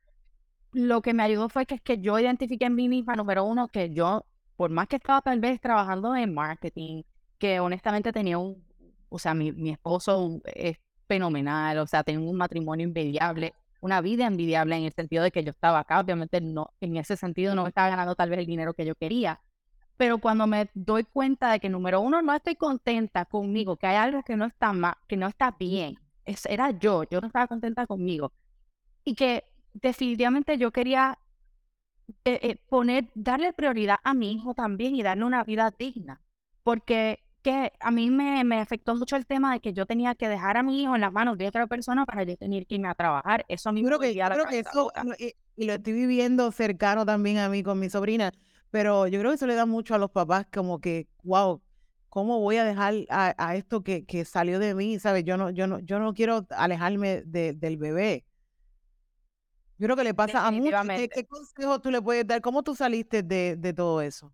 lo 0.73 1.01
que 1.01 1.13
me 1.13 1.23
ayudó 1.23 1.49
fue 1.49 1.65
que 1.65 1.75
es 1.75 1.81
que 1.81 1.99
yo 1.99 2.19
identifiqué 2.19 2.65
en 2.65 2.75
mí 2.75 2.89
misma, 2.89 3.15
número 3.15 3.45
uno, 3.45 3.67
que 3.69 3.93
yo, 3.93 4.25
por 4.55 4.71
más 4.71 4.87
que 4.87 4.95
estaba 4.97 5.21
tal 5.21 5.39
vez 5.39 5.61
trabajando 5.61 6.15
en 6.15 6.33
marketing, 6.33 7.03
que 7.37 7.59
honestamente 7.59 8.11
tenía 8.11 8.39
un, 8.39 8.65
o 9.09 9.19
sea, 9.19 9.35
mi, 9.35 9.51
mi 9.51 9.69
esposo 9.69 10.41
es 10.45 10.77
fenomenal, 11.07 11.77
o 11.77 11.87
sea, 11.87 12.03
tengo 12.03 12.29
un 12.29 12.37
matrimonio 12.37 12.85
envidiable, 12.85 13.53
una 13.83 13.99
vida 13.99 14.25
envidiable 14.25 14.77
en 14.77 14.85
el 14.85 14.93
sentido 14.93 15.23
de 15.23 15.31
que 15.31 15.43
yo 15.43 15.51
estaba 15.51 15.79
acá, 15.79 15.99
obviamente 15.99 16.39
no, 16.39 16.71
en 16.79 16.95
ese 16.95 17.17
sentido 17.17 17.53
no 17.53 17.67
estaba 17.67 17.89
ganando 17.89 18.15
tal 18.15 18.29
vez 18.29 18.39
el 18.39 18.45
dinero 18.45 18.73
que 18.73 18.85
yo 18.85 18.95
quería, 18.95 19.41
pero 19.97 20.19
cuando 20.19 20.47
me 20.47 20.69
doy 20.73 21.03
cuenta 21.03 21.51
de 21.51 21.59
que 21.59 21.67
número 21.67 21.99
uno 21.99 22.21
no 22.21 22.33
estoy 22.33 22.55
contenta 22.55 23.25
conmigo, 23.25 23.75
que 23.75 23.87
hay 23.87 23.97
algo 23.97 24.23
que 24.23 24.37
no 24.37 24.45
está 24.45 24.71
mal, 24.71 24.95
que 25.05 25.17
no 25.17 25.27
está 25.27 25.51
bien, 25.59 25.97
es, 26.23 26.45
era 26.45 26.71
yo, 26.71 27.03
yo 27.03 27.19
no 27.19 27.27
estaba 27.27 27.47
contenta 27.47 27.85
conmigo 27.85 28.31
y 29.03 29.15
que 29.15 29.43
definitivamente 29.73 30.57
yo 30.57 30.71
quería 30.71 31.19
eh, 32.23 32.39
eh, 32.41 32.55
poner, 32.69 33.09
darle 33.15 33.51
prioridad 33.51 33.97
a 34.05 34.13
mi 34.13 34.31
hijo 34.31 34.53
también 34.53 34.95
y 34.95 35.03
darle 35.03 35.25
una 35.25 35.43
vida 35.43 35.73
digna, 35.77 36.21
porque 36.63 37.19
que 37.43 37.71
a 37.79 37.91
mí 37.91 38.09
me, 38.09 38.43
me, 38.43 38.59
afectó 38.59 38.95
mucho 38.95 39.15
el 39.15 39.25
tema 39.25 39.53
de 39.53 39.59
que 39.59 39.73
yo 39.73 39.85
tenía 39.85 40.15
que 40.15 40.27
dejar 40.27 40.57
a 40.57 40.63
mi 40.63 40.81
hijo 40.81 40.95
en 40.95 41.01
las 41.01 41.11
manos 41.11 41.37
de 41.37 41.47
otra 41.47 41.67
persona 41.67 42.05
para 42.05 42.23
yo 42.23 42.35
tener 42.37 42.65
que 42.65 42.75
irme 42.75 42.87
a 42.87 42.95
trabajar. 42.95 43.45
Eso 43.47 43.69
a 43.69 43.73
mí 43.73 43.83
creo 43.83 43.99
que, 43.99 44.13
creo 44.13 44.45
que 44.47 44.59
eso, 44.59 44.91
y, 45.19 45.35
y, 45.55 45.65
lo 45.65 45.73
estoy 45.73 45.93
viviendo 45.93 46.51
cercano 46.51 47.05
también 47.05 47.37
a 47.37 47.49
mí 47.49 47.61
con 47.61 47.79
mi 47.79 47.89
sobrina, 47.89 48.31
pero 48.71 49.07
yo 49.07 49.19
creo 49.19 49.31
que 49.31 49.35
eso 49.35 49.45
le 49.45 49.55
da 49.55 49.65
mucho 49.65 49.93
a 49.93 49.99
los 49.99 50.09
papás 50.09 50.47
como 50.51 50.79
que, 50.79 51.07
wow, 51.23 51.61
¿cómo 52.09 52.39
voy 52.39 52.57
a 52.57 52.63
dejar 52.63 52.93
a, 53.09 53.55
esto 53.55 53.83
que, 53.83 54.05
que, 54.05 54.23
salió 54.23 54.59
de 54.59 54.73
mí? 54.73 54.99
¿Sabes? 54.99 55.23
Yo 55.25 55.35
no, 55.35 55.49
yo 55.49 55.67
no, 55.67 55.79
yo 55.79 55.99
no 55.99 56.13
quiero 56.13 56.47
alejarme 56.51 57.23
de, 57.25 57.53
del 57.53 57.77
bebé. 57.77 58.25
Yo 59.79 59.87
creo 59.87 59.97
que 59.97 60.03
le 60.03 60.13
pasa 60.13 60.47
a 60.47 60.51
muchos. 60.51 60.87
¿Qué, 60.95 61.09
¿Qué, 61.09 61.25
consejo 61.25 61.81
tú 61.81 61.91
le 61.91 62.01
puedes 62.01 62.25
dar? 62.25 62.39
¿Cómo 62.39 62.63
tú 62.63 62.75
saliste 62.75 63.23
de, 63.23 63.55
de 63.57 63.73
todo 63.73 64.01
eso? 64.01 64.31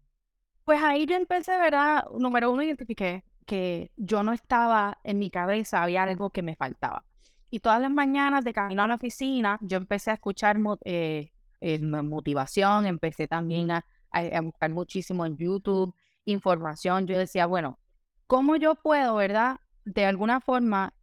Pues 0.69 0.83
ahí 0.83 1.07
yo 1.07 1.15
empecé, 1.15 1.57
¿verdad? 1.57 2.05
Número 2.15 2.51
uno, 2.51 2.61
identifiqué 2.61 3.23
que 3.47 3.89
yo 3.97 4.21
no 4.21 4.33
estaba 4.33 4.99
en 5.03 5.17
mi 5.17 5.31
cabeza, 5.31 5.81
había 5.81 6.03
algo 6.03 6.29
que 6.29 6.43
me 6.43 6.55
faltaba. 6.55 7.03
Y 7.49 7.61
todas 7.61 7.81
las 7.81 7.89
mañanas 7.89 8.43
de 8.43 8.53
camino 8.53 8.83
a 8.83 8.87
la 8.87 8.93
oficina, 8.93 9.57
yo 9.61 9.77
empecé 9.77 10.11
a 10.11 10.13
escuchar 10.13 10.57
eh, 10.85 11.31
eh, 11.59 11.79
motivación, 11.79 12.85
empecé 12.85 13.27
también 13.27 13.71
a, 13.71 13.83
a, 14.11 14.41
buscar 14.41 14.69
muchísimo 14.69 15.25
en 15.25 15.37
YouTube, 15.37 15.95
información. 16.25 17.07
Yo 17.07 17.17
decía, 17.17 17.47
bueno, 17.47 17.79
¿cómo 18.27 18.55
yo 18.55 18.75
puedo, 18.75 19.15
verdad? 19.15 19.61
De 19.85 20.05
alguna 20.05 20.39
forma, 20.39 20.93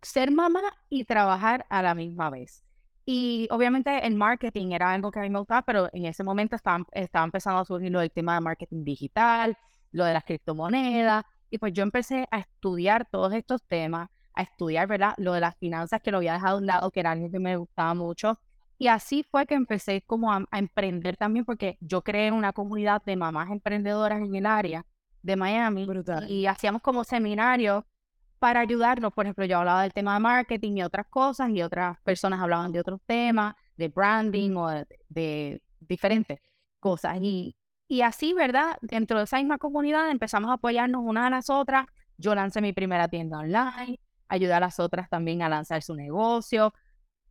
ser 0.00 0.30
mamá 0.30 0.62
y 0.88 1.06
trabajar 1.06 1.66
a 1.70 1.82
la 1.82 1.96
misma 1.96 2.30
vez. 2.30 2.62
Y 3.04 3.48
obviamente 3.50 4.06
el 4.06 4.14
marketing 4.14 4.72
era 4.72 4.92
algo 4.92 5.10
que 5.10 5.18
a 5.18 5.22
mí 5.22 5.30
me 5.30 5.38
gustaba, 5.38 5.62
pero 5.62 5.88
en 5.92 6.06
ese 6.06 6.22
momento 6.22 6.56
estaba, 6.56 6.84
estaba 6.92 7.24
empezando 7.24 7.60
a 7.60 7.64
surgir 7.64 7.90
lo 7.90 8.00
del 8.00 8.12
tema 8.12 8.34
de 8.34 8.40
marketing 8.40 8.84
digital, 8.84 9.56
lo 9.90 10.04
de 10.04 10.12
las 10.12 10.24
criptomonedas, 10.24 11.24
y 11.50 11.58
pues 11.58 11.72
yo 11.72 11.82
empecé 11.82 12.26
a 12.30 12.38
estudiar 12.38 13.06
todos 13.10 13.32
estos 13.34 13.62
temas, 13.64 14.08
a 14.34 14.42
estudiar, 14.42 14.86
¿verdad? 14.88 15.14
Lo 15.18 15.32
de 15.32 15.40
las 15.40 15.56
finanzas 15.56 16.00
que 16.00 16.10
lo 16.10 16.18
había 16.18 16.34
dejado 16.34 16.56
a 16.56 16.60
un 16.60 16.66
lado, 16.66 16.90
que 16.90 17.00
era 17.00 17.10
algo 17.10 17.30
que 17.30 17.38
me 17.38 17.56
gustaba 17.56 17.92
mucho, 17.94 18.38
y 18.78 18.88
así 18.88 19.24
fue 19.30 19.46
que 19.46 19.54
empecé 19.54 20.02
como 20.02 20.32
a, 20.32 20.44
emprender 20.52 21.16
también, 21.16 21.44
porque 21.44 21.78
yo 21.80 22.02
creé 22.02 22.32
una 22.32 22.52
comunidad 22.52 23.02
de 23.04 23.16
mamás 23.16 23.50
emprendedoras 23.50 24.20
en 24.20 24.34
el 24.34 24.46
área 24.46 24.84
de 25.22 25.36
Miami. 25.36 25.86
Y 26.28 26.46
hacíamos 26.46 26.82
como 26.82 27.04
seminarios 27.04 27.84
para 28.42 28.58
ayudarnos. 28.60 29.12
Por 29.12 29.26
ejemplo, 29.26 29.44
yo 29.44 29.58
hablaba 29.58 29.82
del 29.82 29.92
tema 29.92 30.14
de 30.14 30.20
marketing 30.20 30.78
y 30.78 30.82
otras 30.82 31.06
cosas, 31.06 31.50
y 31.50 31.62
otras 31.62 32.00
personas 32.02 32.40
hablaban 32.40 32.72
de 32.72 32.80
otros 32.80 33.00
temas, 33.06 33.54
de 33.76 33.86
branding 33.86 34.56
o 34.56 34.68
de, 35.08 35.62
diferentes 35.78 36.40
cosas. 36.80 37.18
Y, 37.22 37.54
y 37.86 38.02
así, 38.02 38.34
¿verdad? 38.34 38.76
Dentro 38.80 39.18
de 39.18 39.24
esa 39.24 39.38
misma 39.38 39.58
comunidad 39.58 40.10
empezamos 40.10 40.50
a 40.50 40.54
apoyarnos 40.54 41.02
unas 41.04 41.28
a 41.28 41.30
las 41.30 41.50
otras. 41.50 41.86
Yo 42.18 42.34
lancé 42.34 42.60
mi 42.60 42.72
primera 42.72 43.06
tienda 43.06 43.38
online, 43.38 44.00
ayudé 44.26 44.54
a 44.54 44.60
las 44.60 44.80
otras 44.80 45.08
también 45.08 45.42
a 45.42 45.48
lanzar 45.48 45.82
su 45.82 45.94
negocio 45.94 46.72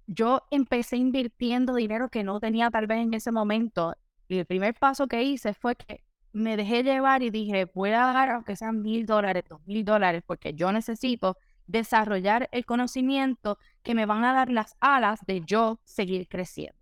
yo 0.07 0.41
empecé 0.51 0.97
invirtiendo 0.97 1.73
dinero 1.73 2.09
que 2.09 2.23
no 2.23 2.39
tenía 2.39 2.69
tal 2.69 2.87
vez 2.87 2.99
en 2.99 3.13
ese 3.13 3.31
momento. 3.31 3.95
Y 4.27 4.39
el 4.39 4.45
primer 4.45 4.73
paso 4.73 5.07
que 5.07 5.23
hice 5.23 5.53
fue 5.53 5.75
que 5.75 6.03
me 6.33 6.57
dejé 6.57 6.83
llevar 6.83 7.23
y 7.23 7.29
dije, 7.29 7.65
voy 7.73 7.91
a 7.91 7.99
dar 8.13 8.29
aunque 8.29 8.55
sean 8.55 8.81
mil 8.81 9.05
dólares, 9.05 9.43
dos 9.47 9.61
mil 9.65 9.83
dólares, 9.85 10.23
porque 10.25 10.53
yo 10.53 10.71
necesito 10.71 11.37
desarrollar 11.67 12.49
el 12.51 12.65
conocimiento 12.65 13.57
que 13.83 13.95
me 13.95 14.05
van 14.05 14.23
a 14.23 14.33
dar 14.33 14.49
las 14.49 14.75
alas 14.79 15.19
de 15.25 15.41
yo 15.41 15.79
seguir 15.83 16.27
creciendo. 16.27 16.77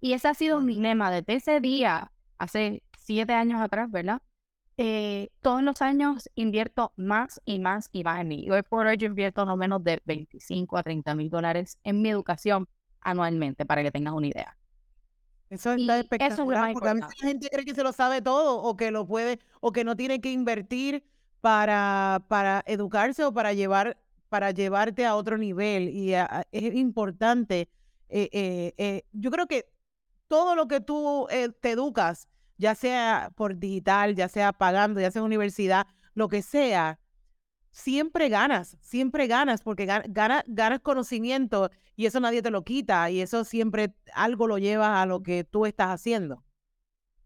Y 0.00 0.12
ese 0.12 0.28
ha 0.28 0.34
sido 0.34 0.60
mi 0.60 0.76
lema 0.76 1.10
desde 1.10 1.34
ese 1.36 1.60
día, 1.60 2.12
hace 2.38 2.82
siete 2.98 3.32
años 3.34 3.60
atrás, 3.60 3.90
¿verdad? 3.90 4.20
eh, 4.76 5.30
todos 5.40 5.62
los 5.62 5.82
años 5.82 6.28
invierto 6.34 6.92
más 6.96 7.40
y 7.44 7.58
más 7.60 7.88
y 7.92 8.02
más 8.04 8.20
en 8.20 8.28
mí. 8.28 8.50
Hoy 8.50 8.62
por 8.62 8.86
hoy 8.86 8.96
yo 8.96 9.06
invierto 9.06 9.44
no 9.44 9.56
menos 9.56 9.82
de 9.84 10.02
25 10.04 10.76
a 10.76 10.82
30 10.82 11.14
mil 11.14 11.30
dólares 11.30 11.78
en 11.84 12.02
mi 12.02 12.10
educación 12.10 12.68
anualmente, 13.00 13.66
para 13.66 13.82
que 13.82 13.90
tengas 13.90 14.14
una 14.14 14.26
idea. 14.28 14.56
Eso 15.54 15.72
está 15.72 15.80
Y 15.80 15.84
eso 15.84 15.92
es 15.94 16.00
espectacular, 16.04 16.72
porque 16.74 16.88
a 16.88 16.94
veces 16.94 17.08
la 17.22 17.28
gente 17.28 17.48
cree 17.50 17.64
que 17.64 17.74
se 17.74 17.82
lo 17.82 17.92
sabe 17.92 18.22
todo 18.22 18.62
o 18.62 18.76
que 18.76 18.90
lo 18.90 19.06
puede 19.06 19.38
o 19.60 19.72
que 19.72 19.84
no 19.84 19.96
tiene 19.96 20.20
que 20.20 20.30
invertir 20.32 21.04
para, 21.40 22.22
para 22.28 22.62
educarse 22.66 23.24
o 23.24 23.32
para 23.32 23.52
llevar 23.52 23.96
para 24.28 24.50
llevarte 24.50 25.06
a 25.06 25.14
otro 25.14 25.38
nivel 25.38 25.88
y 25.90 26.14
a- 26.14 26.24
a- 26.24 26.44
es 26.50 26.74
importante. 26.74 27.68
eh, 28.08 28.28
eh, 28.32 28.74
eh, 28.78 29.02
yo 29.12 29.30
creo 29.30 29.46
que 29.46 29.66
todo 30.28 30.54
lo 30.56 30.66
que 30.68 30.80
tú 30.80 31.26
eh, 31.30 31.50
te 31.60 31.70
educas, 31.72 32.28
ya 32.58 32.74
sea 32.74 33.30
por 33.36 33.56
digital, 33.58 34.14
ya 34.16 34.28
sea 34.28 34.52
pagando, 34.52 35.00
ya 35.00 35.10
sea 35.10 35.20
en 35.20 35.26
universidad, 35.26 35.86
lo 36.14 36.28
que 36.28 36.42
sea, 36.42 36.98
siempre 37.74 38.28
ganas, 38.28 38.78
siempre 38.80 39.26
ganas, 39.26 39.62
porque 39.62 39.84
ga- 39.86 40.04
gana- 40.08 40.44
ganas 40.46 40.80
conocimiento 40.80 41.70
y 41.96 42.06
eso 42.06 42.20
nadie 42.20 42.40
te 42.40 42.50
lo 42.52 42.62
quita 42.62 43.10
y 43.10 43.20
eso 43.20 43.44
siempre 43.44 43.92
algo 44.14 44.46
lo 44.46 44.58
lleva 44.58 45.02
a 45.02 45.06
lo 45.06 45.22
que 45.22 45.42
tú 45.44 45.66
estás 45.66 45.88
haciendo. 45.88 46.44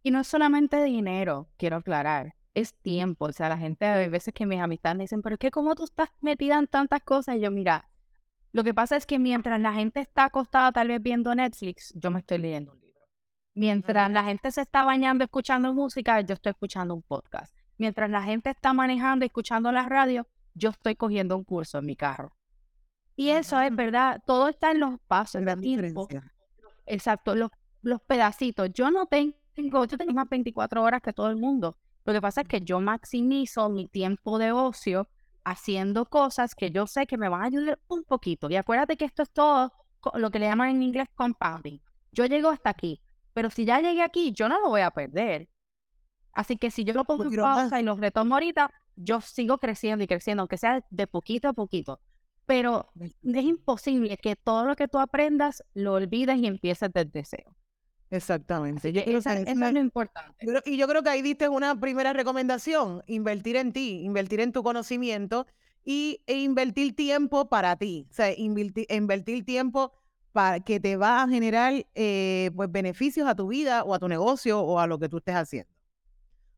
Y 0.03 0.11
no 0.11 0.21
es 0.21 0.27
solamente 0.27 0.83
dinero, 0.83 1.49
quiero 1.59 1.77
aclarar, 1.77 2.35
es 2.55 2.73
tiempo. 2.75 3.27
O 3.27 3.33
sea, 3.33 3.51
la 3.51 3.59
gente 3.59 3.85
a 3.85 4.09
veces 4.09 4.33
que 4.33 4.47
mis 4.47 4.59
amistades 4.61 4.97
me 4.97 5.05
dicen, 5.05 5.21
pero 5.21 5.35
es 5.35 5.39
que 5.39 5.51
cómo 5.51 5.75
tú 5.75 5.85
estás 5.85 6.09
metida 6.23 6.59
en 6.59 6.67
tantas 6.67 7.03
cosas. 7.03 7.37
Y 7.37 7.41
yo, 7.41 7.51
mira, 7.51 7.91
lo 8.53 8.65
que 8.65 8.73
pasa 8.73 8.97
es 8.97 9.05
que 9.05 9.19
mientras 9.19 9.61
la 9.61 9.75
gente 9.75 10.01
está 10.01 10.25
acostada 10.25 10.73
tal 10.73 10.89
vez 10.89 11.03
viendo 11.03 11.35
Netflix, 11.35 11.93
yo 11.95 12.11
me 12.11 12.21
estoy 12.21 12.39
leyendo 12.39 12.73
un 12.73 12.81
libro. 12.81 13.01
Mientras 13.55 14.11
la 14.11 14.25
gente 14.25 14.51
se 14.51 14.63
está 14.63 14.83
bañando 14.85 15.25
escuchando 15.25 15.75
música, 15.75 16.21
yo 16.23 16.35
estoy 16.35 16.51
escuchando 16.51 16.95
un 16.95 17.03
podcast. 17.03 17.55
Mientras 17.77 18.09
la 18.09 18.23
gente 18.23 18.51
está 18.51 18.73
manejando 18.73 19.25
y 19.25 19.27
escuchando 19.27 19.71
la 19.73 19.89
radio, 19.89 20.27
yo 20.55 20.71
estoy 20.71 20.97
cogiendo 20.97 21.37
un 21.37 21.45
curso 21.45 21.79
en 21.79 21.87
mi 21.87 21.97
carro. 21.97 22.33
Y 23.17 23.31
eso 23.31 23.61
es 23.61 23.67
Ajá. 23.67 23.77
verdad, 23.77 24.23
todo 24.27 24.49
está 24.49 24.71
en 24.71 24.81
los 24.81 25.01
pasos, 25.07 25.43
el 25.43 25.61
tiempo. 25.61 26.07
diferencia. 26.07 26.33
Exacto, 26.87 27.35
los, 27.35 27.51
los 27.83 28.01
pedacitos. 28.03 28.71
Yo 28.73 28.91
no 28.91 29.07
tengo, 29.07 29.35
yo 29.57 29.99
tengo 29.99 30.13
más 30.13 30.29
24 30.29 30.83
horas 30.83 31.03
que 31.03 31.13
todo 31.13 31.29
el 31.29 31.37
mundo. 31.37 31.77
Lo 32.05 32.13
que 32.13 32.21
pasa 32.21 32.43
es 32.43 32.49
que 32.49 32.61
yo 32.61 32.81
maximizo 32.81 33.69
mi 33.69 33.89
tiempo 33.89 34.39
de 34.39 34.53
ocio 34.53 35.09
haciendo 35.45 36.07
cosas 36.07 36.55
que 36.55 36.71
yo 36.71 36.87
sé 36.87 37.07
que 37.07 37.19
me 37.19 37.29
van 37.29 37.43
a 37.43 37.47
ayudar 37.47 37.79
un 37.89 38.05
poquito. 38.05 38.49
Y 38.51 38.57
acuérdate 38.57 38.97
que 38.97 39.05
esto 39.05 39.23
es 39.23 39.31
todo 39.31 39.73
lo 40.15 40.31
que 40.31 40.39
le 40.39 40.47
llaman 40.47 40.71
en 40.71 40.83
inglés 40.83 41.09
compounding. 41.15 41.81
Yo 42.13 42.27
llego 42.27 42.51
hasta 42.51 42.71
aquí, 42.71 43.01
pero 43.33 43.51
si 43.51 43.65
ya 43.65 43.81
llegué 43.81 44.03
aquí, 44.03 44.33
yo 44.33 44.49
no 44.49 44.61
lo 44.61 44.69
voy 44.69 44.83
a 44.83 44.91
perder. 44.91 45.49
Así 46.33 46.57
que 46.57 46.71
si 46.71 46.85
yo 46.85 46.95
lo 46.95 47.05
pongo 47.05 47.25
en 47.25 47.37
pausa 47.37 47.81
y 47.81 47.83
lo 47.83 47.97
retomo 47.97 48.35
ahorita, 48.35 48.71
yo 48.99 49.21
sigo 49.21 49.59
creciendo 49.59 50.05
y 50.05 50.07
creciendo, 50.07 50.43
aunque 50.43 50.59
sea 50.59 50.85
de 50.91 51.07
poquito 51.07 51.49
a 51.49 51.53
poquito. 51.53 52.01
Pero 52.47 52.91
es 53.01 53.45
imposible 53.45 54.17
que 54.17 54.35
todo 54.37 54.65
lo 54.65 54.75
que 54.77 54.89
tú 54.89 54.99
aprendas 54.99 55.63
lo 55.75 55.95
olvides 55.95 56.39
y 56.39 56.47
empieces 56.47 56.91
desde 56.93 57.25
cero. 57.25 57.55
Exactamente. 58.11 58.93
Yo 58.93 59.03
Esa- 59.03 59.37
que 59.37 59.43
esa- 59.53 59.69
es 59.69 59.75
lo 59.75 59.81
importante. 59.81 60.47
yo 60.47 60.61
y 60.65 60.77
yo 60.79 60.89
creo 60.89 61.03
que 61.03 61.11
ahí 61.11 61.23
diste 61.23 61.49
una 61.49 61.79
primera 61.79 62.13
recomendación, 62.13 63.03
invertir 63.07 63.57
en 63.57 63.73
ti, 63.73 64.01
invertir 64.03 64.41
en 64.41 64.53
tu 64.53 64.63
conocimiento 64.63 65.47
y, 65.85 66.23
e 66.27 66.39
invertir 66.41 66.97
tiempo 66.97 67.49
para 67.49 67.77
ti. 67.77 68.07
O 68.11 68.15
sea, 68.15 68.33
invertir, 68.37 68.87
invertir 68.89 69.45
tiempo 69.45 69.93
para 70.33 70.61
que 70.61 70.81
te 70.81 70.97
va 70.97 71.23
a 71.23 71.29
generar 71.29 71.87
eh, 71.95 72.51
pues, 72.57 72.71
beneficios 72.73 73.29
a 73.29 73.35
tu 73.35 73.49
vida 73.49 73.83
o 73.85 73.95
a 73.95 73.99
tu 73.99 74.09
negocio 74.09 74.61
o 74.61 74.79
a 74.79 74.87
lo 74.87 74.99
que 74.99 75.09
tú 75.09 75.19
estés 75.19 75.35
haciendo. 75.37 75.71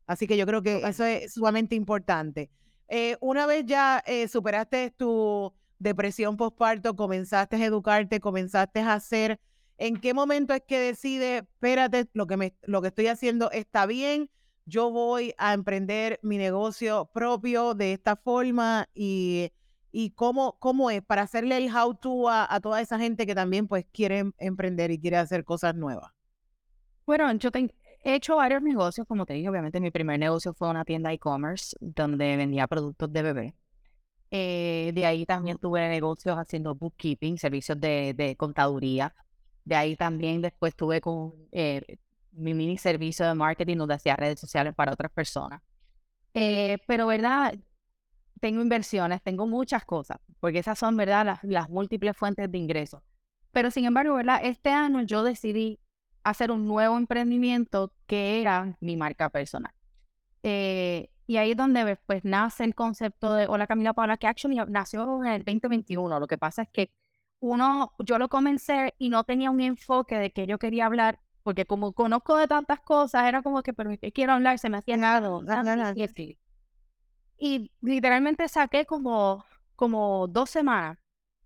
Así 0.05 0.27
que 0.27 0.37
yo 0.37 0.45
creo 0.45 0.61
que 0.61 0.77
eso 0.87 1.05
es 1.05 1.33
sumamente 1.33 1.75
importante. 1.75 2.49
Eh, 2.87 3.17
una 3.21 3.45
vez 3.45 3.65
ya 3.65 4.03
eh, 4.05 4.27
superaste 4.27 4.91
tu 4.91 5.53
depresión 5.79 6.37
postparto, 6.37 6.95
comenzaste 6.95 7.55
a 7.55 7.65
educarte, 7.65 8.19
comenzaste 8.19 8.81
a 8.81 8.93
hacer, 8.93 9.39
¿en 9.77 9.99
qué 9.99 10.13
momento 10.13 10.53
es 10.53 10.61
que 10.67 10.77
decides, 10.77 11.43
espérate, 11.43 12.07
lo 12.13 12.27
que, 12.27 12.37
me, 12.37 12.53
lo 12.63 12.81
que 12.81 12.89
estoy 12.89 13.07
haciendo 13.07 13.49
está 13.51 13.85
bien, 13.85 14.29
yo 14.65 14.91
voy 14.91 15.33
a 15.37 15.53
emprender 15.53 16.19
mi 16.21 16.37
negocio 16.37 17.09
propio 17.13 17.73
de 17.73 17.93
esta 17.93 18.15
forma 18.15 18.87
y, 18.93 19.51
y 19.91 20.11
cómo, 20.11 20.57
cómo 20.59 20.91
es 20.91 21.01
para 21.01 21.23
hacerle 21.23 21.57
el 21.57 21.75
how 21.75 21.95
to 21.95 22.29
a, 22.29 22.53
a 22.53 22.59
toda 22.59 22.79
esa 22.81 22.99
gente 22.99 23.25
que 23.25 23.33
también 23.33 23.67
pues 23.67 23.85
quiere 23.91 24.19
em- 24.19 24.33
emprender 24.37 24.91
y 24.91 24.99
quiere 24.99 25.17
hacer 25.17 25.45
cosas 25.45 25.75
nuevas? 25.75 26.11
Bueno, 27.07 27.31
yo 27.33 27.51
ten- 27.51 27.73
he 28.03 28.15
hecho 28.15 28.35
varios 28.35 28.61
negocios, 28.61 29.07
como 29.07 29.25
te 29.25 29.33
dije, 29.33 29.49
obviamente 29.49 29.79
mi 29.79 29.91
primer 29.91 30.19
negocio 30.19 30.53
fue 30.53 30.69
una 30.69 30.85
tienda 30.85 31.11
e-commerce 31.13 31.75
donde 31.79 32.37
vendía 32.37 32.67
productos 32.67 33.11
de 33.11 33.21
bebé. 33.21 33.55
Eh, 34.31 34.91
de 34.93 35.05
ahí 35.05 35.25
también 35.25 35.57
tuve 35.57 35.87
negocios 35.89 36.37
haciendo 36.37 36.73
bookkeeping, 36.73 37.37
servicios 37.37 37.79
de, 37.79 38.13
de 38.15 38.35
contaduría. 38.37 39.13
De 39.65 39.75
ahí 39.75 39.95
también 39.95 40.41
después 40.41 40.75
tuve 40.75 41.01
con 41.01 41.33
eh, 41.51 41.97
mi 42.31 42.53
mini 42.53 42.77
servicio 42.77 43.25
de 43.25 43.35
marketing 43.35 43.77
donde 43.77 43.95
hacía 43.95 44.15
redes 44.15 44.39
sociales 44.39 44.73
para 44.73 44.93
otras 44.93 45.11
personas. 45.11 45.61
Eh, 46.33 46.77
pero, 46.87 47.07
¿verdad? 47.07 47.53
Tengo 48.39 48.61
inversiones, 48.61 49.21
tengo 49.21 49.45
muchas 49.47 49.85
cosas, 49.85 50.17
porque 50.39 50.59
esas 50.59 50.79
son, 50.79 50.95
¿verdad? 50.95 51.25
Las, 51.25 51.43
las 51.43 51.69
múltiples 51.69 52.15
fuentes 52.15 52.49
de 52.49 52.57
ingresos. 52.57 53.01
Pero, 53.51 53.69
sin 53.69 53.83
embargo, 53.83 54.15
¿verdad? 54.15 54.39
Este 54.43 54.69
año 54.69 55.01
yo 55.01 55.23
decidí 55.23 55.80
hacer 56.23 56.51
un 56.51 56.67
nuevo 56.67 56.97
emprendimiento 56.97 57.93
que 58.07 58.41
era 58.41 58.77
mi 58.79 58.95
marca 58.97 59.29
personal. 59.29 59.73
Eh, 60.43 61.09
y 61.27 61.37
ahí 61.37 61.51
es 61.51 61.57
donde 61.57 61.97
pues 62.05 62.25
nace 62.25 62.63
el 62.63 62.75
concepto 62.75 63.33
de 63.33 63.47
Hola 63.47 63.67
Camila 63.67 63.93
Paula, 63.93 64.17
que 64.17 64.27
actually 64.27 64.57
nació 64.67 65.23
en 65.23 65.31
el 65.31 65.43
2021. 65.43 66.19
Lo 66.19 66.27
que 66.27 66.37
pasa 66.37 66.63
es 66.63 66.69
que 66.69 66.91
uno, 67.39 67.93
yo 67.99 68.17
lo 68.17 68.29
comencé 68.29 68.93
y 68.97 69.09
no 69.09 69.23
tenía 69.23 69.49
un 69.49 69.61
enfoque 69.61 70.17
de 70.17 70.31
que 70.31 70.45
yo 70.45 70.59
quería 70.59 70.85
hablar, 70.85 71.19
porque 71.43 71.65
como 71.65 71.93
conozco 71.93 72.37
de 72.37 72.47
tantas 72.47 72.81
cosas, 72.81 73.25
era 73.25 73.41
como 73.41 73.63
que, 73.63 73.73
pero 73.73 73.89
¿de 73.89 73.97
qué 73.97 74.11
quiero 74.11 74.33
hablar? 74.33 74.59
Se 74.59 74.69
me 74.69 74.77
hacía 74.77 74.97
nada. 74.97 75.41
nada, 75.41 75.93
y 75.95 76.03
así. 76.03 76.37
Y 77.37 77.71
literalmente 77.81 78.47
saqué 78.47 78.85
como, 78.85 79.43
como 79.75 80.27
dos 80.27 80.49
semanas 80.49 81.00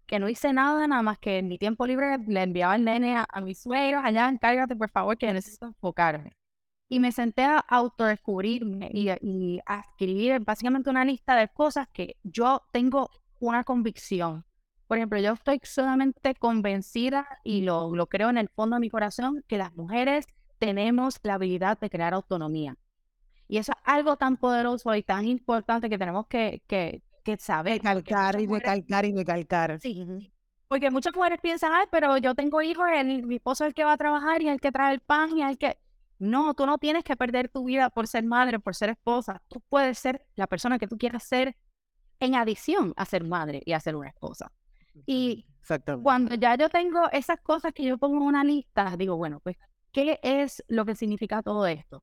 que 0.06 0.20
no 0.20 0.30
hice 0.30 0.54
nada, 0.54 0.88
nada 0.88 1.02
más 1.02 1.20
que 1.20 1.40
en 1.40 1.48
mi 1.48 1.58
tiempo 1.58 1.88
libre 1.88 2.18
le 2.28 2.44
enviaba 2.44 2.76
el 2.76 2.86
nene 2.86 3.18
a, 3.18 3.26
a 3.30 3.42
mis 3.42 3.62
suegros, 3.62 4.02
allá, 4.04 4.30
encárgate 4.30 4.76
por 4.76 4.90
favor, 4.90 5.18
que 5.18 5.32
necesito 5.34 5.68
enfocarme. 5.68 6.34
Y 6.88 7.00
me 7.00 7.12
senté 7.12 7.44
a 7.44 7.60
autodescubrirme 7.60 8.90
y, 8.94 9.10
y 9.22 9.60
a 9.66 9.80
escribir 9.80 10.40
básicamente 10.42 10.90
una 10.90 11.04
lista 11.04 11.36
de 11.36 11.48
cosas 11.50 11.88
que 11.92 12.18
yo 12.24 12.62
tengo 12.72 13.10
una 13.40 13.64
convicción. 13.64 14.46
Por 14.88 14.98
ejemplo, 14.98 15.20
yo 15.20 15.34
estoy 15.34 15.60
solamente 15.64 16.36
convencida 16.36 17.28
y 17.44 17.62
lo, 17.62 17.96
lo 17.96 18.08
creo 18.08 18.30
en 18.30 18.38
el 18.38 18.50
fondo 18.50 18.76
de 18.76 18.82
mi 18.82 18.90
corazón 18.90 19.44
que 19.48 19.58
las 19.58 19.74
mujeres 19.76 20.28
tenemos 20.60 21.20
la 21.24 21.36
habilidad 21.36 21.80
de 21.80 21.90
crear 21.90 22.14
autonomía. 22.14 22.76
Y 23.48 23.58
eso 23.58 23.72
es 23.74 23.78
algo 23.84 24.18
tan 24.18 24.38
poderoso 24.38 24.94
y 24.96 25.04
tan 25.04 25.26
importante 25.26 25.90
que 25.90 25.98
tenemos 25.98 26.28
que, 26.28 26.64
que, 26.68 27.04
que 27.26 27.36
saber. 27.38 27.74
Recalcar 27.80 28.40
y 28.40 28.48
mujeres- 28.48 28.70
recalcar 28.70 29.06
y 29.06 29.14
recalcar. 29.14 29.80
Sí. 29.82 30.32
Porque 30.70 30.90
muchas 30.90 31.14
mujeres 31.14 31.40
piensan, 31.42 31.74
ay, 31.74 31.88
pero 31.92 32.18
yo 32.18 32.34
tengo 32.34 32.62
hijos, 32.62 32.88
el, 32.96 33.24
mi 33.24 33.36
esposo 33.36 33.66
es 33.66 33.70
el 33.70 33.74
que 33.74 33.84
va 33.84 33.94
a 33.94 33.98
trabajar 33.98 34.42
y 34.42 34.48
el 34.48 34.60
que 34.62 34.72
trae 34.72 34.94
el 34.94 35.00
pan 35.02 35.38
y 35.38 35.44
el 35.44 35.58
que... 35.58 35.78
No, 36.18 36.54
tú 36.54 36.66
no 36.66 36.78
tienes 36.78 37.04
que 37.04 37.18
perder 37.18 37.50
tu 37.50 37.66
vida 37.66 37.90
por 37.90 38.08
ser 38.08 38.24
madre, 38.24 38.58
por 38.60 38.74
ser 38.74 38.90
esposa. 38.90 39.42
Tú 39.50 39.62
puedes 39.68 40.00
ser 40.00 40.26
la 40.36 40.48
persona 40.48 40.80
que 40.80 40.88
tú 40.88 40.98
quieras 40.98 41.24
ser 41.24 41.58
en 42.22 42.36
adición 42.36 42.94
a 42.96 43.04
ser 43.04 43.26
madre 43.26 43.62
y 43.66 43.74
a 43.74 43.80
ser 43.82 43.98
una 43.98 44.08
esposa. 44.08 44.50
Y 45.06 45.46
cuando 46.02 46.36
ya 46.36 46.56
yo 46.56 46.70
tengo 46.70 47.10
esas 47.12 47.42
cosas 47.42 47.74
que 47.74 47.84
yo 47.84 47.98
pongo 47.98 48.16
en 48.16 48.24
una 48.24 48.46
lista, 48.46 48.96
digo, 48.98 49.18
bueno, 49.18 49.42
pues, 49.42 49.58
¿qué 49.92 50.20
es 50.24 50.64
lo 50.70 50.86
que 50.86 50.96
significa 50.96 51.42
todo 51.42 51.68
esto? 51.68 52.02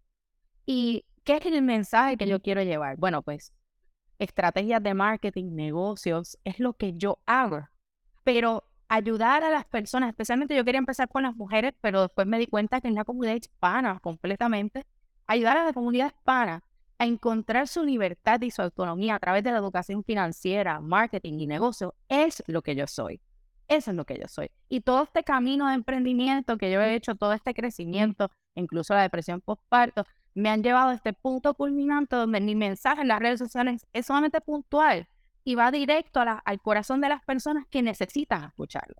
¿Y 0.66 1.06
qué 1.24 1.36
es 1.38 1.46
el 1.46 1.62
mensaje 1.62 2.18
que 2.18 2.26
yo 2.26 2.40
quiero 2.42 2.62
llevar? 2.62 2.98
Bueno, 2.98 3.22
pues, 3.22 3.50
estrategias 4.22 4.82
de 4.82 4.94
marketing, 4.94 5.54
negocios, 5.54 6.38
es 6.44 6.60
lo 6.60 6.74
que 6.74 6.94
yo 6.94 7.18
hago. 7.26 7.68
Pero 8.24 8.64
ayudar 8.88 9.42
a 9.42 9.50
las 9.50 9.64
personas, 9.64 10.10
especialmente 10.10 10.54
yo 10.54 10.64
quería 10.64 10.78
empezar 10.78 11.08
con 11.08 11.24
las 11.24 11.34
mujeres, 11.34 11.74
pero 11.80 12.02
después 12.02 12.26
me 12.26 12.38
di 12.38 12.46
cuenta 12.46 12.80
que 12.80 12.88
en 12.88 12.94
la 12.94 13.04
comunidad 13.04 13.34
hispana 13.34 13.98
completamente, 14.00 14.86
ayudar 15.26 15.56
a 15.56 15.64
la 15.64 15.72
comunidad 15.72 16.12
hispana 16.14 16.62
a 16.98 17.06
encontrar 17.06 17.66
su 17.66 17.82
libertad 17.82 18.40
y 18.42 18.50
su 18.50 18.62
autonomía 18.62 19.16
a 19.16 19.18
través 19.18 19.42
de 19.42 19.50
la 19.50 19.58
educación 19.58 20.04
financiera, 20.04 20.78
marketing 20.78 21.40
y 21.40 21.46
negocio, 21.46 21.94
es 22.08 22.44
lo 22.46 22.62
que 22.62 22.76
yo 22.76 22.86
soy. 22.86 23.20
Eso 23.66 23.90
es 23.90 23.96
lo 23.96 24.04
que 24.04 24.18
yo 24.18 24.28
soy. 24.28 24.50
Y 24.68 24.82
todo 24.82 25.02
este 25.02 25.24
camino 25.24 25.68
de 25.68 25.74
emprendimiento 25.74 26.58
que 26.58 26.70
yo 26.70 26.80
he 26.80 26.94
hecho, 26.94 27.14
todo 27.14 27.32
este 27.32 27.54
crecimiento, 27.54 28.30
incluso 28.54 28.94
la 28.94 29.02
depresión 29.02 29.40
postparto, 29.40 30.06
me 30.34 30.48
han 30.48 30.62
llevado 30.62 30.90
a 30.90 30.94
este 30.94 31.12
punto 31.12 31.54
culminante 31.54 32.16
donde 32.16 32.40
mi 32.40 32.54
mensaje 32.54 33.02
en 33.02 33.08
las 33.08 33.20
redes 33.20 33.38
sociales 33.38 33.86
es 33.92 34.06
solamente 34.06 34.40
puntual 34.40 35.08
y 35.44 35.54
va 35.56 35.70
directo 35.70 36.20
a 36.20 36.24
la- 36.24 36.38
al 36.44 36.60
corazón 36.60 37.00
de 37.00 37.08
las 37.08 37.22
personas 37.24 37.66
que 37.68 37.82
necesitan 37.82 38.44
escucharlo. 38.44 38.96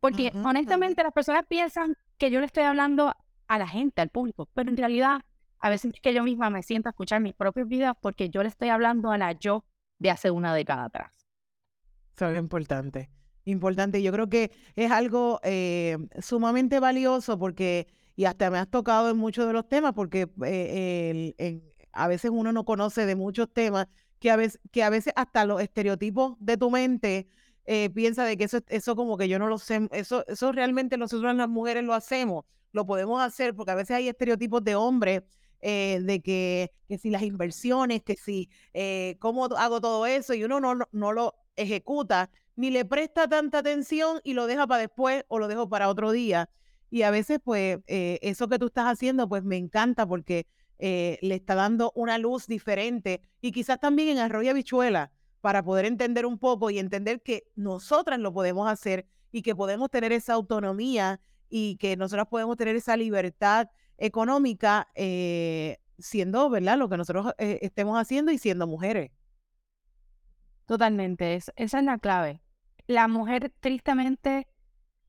Porque 0.00 0.30
honestamente 0.44 1.02
las 1.02 1.12
personas 1.12 1.44
piensan 1.48 1.96
que 2.18 2.30
yo 2.30 2.40
le 2.40 2.46
estoy 2.46 2.64
hablando 2.64 3.14
a 3.48 3.58
la 3.58 3.66
gente, 3.66 4.00
al 4.00 4.10
público, 4.10 4.48
pero 4.54 4.70
en 4.70 4.76
realidad 4.76 5.22
a 5.60 5.70
veces 5.70 5.92
que 6.00 6.14
yo 6.14 6.22
misma 6.22 6.50
me 6.50 6.62
siento 6.62 6.88
a 6.88 6.90
escuchar 6.90 7.20
mis 7.20 7.34
propios 7.34 7.66
videos 7.68 7.96
porque 8.00 8.30
yo 8.30 8.42
le 8.42 8.48
estoy 8.48 8.68
hablando 8.68 9.10
a 9.10 9.18
la 9.18 9.32
yo 9.32 9.64
de 9.98 10.10
hace 10.10 10.30
una 10.30 10.54
década 10.54 10.84
atrás. 10.84 11.26
Eso 12.14 12.28
es 12.28 12.38
importante. 12.38 13.10
Importante. 13.44 14.02
Yo 14.02 14.12
creo 14.12 14.28
que 14.28 14.52
es 14.76 14.90
algo 14.90 15.40
eh, 15.42 15.96
sumamente 16.20 16.78
valioso 16.80 17.38
porque, 17.38 17.88
y 18.18 18.24
hasta 18.24 18.50
me 18.50 18.58
has 18.58 18.68
tocado 18.68 19.10
en 19.10 19.16
muchos 19.16 19.46
de 19.46 19.52
los 19.52 19.68
temas, 19.68 19.92
porque 19.94 20.28
eh, 20.44 21.62
a 21.92 22.08
veces 22.08 22.32
uno 22.34 22.52
no 22.52 22.64
conoce 22.64 23.06
de 23.06 23.14
muchos 23.14 23.48
temas 23.52 23.86
que 24.18 24.32
a 24.32 24.36
veces, 24.36 24.60
que 24.72 24.82
a 24.82 24.90
veces 24.90 25.12
hasta 25.14 25.44
los 25.44 25.62
estereotipos 25.62 26.34
de 26.40 26.56
tu 26.56 26.68
mente 26.68 27.28
eh, 27.64 27.90
piensa 27.90 28.24
de 28.24 28.36
que 28.36 28.42
eso, 28.42 28.58
eso 28.66 28.96
como 28.96 29.16
que 29.16 29.28
yo 29.28 29.38
no 29.38 29.46
lo 29.46 29.56
sé, 29.58 29.88
eso, 29.92 30.24
eso 30.26 30.50
realmente 30.50 30.98
nosotros 30.98 31.32
las 31.36 31.48
mujeres 31.48 31.84
lo 31.84 31.94
hacemos, 31.94 32.44
lo 32.72 32.84
podemos 32.86 33.22
hacer 33.22 33.54
porque 33.54 33.70
a 33.70 33.76
veces 33.76 33.96
hay 33.96 34.08
estereotipos 34.08 34.64
de 34.64 34.74
hombres 34.74 35.22
eh, 35.60 36.00
de 36.02 36.20
que, 36.20 36.72
que, 36.88 36.98
si 36.98 37.10
las 37.10 37.22
inversiones, 37.22 38.02
que 38.02 38.16
si, 38.16 38.50
cómo 39.20 39.44
hago 39.44 39.80
todo 39.80 40.06
eso 40.06 40.34
y 40.34 40.42
uno 40.42 40.58
no, 40.58 40.74
no, 40.90 41.12
lo 41.12 41.36
ejecuta, 41.54 42.30
ni 42.56 42.70
le 42.70 42.84
presta 42.84 43.28
tanta 43.28 43.58
atención 43.58 44.20
y 44.24 44.34
lo 44.34 44.48
deja 44.48 44.66
para 44.66 44.80
después 44.80 45.24
o 45.28 45.38
lo 45.38 45.46
dejo 45.46 45.68
para 45.68 45.88
otro 45.88 46.10
día. 46.10 46.50
Y 46.90 47.02
a 47.02 47.10
veces, 47.10 47.38
pues, 47.42 47.78
eh, 47.86 48.18
eso 48.22 48.48
que 48.48 48.58
tú 48.58 48.66
estás 48.66 48.86
haciendo, 48.86 49.28
pues 49.28 49.44
me 49.44 49.56
encanta 49.56 50.06
porque 50.06 50.46
le 50.80 51.34
está 51.34 51.56
dando 51.56 51.90
una 51.96 52.18
luz 52.18 52.46
diferente 52.46 53.20
y 53.40 53.50
quizás 53.50 53.80
también 53.80 54.10
en 54.10 54.18
Arroyo 54.18 54.54
Bichuela 54.54 55.10
para 55.40 55.62
poder 55.62 55.86
entender 55.86 56.26
un 56.26 56.38
poco 56.38 56.70
y 56.70 56.78
entender 56.78 57.20
que 57.20 57.44
nosotras 57.56 58.18
lo 58.20 58.32
podemos 58.32 58.68
hacer 58.68 59.06
y 59.30 59.42
que 59.42 59.54
podemos 59.54 59.90
tener 59.90 60.12
esa 60.12 60.34
autonomía 60.34 61.20
y 61.48 61.76
que 61.76 61.96
nosotras 61.96 62.26
podemos 62.28 62.56
tener 62.56 62.76
esa 62.76 62.96
libertad 62.96 63.68
económica 63.96 64.88
eh, 64.94 65.78
siendo, 65.98 66.50
¿verdad? 66.50 66.78
Lo 66.78 66.88
que 66.88 66.96
nosotros 66.96 67.32
eh, 67.38 67.58
estemos 67.62 67.98
haciendo 67.98 68.32
y 68.32 68.38
siendo 68.38 68.66
mujeres. 68.66 69.10
Totalmente, 70.66 71.34
esa 71.34 71.52
es 71.56 71.84
la 71.84 71.98
clave. 71.98 72.42
La 72.86 73.08
mujer, 73.08 73.52
tristemente, 73.60 74.46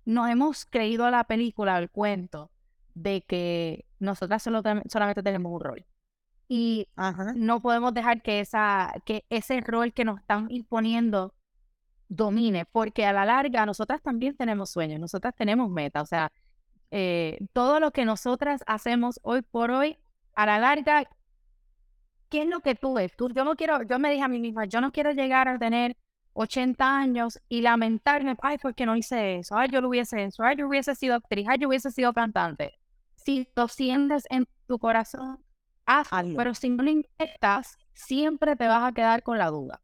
nos 0.05 0.29
hemos 0.29 0.65
creído 0.65 1.09
la 1.09 1.23
película, 1.25 1.77
el 1.77 1.89
cuento, 1.89 2.51
de 2.93 3.21
que 3.21 3.85
nosotras 3.99 4.43
solo 4.43 4.61
solamente 4.89 5.23
tenemos 5.23 5.51
un 5.51 5.61
rol. 5.61 5.85
Y 6.47 6.87
no 7.35 7.61
podemos 7.61 7.93
dejar 7.93 8.21
que, 8.21 8.39
esa, 8.39 8.93
que 9.05 9.23
ese 9.29 9.61
rol 9.61 9.93
que 9.93 10.03
nos 10.03 10.19
están 10.19 10.47
imponiendo 10.49 11.35
domine, 12.07 12.65
porque 12.65 13.05
a 13.05 13.13
la 13.13 13.25
larga 13.25 13.65
nosotras 13.65 14.01
también 14.01 14.35
tenemos 14.35 14.71
sueños, 14.71 14.99
nosotras 14.99 15.35
tenemos 15.35 15.69
metas, 15.69 16.03
o 16.03 16.05
sea, 16.07 16.31
eh, 16.91 17.37
todo 17.53 17.79
lo 17.79 17.91
que 17.91 18.03
nosotras 18.03 18.63
hacemos 18.65 19.19
hoy 19.21 19.43
por 19.43 19.69
hoy, 19.69 19.97
a 20.33 20.47
la 20.47 20.57
larga, 20.57 21.07
¿qué 22.29 22.41
es 22.43 22.47
lo 22.47 22.61
que 22.61 22.73
tú 22.75 22.95
ves? 22.95 23.15
Tú, 23.15 23.29
yo 23.29 23.45
no 23.45 23.55
quiero, 23.55 23.83
yo 23.83 23.99
me 23.99 24.09
dije 24.09 24.23
a 24.23 24.27
mí 24.27 24.39
misma, 24.39 24.65
yo 24.65 24.81
no 24.81 24.91
quiero 24.91 25.11
llegar 25.11 25.47
a 25.47 25.59
tener 25.59 25.95
80 26.41 26.97
años 26.97 27.37
y 27.49 27.59
lamentarme, 27.61 28.37
ay, 28.41 28.57
¿por 28.57 28.73
qué 28.73 28.85
no 28.85 28.95
hice 28.95 29.39
eso? 29.39 29.57
Ay, 29.57 29.67
yo 29.69 29.81
lo 29.81 29.89
hubiese 29.89 30.23
hecho, 30.23 30.41
ay, 30.43 30.55
yo 30.55 30.69
hubiese 30.69 30.95
sido 30.95 31.15
actriz, 31.15 31.45
ay, 31.49 31.57
yo 31.59 31.67
hubiese 31.67 31.91
sido 31.91 32.13
cantante. 32.13 32.79
Si 33.15 33.49
lo 33.57 33.67
sientes 33.67 34.23
en 34.29 34.47
tu 34.65 34.79
corazón, 34.79 35.43
hazlo. 35.85 36.37
Pero 36.37 36.53
si 36.53 36.69
no 36.69 36.81
lo 36.81 36.91
intentas, 36.91 37.77
siempre 37.93 38.55
te 38.55 38.67
vas 38.67 38.89
a 38.89 38.93
quedar 38.93 39.21
con 39.21 39.37
la 39.37 39.47
duda. 39.47 39.81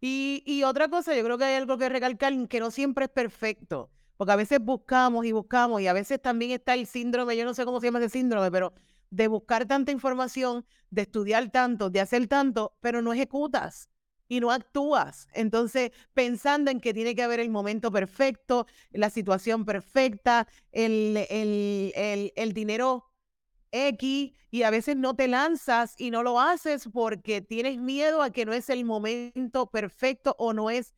Y, 0.00 0.44
y 0.46 0.62
otra 0.62 0.88
cosa, 0.88 1.16
yo 1.16 1.24
creo 1.24 1.36
que 1.36 1.44
hay 1.44 1.56
algo 1.56 1.76
que 1.76 1.88
recalcar, 1.88 2.32
que 2.46 2.60
no 2.60 2.70
siempre 2.70 3.06
es 3.06 3.10
perfecto. 3.10 3.90
Porque 4.16 4.32
a 4.32 4.36
veces 4.36 4.60
buscamos 4.60 5.26
y 5.26 5.32
buscamos 5.32 5.80
y 5.80 5.88
a 5.88 5.92
veces 5.92 6.22
también 6.22 6.52
está 6.52 6.74
el 6.74 6.86
síndrome, 6.86 7.36
yo 7.36 7.44
no 7.44 7.54
sé 7.54 7.64
cómo 7.64 7.80
se 7.80 7.88
llama 7.88 7.98
ese 7.98 8.10
síndrome, 8.10 8.52
pero 8.52 8.72
de 9.10 9.26
buscar 9.26 9.66
tanta 9.66 9.90
información, 9.90 10.64
de 10.90 11.02
estudiar 11.02 11.50
tanto, 11.50 11.90
de 11.90 12.00
hacer 12.00 12.28
tanto, 12.28 12.76
pero 12.80 13.02
no 13.02 13.12
ejecutas 13.12 13.90
y 14.30 14.40
no 14.40 14.52
actúas. 14.52 15.28
Entonces, 15.34 15.90
pensando 16.14 16.70
en 16.70 16.80
que 16.80 16.94
tiene 16.94 17.14
que 17.16 17.22
haber 17.22 17.40
el 17.40 17.50
momento 17.50 17.90
perfecto, 17.90 18.66
la 18.92 19.10
situación 19.10 19.64
perfecta, 19.64 20.46
el, 20.70 21.26
el, 21.28 21.92
el, 21.96 22.32
el 22.36 22.52
dinero 22.52 23.10
X, 23.72 24.32
y 24.52 24.62
a 24.62 24.70
veces 24.70 24.96
no 24.96 25.14
te 25.14 25.26
lanzas 25.26 25.94
y 25.98 26.10
no 26.12 26.22
lo 26.22 26.40
haces 26.40 26.88
porque 26.92 27.40
tienes 27.40 27.78
miedo 27.78 28.22
a 28.22 28.30
que 28.30 28.46
no 28.46 28.52
es 28.52 28.70
el 28.70 28.84
momento 28.84 29.66
perfecto 29.66 30.36
o 30.38 30.52
no 30.52 30.70
es 30.70 30.94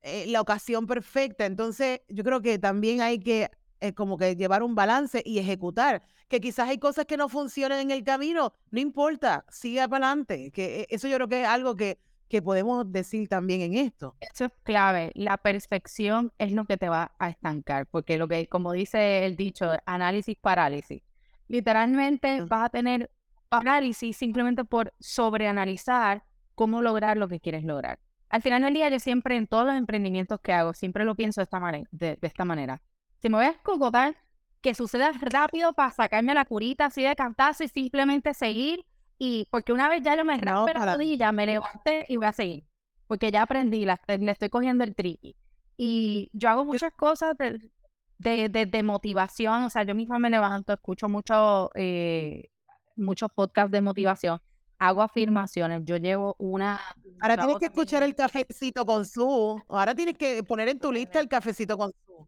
eh, 0.00 0.26
la 0.26 0.40
ocasión 0.40 0.86
perfecta. 0.86 1.44
Entonces, 1.44 2.00
yo 2.08 2.24
creo 2.24 2.40
que 2.40 2.58
también 2.58 3.02
hay 3.02 3.20
que 3.20 3.50
eh, 3.80 3.92
como 3.92 4.16
que 4.16 4.36
llevar 4.36 4.62
un 4.62 4.74
balance 4.74 5.22
y 5.24 5.38
ejecutar. 5.38 6.02
Que 6.28 6.40
quizás 6.40 6.70
hay 6.70 6.78
cosas 6.78 7.04
que 7.04 7.18
no 7.18 7.28
funcionan 7.28 7.80
en 7.80 7.90
el 7.90 8.04
camino, 8.04 8.54
no 8.70 8.80
importa, 8.80 9.44
sigue 9.50 9.86
para 9.88 10.08
adelante. 10.08 10.50
Que 10.50 10.80
eh, 10.80 10.86
eso 10.88 11.08
yo 11.08 11.16
creo 11.16 11.28
que 11.28 11.42
es 11.42 11.48
algo 11.48 11.76
que, 11.76 11.98
que 12.28 12.42
podemos 12.42 12.90
decir 12.90 13.28
también 13.28 13.60
en 13.60 13.74
esto. 13.74 14.16
Eso 14.20 14.46
es 14.46 14.52
clave. 14.62 15.12
La 15.14 15.36
perfección 15.36 16.32
es 16.38 16.52
lo 16.52 16.64
que 16.64 16.76
te 16.76 16.88
va 16.88 17.12
a 17.18 17.28
estancar, 17.28 17.86
porque 17.86 18.18
lo 18.18 18.28
que, 18.28 18.48
como 18.48 18.72
dice 18.72 19.26
el 19.26 19.36
dicho, 19.36 19.70
análisis 19.86 20.36
parálisis. 20.36 21.02
Literalmente 21.48 22.42
vas 22.42 22.66
a 22.66 22.68
tener 22.70 23.10
parálisis 23.48 24.16
simplemente 24.16 24.64
por 24.64 24.92
sobreanalizar 24.98 26.24
cómo 26.54 26.82
lograr 26.82 27.16
lo 27.16 27.28
que 27.28 27.40
quieres 27.40 27.64
lograr. 27.64 27.98
Al 28.28 28.42
final 28.42 28.62
del 28.62 28.74
día, 28.74 28.88
yo 28.88 28.98
siempre 28.98 29.36
en 29.36 29.46
todos 29.46 29.66
los 29.66 29.76
emprendimientos 29.76 30.40
que 30.40 30.52
hago, 30.52 30.74
siempre 30.74 31.04
lo 31.04 31.14
pienso 31.14 31.40
de 31.40 31.44
esta, 31.44 31.60
manera, 31.60 31.88
de, 31.92 32.18
esta 32.22 32.44
manera. 32.44 32.82
Si 33.20 33.28
me 33.28 33.36
voy 33.36 33.46
a 33.46 33.50
escogotar, 33.50 34.16
que 34.60 34.74
suceda 34.74 35.12
rápido 35.20 35.74
para 35.74 35.92
sacarme 35.92 36.34
la 36.34 36.44
curita 36.44 36.86
así 36.86 37.02
de 37.02 37.14
cantazo 37.14 37.64
y 37.64 37.68
simplemente 37.68 38.34
seguir. 38.34 38.84
Y 39.18 39.46
porque 39.50 39.72
una 39.72 39.88
vez 39.88 40.02
ya 40.02 40.16
yo 40.16 40.24
me 40.24 40.38
no, 40.38 40.66
la 40.66 40.94
rodilla, 40.94 41.32
me 41.32 41.46
levanté 41.46 42.04
y 42.08 42.16
voy 42.16 42.26
a 42.26 42.32
seguir. 42.32 42.64
Porque 43.06 43.30
ya 43.30 43.42
aprendí, 43.42 43.84
la, 43.84 44.00
le 44.06 44.32
estoy 44.32 44.48
cogiendo 44.48 44.84
el 44.84 44.94
triqui. 44.94 45.36
Y 45.76 46.30
yo 46.32 46.48
hago 46.48 46.64
muchas 46.64 46.92
cosas 46.92 47.36
de, 47.36 48.48
de, 48.48 48.82
motivación. 48.82 49.64
O 49.64 49.70
sea, 49.70 49.82
yo 49.82 49.94
misma 49.94 50.18
me 50.18 50.30
levanto, 50.30 50.72
escucho 50.72 51.08
mucho, 51.08 51.70
eh, 51.74 52.50
muchos 52.96 53.30
podcasts 53.34 53.70
de 53.70 53.80
motivación 53.80 54.40
hago 54.78 55.02
afirmaciones. 55.02 55.82
Yo 55.84 55.96
llevo 55.96 56.36
una. 56.38 56.80
Ahora 57.20 57.36
tienes 57.36 57.56
que 57.58 57.66
escuchar 57.66 58.02
el 58.02 58.14
cafecito 58.14 58.84
con 58.84 59.04
su. 59.04 59.60
Ahora 59.68 59.94
tienes 59.94 60.16
que 60.16 60.42
poner 60.42 60.68
en 60.68 60.78
tu 60.78 60.92
lista 60.92 61.20
el 61.20 61.28
cafecito 61.28 61.76
con 61.78 61.92
su. 62.06 62.26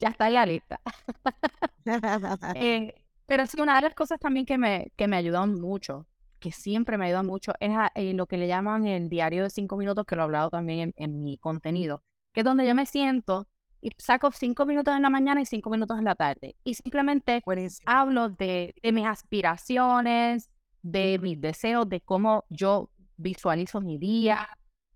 Ya 0.00 0.08
está 0.08 0.28
en 0.28 0.34
la 0.34 0.46
lista. 0.46 0.80
Eh, 2.54 2.94
pero 3.30 3.46
sí, 3.46 3.60
una 3.60 3.76
de 3.76 3.82
las 3.82 3.94
cosas 3.94 4.18
también 4.18 4.44
que 4.44 4.58
me, 4.58 4.90
que 4.96 5.06
me 5.06 5.16
ayudan 5.16 5.54
mucho, 5.54 6.08
que 6.40 6.50
siempre 6.50 6.98
me 6.98 7.06
ayudan 7.06 7.26
mucho, 7.26 7.52
es 7.60 7.70
eh, 7.94 8.12
lo 8.12 8.26
que 8.26 8.36
le 8.36 8.48
llaman 8.48 8.88
el 8.88 9.08
diario 9.08 9.44
de 9.44 9.50
cinco 9.50 9.76
minutos, 9.76 10.04
que 10.04 10.16
lo 10.16 10.22
he 10.22 10.24
hablado 10.24 10.50
también 10.50 10.92
en, 10.96 11.22
mi 11.22 11.38
contenido, 11.38 12.02
que 12.32 12.40
es 12.40 12.44
donde 12.44 12.66
yo 12.66 12.74
me 12.74 12.86
siento 12.86 13.46
y 13.80 13.92
saco 13.98 14.32
cinco 14.32 14.66
minutos 14.66 14.96
en 14.96 15.02
la 15.02 15.10
mañana 15.10 15.40
y 15.40 15.46
cinco 15.46 15.70
minutos 15.70 15.96
en 15.96 16.06
la 16.06 16.16
tarde. 16.16 16.56
Y 16.64 16.74
simplemente 16.74 17.40
hablo 17.86 18.30
de, 18.30 18.74
de 18.82 18.90
mis 18.90 19.06
aspiraciones, 19.06 20.50
de 20.82 21.20
mis 21.20 21.40
deseos, 21.40 21.88
de 21.88 22.00
cómo 22.00 22.46
yo 22.48 22.90
visualizo 23.16 23.80
mi 23.80 23.96
día. 23.96 24.48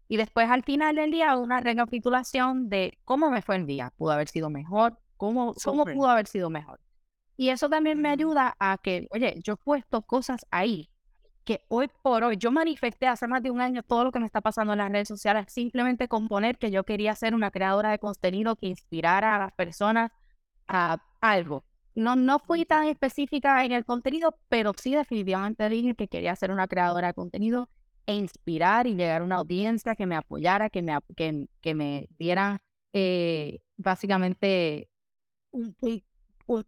Y 0.08 0.16
después 0.16 0.50
al 0.50 0.64
final 0.64 0.96
del 0.96 1.12
día 1.12 1.36
una 1.36 1.60
recapitulación 1.60 2.68
de 2.68 2.98
cómo 3.04 3.30
me 3.30 3.42
fue 3.42 3.54
el 3.54 3.66
día. 3.66 3.92
¿Pudo 3.96 4.10
haber 4.10 4.26
sido 4.26 4.50
mejor? 4.50 4.98
¿Cómo, 5.16 5.54
cómo 5.62 5.84
pudo 5.84 6.08
haber 6.08 6.26
sido 6.26 6.50
mejor? 6.50 6.80
Y 7.36 7.48
eso 7.50 7.68
también 7.68 8.00
me 8.00 8.10
ayuda 8.10 8.56
a 8.58 8.78
que, 8.78 9.08
oye, 9.10 9.40
yo 9.42 9.54
he 9.54 9.56
puesto 9.56 10.02
cosas 10.02 10.46
ahí 10.50 10.90
que 11.44 11.64
hoy 11.68 11.88
por 12.02 12.24
hoy, 12.24 12.36
yo 12.36 12.50
manifesté 12.50 13.06
hace 13.06 13.28
más 13.28 13.42
de 13.42 13.50
un 13.50 13.60
año 13.60 13.82
todo 13.82 14.04
lo 14.04 14.12
que 14.12 14.18
me 14.18 14.26
está 14.26 14.40
pasando 14.40 14.72
en 14.72 14.78
las 14.78 14.90
redes 14.90 15.08
sociales, 15.08 15.46
simplemente 15.48 16.08
con 16.08 16.28
poner 16.28 16.58
que 16.58 16.70
yo 16.70 16.84
quería 16.84 17.14
ser 17.14 17.34
una 17.34 17.50
creadora 17.50 17.90
de 17.90 17.98
contenido 17.98 18.56
que 18.56 18.66
inspirara 18.66 19.36
a 19.36 19.38
las 19.38 19.52
personas 19.52 20.10
a 20.66 20.98
algo. 21.20 21.64
No, 21.94 22.16
no 22.16 22.38
fui 22.40 22.64
tan 22.64 22.84
específica 22.88 23.64
en 23.64 23.72
el 23.72 23.84
contenido, 23.84 24.36
pero 24.48 24.72
sí 24.76 24.94
definitivamente 24.94 25.68
dije 25.68 25.94
que 25.94 26.08
quería 26.08 26.34
ser 26.34 26.50
una 26.50 26.66
creadora 26.66 27.08
de 27.08 27.14
contenido 27.14 27.68
e 28.06 28.16
inspirar 28.16 28.86
y 28.86 28.94
llegar 28.94 29.22
a 29.22 29.24
una 29.24 29.36
audiencia 29.36 29.94
que 29.94 30.06
me 30.06 30.16
apoyara, 30.16 30.70
que 30.70 30.82
me, 30.82 30.98
que, 31.16 31.46
que 31.60 31.74
me 31.74 32.08
diera 32.18 32.60
eh, 32.92 33.60
básicamente 33.76 34.88
un, 35.52 35.76
un, 36.46 36.64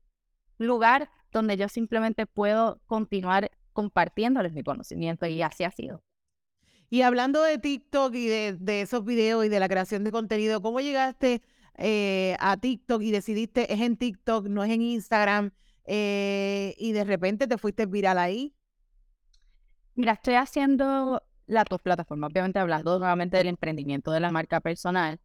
lugar 0.58 1.10
donde 1.32 1.56
yo 1.56 1.68
simplemente 1.68 2.26
puedo 2.26 2.80
continuar 2.86 3.50
compartiéndoles 3.72 4.52
mi 4.52 4.62
conocimiento 4.62 5.26
y 5.26 5.42
así 5.42 5.64
ha 5.64 5.70
sido. 5.70 6.02
Y 6.88 7.02
hablando 7.02 7.42
de 7.42 7.58
TikTok 7.58 8.14
y 8.14 8.26
de, 8.26 8.56
de 8.58 8.82
esos 8.82 9.04
videos 9.04 9.44
y 9.44 9.48
de 9.48 9.60
la 9.60 9.68
creación 9.68 10.04
de 10.04 10.12
contenido, 10.12 10.62
¿cómo 10.62 10.80
llegaste 10.80 11.42
eh, 11.78 12.36
a 12.40 12.56
TikTok 12.56 13.02
y 13.02 13.10
decidiste 13.10 13.72
es 13.72 13.80
en 13.80 13.96
TikTok, 13.96 14.46
no 14.46 14.64
es 14.64 14.70
en 14.70 14.82
Instagram, 14.82 15.50
eh, 15.84 16.74
y 16.78 16.92
de 16.92 17.04
repente 17.04 17.46
te 17.46 17.58
fuiste 17.58 17.86
viral 17.86 18.18
ahí? 18.18 18.54
Mira, 19.94 20.12
estoy 20.12 20.34
haciendo 20.34 21.22
las 21.46 21.64
dos 21.68 21.80
plataformas, 21.80 22.30
obviamente 22.30 22.58
hablando 22.58 22.98
nuevamente 22.98 23.36
del 23.36 23.48
emprendimiento 23.48 24.10
de 24.10 24.20
la 24.20 24.30
marca 24.30 24.60
personal. 24.60 25.20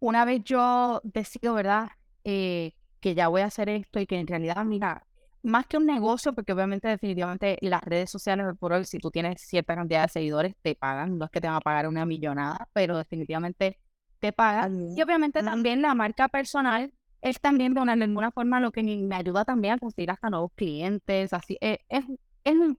Una 0.00 0.24
vez 0.24 0.42
yo 0.44 1.00
decido, 1.04 1.54
¿verdad? 1.54 1.88
Eh, 2.24 2.72
que 3.04 3.14
ya 3.14 3.28
voy 3.28 3.42
a 3.42 3.46
hacer 3.46 3.68
esto 3.68 4.00
y 4.00 4.06
que 4.06 4.18
en 4.18 4.26
realidad, 4.26 4.64
mira, 4.64 5.06
más 5.42 5.66
que 5.66 5.76
un 5.76 5.84
negocio, 5.84 6.32
porque 6.32 6.54
obviamente 6.54 6.88
definitivamente 6.88 7.58
las 7.60 7.82
redes 7.82 8.10
sociales, 8.10 8.46
por 8.58 8.72
hoy, 8.72 8.86
si 8.86 8.96
tú 8.96 9.10
tienes 9.10 9.42
cierta 9.42 9.74
cantidad 9.74 10.04
de 10.04 10.08
seguidores, 10.08 10.54
te 10.62 10.74
pagan, 10.74 11.18
no 11.18 11.26
es 11.26 11.30
que 11.30 11.38
te 11.38 11.46
van 11.46 11.56
a 11.56 11.60
pagar 11.60 11.86
una 11.86 12.06
millonada, 12.06 12.66
pero 12.72 12.96
definitivamente 12.96 13.78
te 14.20 14.32
pagan. 14.32 14.96
Y 14.96 15.02
obviamente 15.02 15.42
también 15.42 15.82
la 15.82 15.94
marca 15.94 16.28
personal 16.28 16.94
es 17.20 17.38
también 17.42 17.74
de, 17.74 17.82
una, 17.82 17.94
de 17.94 18.04
alguna 18.04 18.30
forma 18.30 18.58
lo 18.58 18.72
que 18.72 18.82
me 18.82 19.14
ayuda 19.14 19.44
también 19.44 19.74
a 19.74 19.78
conseguir 19.78 20.10
hasta 20.10 20.30
nuevos 20.30 20.52
clientes, 20.54 21.34
así, 21.34 21.58
eh, 21.60 21.80
es, 21.90 22.06
es 22.42 22.54
un, 22.54 22.78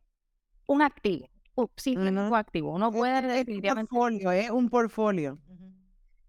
un 0.66 0.82
activo, 0.82 1.30
sí, 1.76 1.96
un 1.96 2.18
activo, 2.34 2.74
uno 2.74 2.92
puede 2.92 3.22
definitivamente... 3.22 3.94
Un 3.94 4.00
portfolio, 4.00 4.32
¿eh? 4.32 4.50
Un 4.50 4.70
portfolio. 4.70 5.38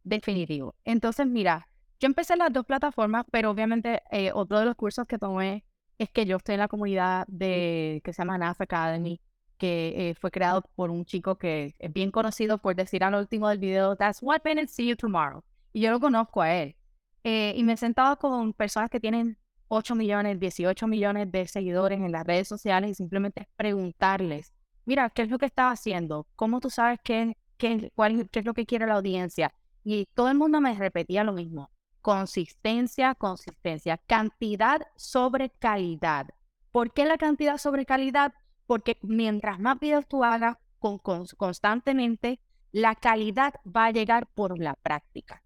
Definitivo. 0.04 0.74
Entonces, 0.84 1.26
mira, 1.26 1.66
yo 1.98 2.06
empecé 2.06 2.34
en 2.34 2.40
las 2.40 2.52
dos 2.52 2.66
plataformas, 2.66 3.24
pero 3.30 3.50
obviamente 3.50 4.02
eh, 4.10 4.30
otro 4.34 4.58
de 4.58 4.66
los 4.66 4.74
cursos 4.74 5.06
que 5.06 5.18
tomé 5.18 5.64
es 5.98 6.10
que 6.10 6.26
yo 6.26 6.36
estoy 6.36 6.54
en 6.54 6.60
la 6.60 6.68
comunidad 6.68 7.26
de 7.26 8.02
que 8.04 8.12
se 8.12 8.22
llama 8.22 8.36
NASA 8.38 8.64
Academy, 8.64 9.20
que 9.56 10.10
eh, 10.10 10.14
fue 10.14 10.30
creado 10.30 10.62
por 10.74 10.90
un 10.90 11.06
chico 11.06 11.38
que 11.38 11.74
es 11.78 11.92
bien 11.92 12.10
conocido 12.10 12.58
por 12.58 12.76
decir 12.76 13.02
al 13.02 13.14
último 13.14 13.48
del 13.48 13.58
video, 13.58 13.96
That's 13.96 14.22
what 14.22 14.42
minute, 14.44 14.68
see 14.68 14.88
you 14.88 14.96
tomorrow. 14.96 15.42
Y 15.72 15.80
yo 15.80 15.90
lo 15.90 16.00
conozco 16.00 16.42
a 16.42 16.54
él. 16.54 16.76
Eh, 17.24 17.54
y 17.56 17.64
me 17.64 17.72
he 17.72 17.76
sentado 17.76 18.18
con 18.18 18.52
personas 18.52 18.90
que 18.90 19.00
tienen 19.00 19.38
8 19.68 19.94
millones, 19.94 20.38
18 20.38 20.86
millones 20.86 21.32
de 21.32 21.48
seguidores 21.48 22.00
en 22.00 22.12
las 22.12 22.26
redes 22.26 22.46
sociales 22.46 22.90
y 22.90 22.94
simplemente 22.94 23.48
preguntarles, 23.56 24.52
mira, 24.84 25.10
¿qué 25.10 25.22
es 25.22 25.30
lo 25.30 25.38
que 25.38 25.46
estás 25.46 25.72
haciendo? 25.72 26.26
¿Cómo 26.36 26.60
tú 26.60 26.70
sabes 26.70 27.00
qué, 27.02 27.36
qué, 27.56 27.90
cuál, 27.94 28.28
qué 28.30 28.40
es 28.40 28.44
lo 28.44 28.54
que 28.54 28.66
quiere 28.66 28.86
la 28.86 28.94
audiencia? 28.94 29.54
Y 29.82 30.06
todo 30.14 30.28
el 30.28 30.36
mundo 30.36 30.60
me 30.60 30.74
repetía 30.74 31.24
lo 31.24 31.32
mismo 31.32 31.70
consistencia, 32.06 33.16
consistencia, 33.16 33.98
cantidad 34.06 34.80
sobre 34.94 35.50
calidad. 35.50 36.28
¿Por 36.70 36.92
qué 36.92 37.04
la 37.04 37.18
cantidad 37.18 37.58
sobre 37.58 37.84
calidad? 37.84 38.32
Porque 38.68 38.96
mientras 39.02 39.58
más 39.58 39.80
videos 39.80 40.06
tú 40.06 40.22
hagas 40.22 40.56
con, 40.78 41.00
constantemente, 41.36 42.38
la 42.70 42.94
calidad 42.94 43.54
va 43.66 43.86
a 43.86 43.90
llegar 43.90 44.28
por 44.28 44.56
la 44.56 44.76
práctica. 44.76 45.42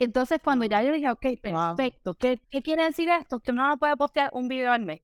Entonces, 0.00 0.40
cuando 0.42 0.64
ya 0.64 0.82
yo 0.82 0.92
dije, 0.92 1.08
ok, 1.08 1.26
perfecto, 1.40 2.14
¿qué, 2.14 2.40
quiere 2.64 2.82
decir 2.82 3.08
esto? 3.10 3.38
Que 3.38 3.52
uno 3.52 3.68
no 3.68 3.78
puede 3.78 3.96
postear 3.96 4.30
un 4.32 4.48
video 4.48 4.72
al 4.72 4.84
mes. 4.84 5.02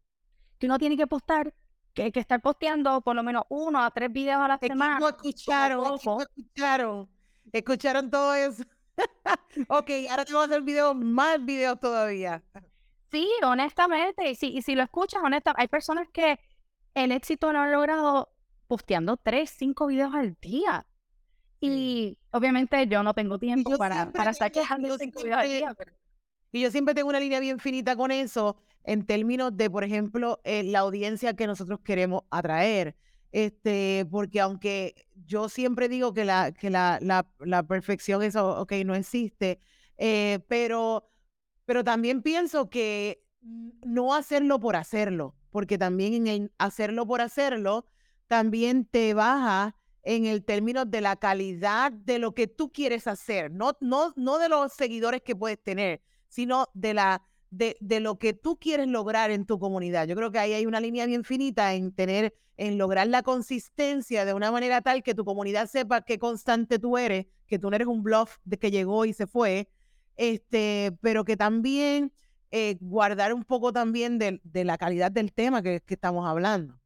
Que 0.59 0.66
uno 0.66 0.80
tiene 0.80 0.96
que 0.96 1.07
postar, 1.07 1.55
que, 1.94 2.03
hay 2.03 2.11
que 2.11 2.18
estar 2.18 2.42
posteando 2.42 3.03
por 3.03 3.14
lo 3.14 3.22
menos 3.22 3.44
uno 3.51 3.84
a 3.84 3.88
tres 3.92 4.12
videos 4.12 4.40
a 4.40 4.48
la 4.48 4.59
semana. 4.59 4.98
Escucharon, 4.98 5.94
escucharon, 5.94 7.09
escucharon 7.53 8.11
todo 8.11 8.34
eso. 8.34 8.64
ok, 9.68 9.90
ahora 10.11 10.24
te 10.24 10.32
voy 10.32 10.42
a 10.42 10.44
hacer 10.46 10.62
videos, 10.62 10.96
más 10.96 11.44
videos 11.44 11.78
todavía. 11.80 12.42
Sí, 13.11 13.28
honestamente, 13.42 14.30
y 14.30 14.34
si, 14.34 14.48
y 14.48 14.62
si 14.62 14.74
lo 14.74 14.82
escuchas, 14.82 15.22
honestamente, 15.22 15.62
hay 15.62 15.68
personas 15.68 16.09
que 16.12 16.38
el 16.94 17.12
éxito 17.12 17.53
lo 17.53 17.59
han 17.61 17.72
logrado 17.72 18.32
posteando 18.66 19.16
tres, 19.16 19.51
cinco 19.51 19.86
videos 19.86 20.14
al 20.14 20.36
día. 20.40 20.86
Y 21.61 22.16
obviamente 22.30 22.86
yo 22.86 23.03
no 23.03 23.12
tengo 23.12 23.38
tiempo 23.38 23.76
para, 23.76 24.11
para 24.12 24.30
estar 24.30 24.51
quejando 24.51 24.96
cinco 24.96 25.22
videos 25.22 25.40
al 25.40 25.48
día. 25.48 25.76
Y 26.53 26.62
yo 26.62 26.70
siempre 26.70 26.94
tengo 26.94 27.09
una 27.09 27.20
línea 27.20 27.40
bien 27.40 27.59
finita 27.59 27.96
con 27.96 28.11
eso 28.11 28.57
en 28.84 29.05
términos 29.07 29.57
de, 29.57 29.70
por 29.70 29.84
ejemplo, 29.84 30.40
eh, 30.44 30.62
la 30.62 30.80
audiencia 30.80 31.34
que 31.34 31.46
nosotros 31.46 31.80
queremos 31.80 32.22
atraer. 32.30 32.96
Este, 33.33 34.07
porque 34.11 34.41
aunque 34.41 35.07
yo 35.24 35.49
siempre 35.49 35.89
digo 35.89 36.12
que 36.12 36.24
la, 36.24 36.53
que 36.53 36.68
la, 36.70 36.99
la, 37.01 37.62
perfección, 37.62 38.22
eso, 38.22 38.61
ok, 38.61 38.72
no 38.85 38.95
existe, 38.95 39.61
eh, 39.99 40.41
pero, 40.49 41.09
pero 41.64 41.85
también 41.85 42.22
pienso 42.22 42.68
que 42.70 43.24
no 43.41 44.14
hacerlo 44.14 44.59
por 44.59 44.74
hacerlo, 44.74 45.37
porque 45.51 45.78
también 45.78 46.14
en 46.14 46.26
el 46.26 46.53
hacerlo 46.59 47.07
por 47.07 47.20
hacerlo, 47.20 47.85
también 48.26 48.85
te 48.85 49.14
baja 49.14 49.76
en 50.03 50.26
el 50.26 50.45
término 50.45 50.85
de 50.85 51.01
la 51.01 51.16
calidad 51.16 51.93
de 51.93 52.18
lo 52.18 52.35
que 52.35 52.47
tú 52.47 52.72
quieres 52.72 53.07
hacer, 53.07 53.51
no, 53.53 53.76
no, 53.81 54.12
no 54.16 54.39
de 54.39 54.49
los 54.49 54.72
seguidores 54.72 55.22
que 55.22 55.37
puedes 55.37 55.62
tener, 55.62 56.03
sino 56.28 56.68
de 56.74 56.95
la 56.95 57.22
de, 57.51 57.76
de, 57.80 58.01
lo 58.01 58.18
que 58.18 58.32
tú 58.32 58.59
quieres 58.59 58.86
lograr 58.86 59.30
en 59.30 59.44
tu 59.44 59.59
comunidad. 59.59 60.07
Yo 60.07 60.14
creo 60.16 60.30
que 60.30 60.38
ahí 60.38 60.53
hay 60.53 60.66
una 60.66 60.80
línea 60.80 61.07
bien 61.07 61.24
finita 61.24 61.74
en 61.74 61.92
tener, 61.92 62.34
en 62.57 62.78
lograr 62.78 63.07
la 63.09 63.22
consistencia 63.22 64.24
de 64.24 64.34
una 64.34 64.51
manera 64.53 64.80
tal 64.82 65.03
que 65.03 65.14
tu 65.14 65.24
comunidad 65.24 65.68
sepa 65.68 66.03
qué 66.03 66.18
constante 66.18 66.78
tú 66.78 66.96
eres, 66.96 67.26
que 67.46 67.59
tú 67.59 67.70
no 67.70 67.76
eres 67.76 67.88
un 67.88 68.03
bluff 68.03 68.38
de 68.44 68.59
que 68.59 68.70
llegó 68.70 69.05
y 69.05 69.12
se 69.12 69.26
fue, 69.26 69.68
este, 70.16 70.96
pero 71.01 71.24
que 71.24 71.36
también 71.36 72.12
eh, 72.53 72.76
guardar 72.80 73.32
un 73.32 73.44
poco 73.44 73.72
también 73.72 74.18
de, 74.18 74.40
de, 74.44 74.64
la 74.64 74.76
calidad 74.76 75.11
del 75.11 75.32
tema 75.32 75.62
que, 75.62 75.82
estamos 75.86 76.26
hablando. 76.28 76.78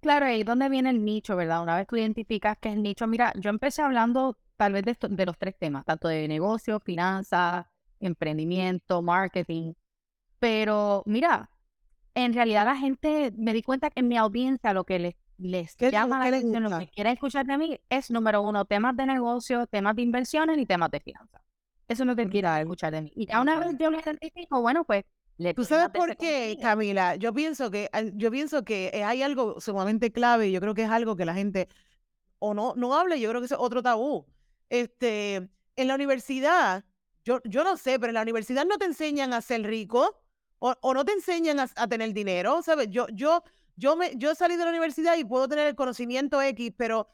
Claro, 0.00 0.26
ahí 0.26 0.42
donde 0.42 0.68
viene 0.70 0.90
el 0.90 1.04
nicho, 1.04 1.36
¿verdad? 1.36 1.62
Una 1.62 1.76
vez 1.76 1.86
tú 1.86 1.96
identificas 1.96 2.56
que 2.58 2.70
es 2.70 2.74
el 2.74 2.82
nicho, 2.82 3.06
mira, 3.06 3.32
yo 3.36 3.50
empecé 3.50 3.82
hablando 3.82 4.38
tal 4.56 4.72
vez 4.72 4.84
de, 4.84 4.96
de 5.08 5.26
los 5.26 5.36
tres 5.38 5.56
temas, 5.58 5.84
tanto 5.84 6.08
de 6.08 6.26
negocio, 6.28 6.80
finanzas, 6.80 7.66
emprendimiento, 8.00 9.02
marketing. 9.02 9.74
Pero 10.38 11.02
mira, 11.06 11.50
en 12.14 12.32
realidad 12.32 12.64
la 12.64 12.76
gente, 12.76 13.32
me 13.36 13.52
di 13.52 13.62
cuenta 13.62 13.90
que 13.90 14.00
en 14.00 14.08
mi 14.08 14.16
audiencia 14.16 14.72
lo 14.72 14.84
que 14.84 14.98
les, 14.98 15.14
les 15.38 15.76
llama 15.76 16.18
la 16.18 16.36
atención, 16.36 16.62
lo 16.64 16.78
que 16.78 16.88
quieren 16.88 17.12
escuchar 17.12 17.46
de 17.46 17.58
mí 17.58 17.80
es, 17.88 18.10
número 18.10 18.42
uno, 18.42 18.64
temas 18.64 18.96
de 18.96 19.06
negocio, 19.06 19.66
temas 19.66 19.96
de 19.96 20.02
inversiones 20.02 20.58
y 20.58 20.66
temas 20.66 20.90
de 20.90 21.00
finanzas. 21.00 21.42
Eso 21.88 22.02
es 22.02 22.06
lo 22.06 22.16
que 22.16 22.28
quieren 22.28 22.56
escuchar 22.56 22.92
de 22.92 23.02
mí. 23.02 23.12
Y 23.14 23.26
ya 23.26 23.40
una 23.40 23.58
vez 23.58 23.76
yo 23.78 23.90
lo 23.90 24.00
identifico, 24.00 24.60
bueno, 24.60 24.84
pues... 24.84 25.04
Le 25.38 25.54
¿Tú 25.54 25.64
sabes 25.64 25.88
por 25.88 26.18
qué, 26.18 26.58
Camila? 26.60 27.16
Yo 27.16 27.32
pienso 27.32 27.70
que 27.70 27.88
yo 28.12 28.30
pienso 28.30 28.62
que 28.62 29.02
hay 29.02 29.22
algo 29.22 29.58
sumamente 29.58 30.12
clave 30.12 30.48
y 30.48 30.52
yo 30.52 30.60
creo 30.60 30.74
que 30.74 30.82
es 30.82 30.90
algo 30.90 31.16
que 31.16 31.24
la 31.24 31.32
gente 31.32 31.66
o 32.40 32.52
no 32.52 32.74
no 32.76 32.94
habla, 32.94 33.16
yo 33.16 33.30
creo 33.30 33.40
que 33.40 33.46
es 33.46 33.52
otro 33.52 33.82
tabú. 33.82 34.26
Este, 34.68 35.48
en 35.76 35.88
la 35.88 35.94
universidad 35.94 36.84
yo, 37.24 37.40
yo 37.44 37.64
no 37.64 37.76
sé, 37.76 37.98
pero 37.98 38.10
en 38.10 38.14
la 38.14 38.22
universidad 38.22 38.64
no 38.64 38.78
te 38.78 38.86
enseñan 38.86 39.32
a 39.32 39.40
ser 39.40 39.62
rico 39.62 40.16
o, 40.58 40.74
o 40.80 40.94
no 40.94 41.04
te 41.04 41.12
enseñan 41.12 41.60
a, 41.60 41.88
tener 41.88 42.12
dinero, 42.12 42.62
¿sabes? 42.62 42.88
Yo, 42.90 43.06
yo, 43.12 43.42
yo, 43.76 43.96
me, 43.96 44.12
yo 44.16 44.34
salí 44.34 44.56
de 44.56 44.64
la 44.64 44.70
universidad 44.70 45.16
y 45.16 45.24
puedo 45.24 45.48
tener 45.48 45.66
el 45.66 45.74
conocimiento 45.74 46.40
X, 46.40 46.72
pero 46.76 47.08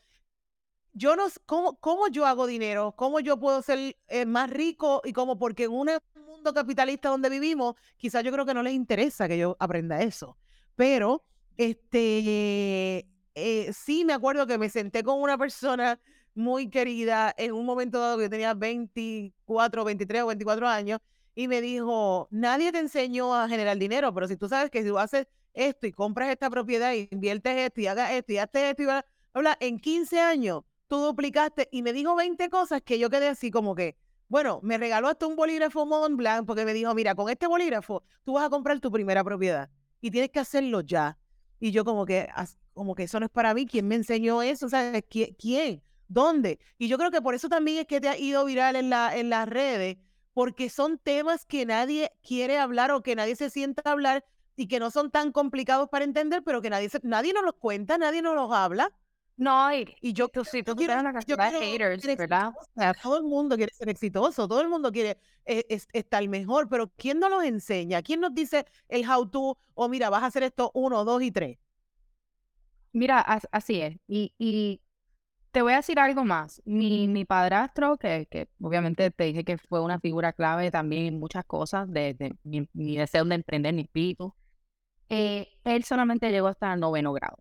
yo 0.92 1.14
no 1.14 1.26
¿cómo, 1.44 1.78
cómo 1.78 2.08
yo 2.08 2.26
hago 2.26 2.46
dinero, 2.46 2.94
cómo 2.96 3.20
yo 3.20 3.38
puedo 3.38 3.62
ser 3.62 3.96
eh, 4.08 4.26
más 4.26 4.50
rico 4.50 5.02
y 5.04 5.12
cómo, 5.12 5.38
porque 5.38 5.64
en 5.64 5.72
un 5.72 5.90
mundo 6.26 6.54
capitalista 6.54 7.10
donde 7.10 7.28
vivimos, 7.28 7.76
quizás 7.96 8.24
yo 8.24 8.32
creo 8.32 8.46
que 8.46 8.54
no 8.54 8.62
les 8.62 8.72
interesa 8.72 9.28
que 9.28 9.38
yo 9.38 9.56
aprenda 9.60 10.02
eso. 10.02 10.36
Pero, 10.74 11.24
este, 11.56 13.06
eh, 13.34 13.72
sí 13.72 14.04
me 14.04 14.12
acuerdo 14.12 14.46
que 14.46 14.58
me 14.58 14.68
senté 14.68 15.02
con 15.02 15.20
una 15.20 15.38
persona 15.38 16.00
muy 16.36 16.68
querida 16.70 17.34
en 17.36 17.52
un 17.52 17.66
momento 17.66 17.98
dado 17.98 18.18
que 18.18 18.28
tenía 18.28 18.54
24, 18.54 19.84
23 19.84 20.22
o 20.22 20.26
24 20.26 20.68
años 20.68 21.00
y 21.34 21.48
me 21.48 21.60
dijo, 21.60 22.28
nadie 22.30 22.72
te 22.72 22.78
enseñó 22.78 23.34
a 23.34 23.48
generar 23.48 23.76
dinero, 23.78 24.12
pero 24.14 24.28
si 24.28 24.36
tú 24.36 24.48
sabes 24.48 24.70
que 24.70 24.82
si 24.82 24.88
tú 24.88 24.98
haces 24.98 25.26
esto 25.54 25.86
y 25.86 25.92
compras 25.92 26.28
esta 26.28 26.50
propiedad 26.50 26.92
y 26.92 27.08
inviertes 27.10 27.56
esto 27.56 27.80
y 27.80 27.86
hagas 27.86 28.12
esto 28.12 28.32
y 28.32 28.38
haces 28.38 28.62
esto 28.62 28.82
y 28.82 28.86
bla, 28.86 29.56
en 29.60 29.78
15 29.78 30.20
años 30.20 30.62
tú 30.88 30.98
duplicaste 30.98 31.68
y 31.72 31.82
me 31.82 31.92
dijo 31.92 32.14
20 32.14 32.48
cosas 32.50 32.82
que 32.82 32.98
yo 32.98 33.10
quedé 33.10 33.28
así 33.28 33.50
como 33.50 33.74
que, 33.74 33.96
bueno, 34.28 34.60
me 34.62 34.78
regaló 34.78 35.08
hasta 35.08 35.26
un 35.26 35.36
bolígrafo 35.36 35.86
Montblanc 35.86 36.46
porque 36.46 36.64
me 36.64 36.74
dijo, 36.74 36.94
mira, 36.94 37.14
con 37.14 37.30
este 37.30 37.46
bolígrafo 37.46 38.02
tú 38.24 38.34
vas 38.34 38.44
a 38.44 38.50
comprar 38.50 38.78
tu 38.80 38.90
primera 38.90 39.24
propiedad 39.24 39.70
y 40.00 40.10
tienes 40.10 40.30
que 40.30 40.40
hacerlo 40.40 40.82
ya. 40.82 41.18
Y 41.58 41.70
yo 41.70 41.84
como 41.84 42.04
que, 42.04 42.28
como 42.74 42.94
que 42.94 43.04
eso 43.04 43.18
no 43.18 43.26
es 43.26 43.32
para 43.32 43.54
mí, 43.54 43.66
¿quién 43.66 43.88
me 43.88 43.94
enseñó 43.94 44.42
eso? 44.42 44.66
O 44.66 44.68
sea, 44.68 45.00
¿quién? 45.02 45.82
¿Dónde? 46.08 46.58
Y 46.78 46.88
yo 46.88 46.98
creo 46.98 47.10
que 47.10 47.22
por 47.22 47.34
eso 47.34 47.48
también 47.48 47.78
es 47.78 47.86
que 47.86 48.00
te 48.00 48.08
ha 48.08 48.16
ido 48.16 48.44
viral 48.44 48.76
en, 48.76 48.90
la, 48.90 49.16
en 49.16 49.30
las 49.30 49.48
redes, 49.48 49.96
porque 50.32 50.68
son 50.70 50.98
temas 50.98 51.46
que 51.46 51.66
nadie 51.66 52.12
quiere 52.22 52.58
hablar 52.58 52.90
o 52.92 53.02
que 53.02 53.16
nadie 53.16 53.36
se 53.36 53.50
sienta 53.50 53.82
a 53.84 53.92
hablar 53.92 54.24
y 54.56 54.68
que 54.68 54.80
no 54.80 54.90
son 54.90 55.10
tan 55.10 55.32
complicados 55.32 55.88
para 55.88 56.04
entender, 56.04 56.42
pero 56.44 56.62
que 56.62 56.70
nadie, 56.70 56.88
nadie 57.02 57.32
nos 57.32 57.44
los 57.44 57.54
cuenta, 57.54 57.98
nadie 57.98 58.22
nos 58.22 58.34
los 58.34 58.52
habla. 58.52 58.90
No, 59.38 59.70
y, 59.74 59.94
y 60.00 60.14
yo, 60.14 60.28
tú, 60.28 60.46
sí, 60.46 60.62
tú 60.62 60.72
una 60.72 61.12
cantidad 61.12 61.52
de 61.52 61.60
haters, 61.60 62.06
¿verdad? 62.16 62.52
todo 63.02 63.18
el 63.18 63.24
mundo 63.24 63.56
quiere 63.56 63.72
ser 63.74 63.90
exitoso, 63.90 64.48
todo 64.48 64.62
el 64.62 64.68
mundo 64.68 64.90
quiere 64.90 65.18
eh, 65.44 65.78
estar 65.92 66.26
mejor, 66.26 66.68
pero 66.70 66.90
¿quién 66.96 67.18
nos 67.18 67.28
los 67.28 67.44
enseña? 67.44 68.00
¿Quién 68.00 68.20
nos 68.20 68.34
dice 68.34 68.64
el 68.88 69.06
how 69.08 69.28
to? 69.28 69.58
O 69.74 69.88
mira, 69.90 70.08
vas 70.08 70.22
a 70.22 70.26
hacer 70.26 70.42
esto 70.42 70.70
uno, 70.72 71.04
dos 71.04 71.22
y 71.22 71.30
tres. 71.30 71.58
Mira, 72.92 73.20
así 73.52 73.82
es. 73.82 73.98
Y, 74.08 74.32
y 74.38 74.80
te 75.52 75.62
voy 75.62 75.72
a 75.72 75.76
decir 75.76 75.98
algo 75.98 76.24
más. 76.24 76.62
Mi, 76.64 77.08
mi 77.08 77.24
padrastro, 77.24 77.96
que, 77.96 78.26
que, 78.30 78.48
obviamente 78.60 79.10
te 79.10 79.24
dije 79.24 79.44
que 79.44 79.58
fue 79.58 79.80
una 79.80 79.98
figura 80.00 80.32
clave 80.32 80.70
también 80.70 81.06
en 81.06 81.20
muchas 81.20 81.44
cosas 81.44 81.90
de, 81.90 82.34
mi, 82.44 82.68
deseo 82.96 83.24
de 83.24 83.34
emprender, 83.36 83.74
mi 83.74 83.82
espíritu, 83.82 84.34
eh, 85.08 85.48
él 85.64 85.84
solamente 85.84 86.30
llegó 86.30 86.48
hasta 86.48 86.72
el 86.72 86.80
noveno 86.80 87.12
grado. 87.12 87.38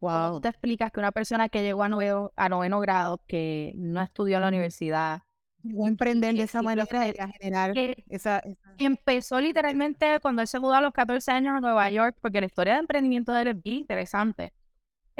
Wow. 0.00 0.36
Tú 0.36 0.40
te 0.40 0.48
explicas 0.48 0.90
que 0.90 1.00
una 1.00 1.12
persona 1.12 1.48
que 1.48 1.62
llegó 1.62 1.82
a 1.82 1.88
noveno, 1.88 2.32
a 2.36 2.48
noveno 2.48 2.80
grado, 2.80 3.20
que 3.26 3.72
no 3.76 4.00
estudió 4.00 4.36
en 4.36 4.42
la 4.42 4.48
universidad, 4.48 5.22
Voy 5.62 5.86
a 5.86 5.90
emprender 5.90 6.34
de 6.34 6.42
esa 6.44 6.62
manera 6.62 6.84
a 7.18 7.28
generar 7.28 7.74
que 7.74 8.02
esa, 8.08 8.38
esa- 8.38 8.74
empezó 8.78 9.38
literalmente 9.40 10.18
cuando 10.22 10.40
él 10.40 10.48
se 10.48 10.58
mudó 10.58 10.74
a 10.74 10.80
los 10.80 10.92
14 10.92 11.32
años 11.32 11.54
a 11.54 11.60
Nueva 11.60 11.90
York, 11.90 12.16
porque 12.22 12.40
la 12.40 12.46
historia 12.46 12.74
de 12.74 12.80
emprendimiento 12.80 13.32
de 13.32 13.42
él 13.42 13.48
es 13.48 13.62
bien 13.62 13.76
interesante. 13.80 14.54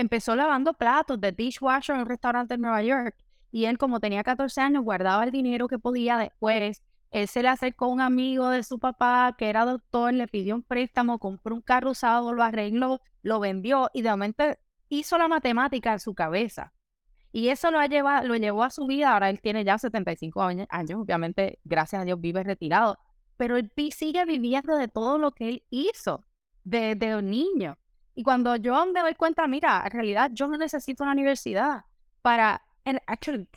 Empezó 0.01 0.35
lavando 0.35 0.73
platos 0.73 1.21
de 1.21 1.31
dishwasher 1.31 1.95
en 1.95 2.01
un 2.01 2.09
restaurante 2.09 2.55
en 2.55 2.63
Nueva 2.63 2.83
York. 2.83 3.15
Y 3.53 3.67
él, 3.67 3.77
como 3.77 4.01
tenía 4.01 4.23
14 4.23 4.63
años, 4.63 4.83
guardaba 4.83 5.25
el 5.25 5.31
dinero 5.31 5.69
que 5.69 5.79
podía 5.79 6.17
después. 6.17 6.83
Él 7.11 7.29
se 7.29 7.43
le 7.43 7.49
acercó 7.49 7.85
a 7.85 7.89
un 7.89 8.01
amigo 8.01 8.49
de 8.49 8.63
su 8.63 8.79
papá 8.79 9.35
que 9.37 9.51
era 9.51 9.67
doctor, 9.67 10.15
le 10.15 10.27
pidió 10.27 10.55
un 10.55 10.63
préstamo, 10.63 11.19
compró 11.19 11.55
un 11.55 11.61
carro 11.61 11.91
usado, 11.91 12.33
lo 12.33 12.43
arregló, 12.43 13.03
lo 13.21 13.41
vendió 13.41 13.91
y 13.93 14.01
de 14.01 14.09
momento 14.09 14.45
hizo 14.89 15.19
la 15.19 15.29
matemática 15.29 15.93
en 15.93 16.01
su 16.01 16.15
cabeza. 16.15 16.73
Y 17.31 17.49
eso 17.49 17.71
lo, 17.71 17.79
ha 17.79 17.87
llevado, 17.87 18.27
lo 18.27 18.37
llevó 18.37 18.65
a 18.65 18.71
su 18.71 18.87
vida. 18.87 19.13
Ahora 19.13 19.29
él 19.29 19.43
tiene 19.43 19.65
ya 19.65 19.77
75 19.77 20.43
años, 20.43 20.67
obviamente, 20.97 21.59
gracias 21.65 22.01
a 22.01 22.05
Dios, 22.07 22.19
vive 22.19 22.43
retirado. 22.43 22.99
Pero 23.37 23.59
él 23.59 23.71
sigue 23.95 24.25
viviendo 24.25 24.79
de 24.79 24.89
todo 24.89 25.19
lo 25.19 25.33
que 25.33 25.51
él 25.51 25.63
hizo 25.69 26.25
desde 26.65 27.17
un 27.17 27.29
niño. 27.29 27.77
Y 28.21 28.23
cuando 28.23 28.55
yo 28.57 28.85
me 28.85 29.01
doy 29.01 29.15
cuenta, 29.15 29.47
mira, 29.47 29.83
en 29.83 29.93
realidad 29.93 30.31
yo 30.35 30.47
no 30.47 30.59
necesito 30.59 31.05
una 31.05 31.13
universidad 31.13 31.87
para... 32.21 32.63
en- 32.85 33.01
actually, 33.07 33.49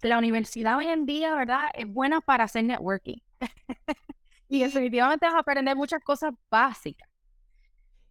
la 0.00 0.16
universidad 0.16 0.76
hoy 0.76 0.86
en 0.86 1.06
día, 1.06 1.34
¿verdad? 1.34 1.62
Es 1.74 1.92
buena 1.92 2.20
para 2.20 2.44
hacer 2.44 2.62
networking. 2.62 3.16
y 4.48 4.60
definitivamente 4.62 5.26
vas 5.26 5.34
a 5.34 5.40
aprender 5.40 5.74
muchas 5.74 6.04
cosas 6.04 6.34
básicas. 6.48 7.08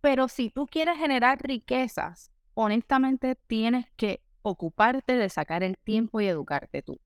Pero 0.02 0.28
si 0.28 0.50
tú 0.50 0.68
quieres 0.68 0.98
generar 0.98 1.42
riquezas, 1.42 2.30
honestamente 2.56 3.38
tienes 3.48 3.86
que 3.96 4.22
ocuparte 4.42 5.16
de 5.16 5.30
sacar 5.30 5.64
el 5.64 5.78
tiempo 5.78 6.20
y 6.20 6.28
educarte 6.28 6.82
tú. 6.82 7.00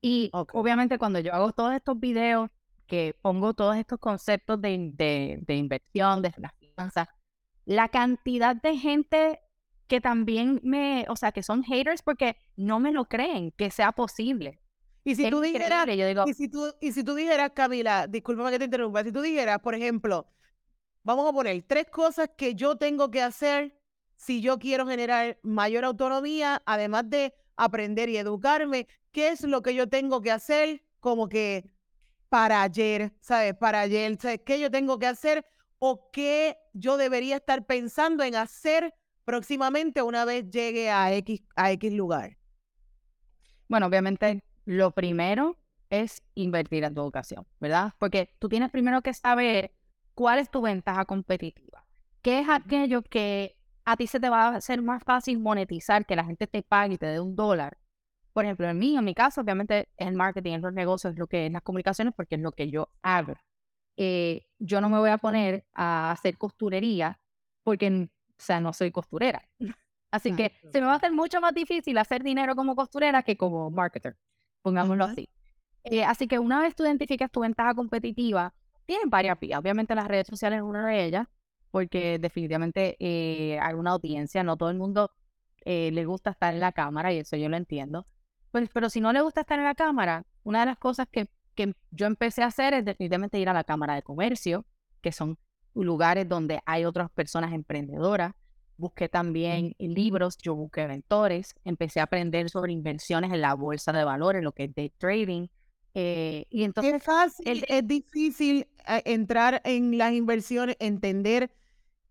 Y 0.00 0.30
obviamente 0.32 0.98
cuando 0.98 1.20
yo 1.20 1.32
hago 1.32 1.52
todos 1.52 1.74
estos 1.74 2.00
videos, 2.00 2.50
que 2.88 3.14
pongo 3.22 3.54
todos 3.54 3.76
estos 3.76 4.00
conceptos 4.00 4.60
de, 4.60 5.38
de 5.46 5.54
inversión, 5.54 6.22
de 6.22 6.34
las 6.38 6.52
finanzas, 6.58 7.06
la 7.64 7.88
cantidad 7.88 8.56
de 8.56 8.76
gente 8.76 9.40
que 9.86 10.00
también 10.00 10.60
me, 10.62 11.04
o 11.08 11.16
sea, 11.16 11.32
que 11.32 11.42
son 11.42 11.62
haters 11.64 12.02
porque 12.02 12.36
no 12.56 12.80
me 12.80 12.92
lo 12.92 13.04
creen 13.06 13.52
que 13.52 13.70
sea 13.70 13.92
posible. 13.92 14.60
Y 15.04 15.16
si 15.16 15.24
Es 15.24 15.30
tú 15.30 15.40
dijeras, 15.40 15.86
yo 15.86 16.06
digo, 16.06 16.24
y 16.26 16.34
si 16.34 16.48
tú, 16.48 16.72
y 16.80 16.92
si 16.92 17.02
tú 17.02 17.14
dijeras, 17.14 17.50
Camila, 17.54 18.06
discúlpame 18.06 18.52
que 18.52 18.58
te 18.58 18.64
interrumpa, 18.66 19.02
si 19.02 19.12
tú 19.12 19.20
dijeras, 19.20 19.58
por 19.58 19.74
ejemplo, 19.74 20.26
vamos 21.02 21.28
a 21.28 21.32
poner 21.32 21.62
tres 21.64 21.86
cosas 21.90 22.30
que 22.36 22.54
yo 22.54 22.76
tengo 22.76 23.10
que 23.10 23.20
hacer 23.20 23.78
si 24.16 24.40
yo 24.40 24.58
quiero 24.58 24.86
generar 24.86 25.38
mayor 25.42 25.84
autonomía, 25.84 26.62
además 26.64 27.10
de 27.10 27.34
aprender 27.56 28.08
y 28.08 28.16
educarme, 28.16 28.86
¿qué 29.10 29.28
es 29.28 29.42
lo 29.42 29.62
que 29.62 29.74
yo 29.74 29.88
tengo 29.88 30.22
que 30.22 30.30
hacer 30.30 30.84
como 31.00 31.28
que 31.28 31.70
para 32.28 32.62
ayer, 32.62 33.12
¿sabes? 33.20 33.54
Para 33.56 33.80
ayer, 33.80 34.16
¿sabes? 34.20 34.40
¿Qué 34.46 34.60
yo 34.60 34.70
tengo 34.70 34.98
que 34.98 35.06
hacer 35.06 35.44
o 35.80 36.10
qué 36.12 36.56
yo 36.72 36.96
debería 36.96 37.36
estar 37.36 37.64
pensando 37.66 38.24
en 38.24 38.34
hacer 38.34 38.94
próximamente 39.24 40.02
una 40.02 40.24
vez 40.24 40.50
llegue 40.50 40.90
a 40.90 41.12
X, 41.14 41.42
a 41.56 41.72
X 41.72 41.92
lugar? 41.92 42.38
Bueno, 43.68 43.86
obviamente 43.86 44.42
lo 44.64 44.90
primero 44.90 45.58
es 45.90 46.22
invertir 46.34 46.84
en 46.84 46.94
tu 46.94 47.02
educación, 47.02 47.46
¿verdad? 47.60 47.92
Porque 47.98 48.34
tú 48.38 48.48
tienes 48.48 48.70
primero 48.70 49.02
que 49.02 49.12
saber 49.14 49.72
cuál 50.14 50.38
es 50.38 50.50
tu 50.50 50.62
ventaja 50.62 51.04
competitiva. 51.04 51.86
¿Qué 52.22 52.40
es 52.40 52.48
aquello 52.48 53.02
que 53.02 53.56
a 53.84 53.96
ti 53.96 54.06
se 54.06 54.20
te 54.20 54.28
va 54.28 54.48
a 54.48 54.56
hacer 54.56 54.80
más 54.80 55.02
fácil 55.02 55.38
monetizar, 55.38 56.06
que 56.06 56.16
la 56.16 56.24
gente 56.24 56.46
te 56.46 56.62
pague 56.62 56.94
y 56.94 56.98
te 56.98 57.06
dé 57.06 57.20
un 57.20 57.34
dólar? 57.34 57.78
Por 58.32 58.44
ejemplo, 58.44 58.68
en 58.68 58.78
mí, 58.78 58.96
en 58.96 59.04
mi 59.04 59.14
caso, 59.14 59.42
obviamente 59.42 59.88
es 59.96 60.06
el 60.06 60.14
marketing, 60.14 60.54
es 60.54 60.62
los 60.62 60.72
negocios, 60.72 61.12
es 61.12 61.18
lo 61.18 61.26
que 61.26 61.46
es 61.46 61.52
las 61.52 61.62
comunicaciones, 61.62 62.14
porque 62.16 62.36
es 62.36 62.40
lo 62.40 62.52
que 62.52 62.70
yo 62.70 62.88
hago. 63.02 63.34
Eh, 63.96 64.46
yo 64.58 64.80
no 64.80 64.88
me 64.88 64.98
voy 64.98 65.10
a 65.10 65.18
poner 65.18 65.64
a 65.74 66.10
hacer 66.12 66.38
costurería 66.38 67.20
porque, 67.62 67.88
o 67.88 68.08
sea, 68.38 68.60
no 68.60 68.72
soy 68.72 68.90
costurera. 68.90 69.48
Así 70.10 70.34
que 70.36 70.46
Exacto. 70.46 70.72
se 70.72 70.80
me 70.80 70.86
va 70.86 70.92
a 70.92 70.96
hacer 70.96 71.12
mucho 71.12 71.40
más 71.40 71.54
difícil 71.54 71.96
hacer 71.96 72.22
dinero 72.22 72.54
como 72.54 72.76
costurera 72.76 73.22
que 73.22 73.36
como 73.36 73.70
marketer, 73.70 74.16
pongámoslo 74.60 75.04
así. 75.04 75.26
Eh, 75.84 76.04
así 76.04 76.28
que 76.28 76.38
una 76.38 76.60
vez 76.60 76.76
tú 76.76 76.84
identificas 76.84 77.30
tu 77.30 77.40
ventaja 77.40 77.74
competitiva, 77.74 78.54
tienes 78.84 79.08
varias 79.08 79.40
vías. 79.40 79.58
Obviamente 79.58 79.94
las 79.94 80.06
redes 80.06 80.26
sociales 80.26 80.58
es 80.58 80.62
una 80.62 80.86
de 80.86 81.04
ellas, 81.04 81.26
porque 81.70 82.18
definitivamente 82.18 82.96
eh, 83.00 83.58
hay 83.58 83.74
una 83.74 83.92
audiencia, 83.92 84.44
no 84.44 84.58
todo 84.58 84.70
el 84.70 84.76
mundo 84.76 85.10
eh, 85.64 85.90
le 85.92 86.04
gusta 86.04 86.30
estar 86.30 86.52
en 86.52 86.60
la 86.60 86.72
cámara 86.72 87.12
y 87.12 87.18
eso 87.18 87.36
yo 87.36 87.48
lo 87.48 87.56
entiendo. 87.56 88.06
Pues, 88.50 88.68
pero 88.72 88.90
si 88.90 89.00
no 89.00 89.12
le 89.12 89.22
gusta 89.22 89.40
estar 89.40 89.58
en 89.58 89.64
la 89.64 89.74
cámara, 89.74 90.24
una 90.44 90.60
de 90.60 90.66
las 90.66 90.78
cosas 90.78 91.08
que, 91.10 91.28
que 91.54 91.74
yo 91.90 92.06
empecé 92.06 92.42
a 92.42 92.46
hacer 92.46 92.74
es 92.74 92.84
definitivamente 92.84 93.38
ir 93.38 93.48
a 93.48 93.52
la 93.54 93.64
Cámara 93.64 93.94
de 93.94 94.02
Comercio, 94.02 94.64
que 95.00 95.12
son 95.12 95.38
lugares 95.74 96.28
donde 96.28 96.60
hay 96.66 96.84
otras 96.84 97.10
personas 97.10 97.52
emprendedoras. 97.52 98.32
Busqué 98.76 99.08
también 99.08 99.74
libros, 99.78 100.36
yo 100.38 100.54
busqué 100.54 100.86
mentores, 100.88 101.54
empecé 101.64 102.00
a 102.00 102.04
aprender 102.04 102.50
sobre 102.50 102.72
inversiones 102.72 103.32
en 103.32 103.40
la 103.40 103.54
bolsa 103.54 103.92
de 103.92 104.04
valores, 104.04 104.42
lo 104.42 104.52
que 104.52 104.64
es 104.64 104.74
day 104.74 104.90
trading. 104.98 105.48
eh, 105.94 106.46
y 106.48 106.64
entonces, 106.64 106.94
Es 106.94 107.02
fácil, 107.04 107.46
el- 107.48 107.64
es 107.68 107.86
difícil 107.86 108.66
eh, 108.88 109.02
entrar 109.04 109.60
en 109.64 109.98
las 109.98 110.12
inversiones, 110.14 110.76
entender 110.80 111.50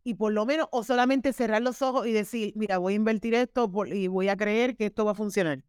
y 0.03 0.15
por 0.15 0.33
lo 0.33 0.45
menos, 0.45 0.67
o 0.71 0.83
solamente 0.83 1.33
cerrar 1.33 1.61
los 1.61 1.81
ojos 1.81 2.07
y 2.07 2.11
decir, 2.11 2.53
mira, 2.55 2.77
voy 2.79 2.93
a 2.93 2.95
invertir 2.97 3.33
esto 3.35 3.71
por- 3.71 3.87
y 3.93 4.07
voy 4.07 4.29
a 4.29 4.37
creer 4.37 4.75
que 4.77 4.87
esto 4.87 5.05
va 5.05 5.11
a 5.11 5.15
funcionar. 5.15 5.63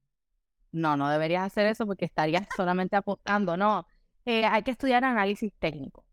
No, 0.73 0.97
no 0.97 1.09
deberías 1.11 1.45
hacer 1.45 1.67
eso 1.67 1.87
porque 1.87 2.05
estarías 2.07 2.47
solamente 2.57 2.97
apostando. 2.97 3.57
No, 3.57 3.87
Eh, 4.25 4.45
hay 4.47 4.63
que 4.63 4.71
estudiar 4.73 5.05
análisis 5.05 5.53
técnico. 5.59 6.05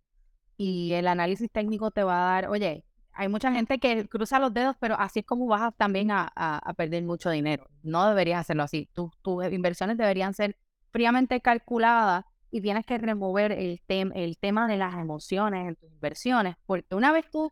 Y 0.58 0.94
el 0.94 1.08
análisis 1.08 1.50
técnico 1.52 1.92
te 1.92 2.04
va 2.04 2.22
a 2.22 2.34
dar, 2.42 2.50
oye, 2.50 2.86
hay 3.14 3.28
mucha 3.30 3.52
gente 3.52 3.80
que 3.80 4.08
cruza 4.10 4.40
los 4.40 4.54
dedos, 4.54 4.76
pero 4.80 4.96
así 5.00 5.20
es 5.20 5.26
como 5.26 5.48
vas 5.48 5.74
también 5.78 6.12
a, 6.12 6.32
a- 6.36 6.58
a 6.60 6.74
perder 6.74 7.04
mucho 7.04 7.30
dinero. 7.30 7.68
No 7.84 8.08
deberías 8.10 8.42
hacerlo 8.42 8.64
así. 8.64 8.90
Tu- 8.94 9.12
tus 9.22 9.46
inversiones 9.52 9.98
deberían 9.98 10.34
ser 10.34 10.58
fríamente 10.92 11.42
calculadas 11.42 12.26
y 12.52 12.62
tienes 12.62 12.86
que 12.86 12.98
remover 12.98 13.52
el, 13.52 13.82
tem- 13.88 14.12
el 14.16 14.38
tema 14.38 14.68
de 14.68 14.78
las 14.78 14.96
emociones 14.96 15.68
en 15.68 15.76
tus 15.76 15.92
inversiones, 15.92 16.56
porque 16.66 16.96
una 16.96 17.12
vez 17.12 17.30
tú 17.32 17.52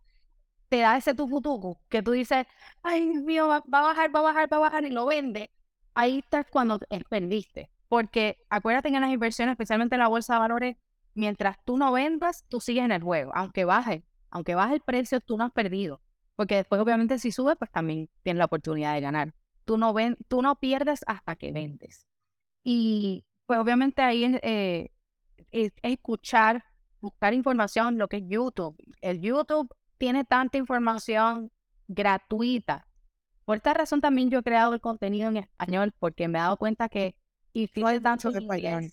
te 0.70 0.80
da 0.80 0.97
ese 0.97 1.14
tucutucu 1.14 1.80
que 1.89 2.01
tú 2.03 2.12
dices, 2.12 2.45
ay 2.84 3.08
Dios 3.10 3.24
mío, 3.24 3.47
va, 3.47 3.64
va 3.74 3.80
a 3.80 3.84
bajar, 3.84 4.14
va 4.16 4.20
a 4.20 4.24
bajar, 4.24 4.51
va 4.53 4.58
a 4.58 4.60
bajar 4.62 4.84
y 4.86 4.89
lo 4.89 5.05
vende, 5.05 5.51
ahí 5.98 6.20
estás 6.20 6.45
cuando 6.50 6.80
te- 6.80 7.04
perdiste. 7.10 7.70
Porque 7.89 8.38
acuérdate 8.50 8.89
que 8.89 8.95
en 8.95 9.02
las 9.02 9.12
inversiones, 9.12 9.54
especialmente 9.54 9.95
en 9.95 10.02
la 10.02 10.08
bolsa 10.10 10.34
de 10.34 10.39
valores, 10.39 10.78
mientras 11.14 11.58
tú 11.66 11.78
no 11.78 11.91
vendas, 11.91 12.45
tú 12.50 12.60
sigues 12.60 12.84
en 12.84 12.91
el 12.91 13.02
juego. 13.02 13.32
Aunque 13.36 13.66
baje, 13.66 14.04
aunque 14.30 14.56
baje 14.56 14.76
el 14.76 14.82
precio, 14.82 15.22
tú 15.22 15.38
no 15.38 15.45
has 15.45 15.52
perdido. 15.52 16.02
Porque 16.36 16.56
después, 16.56 16.80
obviamente, 16.82 17.18
si 17.20 17.32
sube, 17.32 17.56
pues 17.56 17.72
también 17.72 18.10
tienes 18.24 18.39
la 18.39 18.45
oportunidad 18.45 18.93
de 18.93 19.02
ganar. 19.02 19.34
Tú 19.66 19.78
no, 19.78 19.93
ven, 19.93 20.18
tú 20.28 20.41
no 20.41 20.56
pierdes 20.60 21.02
hasta 21.08 21.36
que 21.36 21.52
vendes. 21.52 22.08
Y 22.64 23.26
pues 23.45 23.60
obviamente 23.60 24.02
ahí 24.02 24.26
eh, 24.43 24.91
es, 25.52 25.72
es 25.82 25.93
escuchar, 25.93 26.64
buscar 27.02 27.34
información, 27.34 27.98
lo 27.98 28.08
que 28.08 28.18
es 28.18 28.24
YouTube. 28.28 28.78
El 29.02 29.22
YouTube 29.22 29.74
tiene 29.98 30.26
tanta 30.26 30.58
información 30.58 31.52
gratuita. 31.88 32.88
Por 33.48 33.58
esta 33.58 33.74
razón 33.74 34.02
también 34.02 34.30
yo 34.30 34.39
he 34.39 34.43
creado 34.43 34.74
el 34.76 34.82
contenido 34.82 35.30
en 35.30 35.38
español, 35.38 35.93
porque 36.00 36.28
me 36.28 36.38
he 36.38 36.41
dado 36.41 36.58
cuenta 36.58 36.89
que 36.89 37.16
existe 37.54 38.02
tanto 38.02 38.30
mucho 38.30 38.38
en 38.39 38.43
español. 38.43 38.91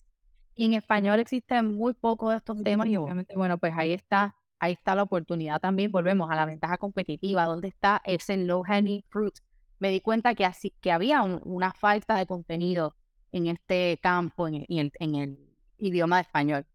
y 0.55 0.66
en 0.66 0.74
español 0.74 1.20
existen 1.20 1.74
muy 1.76 1.94
pocos 1.94 2.30
de 2.30 2.38
estos 2.38 2.62
temas 2.62 2.86
y 2.88 2.96
obviamente, 2.96 3.34
bueno, 3.36 3.59
pues 3.59 3.74
ahí 3.76 3.92
está, 3.92 4.36
ahí 4.61 4.74
está 4.74 4.94
la 4.94 5.02
oportunidad 5.05 5.61
también. 5.61 5.92
Volvemos 5.92 6.30
a 6.30 6.36
la 6.36 6.46
ventaja 6.46 6.78
competitiva, 6.78 7.46
¿dónde 7.46 7.68
está 7.68 8.02
ese 8.05 8.36
low 8.38 8.62
hanging 8.64 9.02
fruit? 9.11 9.34
Me 9.80 9.90
di 9.90 10.00
cuenta 10.00 10.34
que 10.36 10.46
así 10.46 10.70
que 10.80 10.92
había 10.92 11.22
un- 11.22 11.42
una 11.44 11.72
falta 11.74 12.16
de 12.16 12.26
contenido 12.26 12.96
en 13.32 13.48
este 13.48 13.98
campo, 14.02 14.48
en, 14.48 14.64
en 14.68 15.14
el 15.16 15.38
idioma 15.78 16.16
de 16.18 16.22
español. 16.22 16.66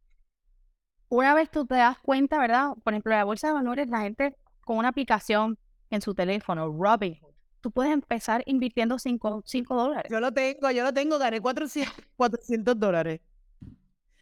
Una 1.10 1.34
vez 1.34 1.50
tú 1.52 1.66
te 1.66 1.76
das 1.76 1.98
cuenta, 2.00 2.40
¿verdad? 2.40 2.74
Por 2.84 2.94
ejemplo, 2.94 3.12
la 3.14 3.24
bolsa 3.24 3.48
de 3.48 3.54
valores, 3.54 3.90
la 3.90 4.02
gente 4.02 4.36
con 4.66 4.78
una 4.78 4.90
aplicación 4.90 5.58
en 5.90 6.02
su 6.02 6.14
teléfono, 6.14 6.68
Robinhood, 6.72 7.29
tú 7.62 7.72
puedes 7.72 7.92
empezar 7.92 8.44
invirtiendo 8.46 8.98
5 9.00 9.44
dólares. 9.70 10.12
Yo 10.12 10.20
lo 10.20 10.32
tengo, 10.32 10.72
yo 10.72 10.84
lo 10.84 10.94
tengo, 10.94 11.18
gané 11.18 11.42
400, 11.42 11.94
400 12.16 12.80
dólares. 12.80 13.22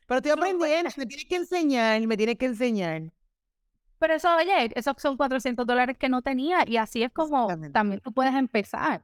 Pero 0.07 0.17
estoy 0.17 0.31
aprendiendo, 0.31 0.89
me 0.97 1.05
tienes 1.05 1.25
que 1.25 1.35
enseñar, 1.35 2.01
me 2.07 2.15
tienes 2.15 2.37
que 2.37 2.45
enseñar. 2.45 3.11
Pero 3.99 4.13
eso, 4.13 4.35
oye, 4.35 4.71
esos 4.75 4.95
son 4.97 5.17
400 5.17 5.65
dólares 5.65 5.97
que 5.97 6.07
no 6.07 6.21
tenía 6.21 6.63
y 6.67 6.77
así 6.77 7.03
es 7.03 7.11
como 7.11 7.47
también 7.71 7.99
tú 7.99 8.13
puedes 8.13 8.33
empezar. 8.35 9.03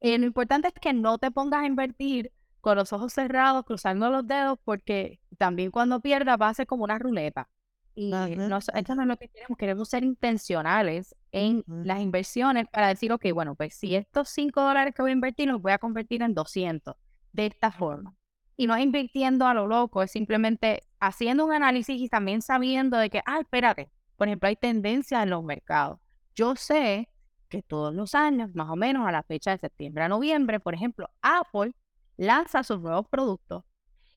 Eh, 0.00 0.18
lo 0.18 0.26
importante 0.26 0.68
es 0.68 0.74
que 0.74 0.92
no 0.92 1.18
te 1.18 1.30
pongas 1.30 1.62
a 1.62 1.66
invertir 1.66 2.30
con 2.60 2.76
los 2.76 2.92
ojos 2.92 3.12
cerrados, 3.12 3.64
cruzando 3.64 4.10
los 4.10 4.26
dedos, 4.26 4.58
porque 4.64 5.20
también 5.38 5.70
cuando 5.70 6.00
pierdas 6.00 6.38
va 6.40 6.48
a 6.48 6.54
ser 6.54 6.66
como 6.66 6.84
una 6.84 6.98
ruleta. 6.98 7.48
Y 7.94 8.10
no, 8.10 8.26
esto 8.58 8.94
no 8.94 9.02
es 9.02 9.08
lo 9.08 9.16
que 9.16 9.28
queremos, 9.28 9.58
queremos 9.58 9.88
ser 9.88 10.04
intencionales 10.04 11.14
en 11.34 11.64
las 11.66 12.00
inversiones 12.00 12.68
para 12.68 12.86
decir, 12.86 13.12
ok, 13.12 13.26
bueno, 13.34 13.56
pues 13.56 13.74
si 13.74 13.96
estos 13.96 14.28
5 14.28 14.62
dólares 14.62 14.94
que 14.94 15.02
voy 15.02 15.10
a 15.10 15.14
invertir 15.14 15.48
los 15.48 15.60
voy 15.60 15.72
a 15.72 15.78
convertir 15.78 16.22
en 16.22 16.32
200 16.32 16.94
de 17.32 17.46
esta 17.46 17.72
forma. 17.72 18.14
Y 18.56 18.68
no 18.68 18.76
es 18.76 18.84
invirtiendo 18.84 19.44
a 19.44 19.52
lo 19.52 19.66
loco, 19.66 20.04
es 20.04 20.12
simplemente 20.12 20.84
haciendo 21.00 21.44
un 21.44 21.52
análisis 21.52 22.00
y 22.00 22.08
también 22.08 22.40
sabiendo 22.40 22.96
de 22.98 23.10
que, 23.10 23.20
ah, 23.26 23.40
espérate, 23.40 23.90
por 24.16 24.28
ejemplo, 24.28 24.48
hay 24.48 24.54
tendencias 24.54 25.24
en 25.24 25.30
los 25.30 25.42
mercados. 25.42 25.98
Yo 26.36 26.54
sé 26.54 27.08
que 27.48 27.62
todos 27.62 27.92
los 27.92 28.14
años, 28.14 28.54
más 28.54 28.70
o 28.70 28.76
menos 28.76 29.04
a 29.04 29.10
la 29.10 29.24
fecha 29.24 29.50
de 29.50 29.58
septiembre 29.58 30.04
a 30.04 30.08
noviembre, 30.08 30.60
por 30.60 30.74
ejemplo, 30.74 31.10
Apple 31.20 31.74
lanza 32.16 32.62
sus 32.62 32.80
nuevos 32.80 33.08
productos. 33.08 33.64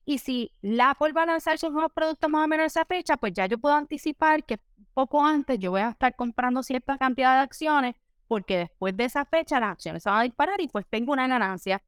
Y 0.08 0.16
si 0.16 0.50
la 0.62 0.92
Apple 0.92 1.12
va 1.12 1.24
a 1.24 1.26
lanzar 1.26 1.58
sus 1.58 1.70
nuevos 1.70 1.92
productos 1.92 2.30
más 2.30 2.46
o 2.46 2.48
menos 2.48 2.64
a 2.64 2.66
esa 2.68 2.84
fecha, 2.86 3.18
pues 3.18 3.34
ya 3.34 3.44
yo 3.44 3.58
puedo 3.58 3.74
anticipar 3.74 4.42
que 4.42 4.58
poco 4.94 5.22
antes 5.22 5.58
yo 5.58 5.70
voy 5.70 5.82
a 5.82 5.90
estar 5.90 6.16
comprando 6.16 6.62
cierta 6.62 6.96
cantidad 6.96 7.34
de 7.34 7.40
acciones, 7.42 7.94
porque 8.26 8.56
después 8.56 8.96
de 8.96 9.04
esa 9.04 9.26
fecha 9.26 9.60
las 9.60 9.72
acciones 9.72 10.02
se 10.02 10.08
van 10.08 10.20
a 10.20 10.22
disparar 10.22 10.58
y 10.62 10.68
pues 10.68 10.86
tengo 10.88 11.12
una 11.12 11.28
ganancia. 11.28 11.82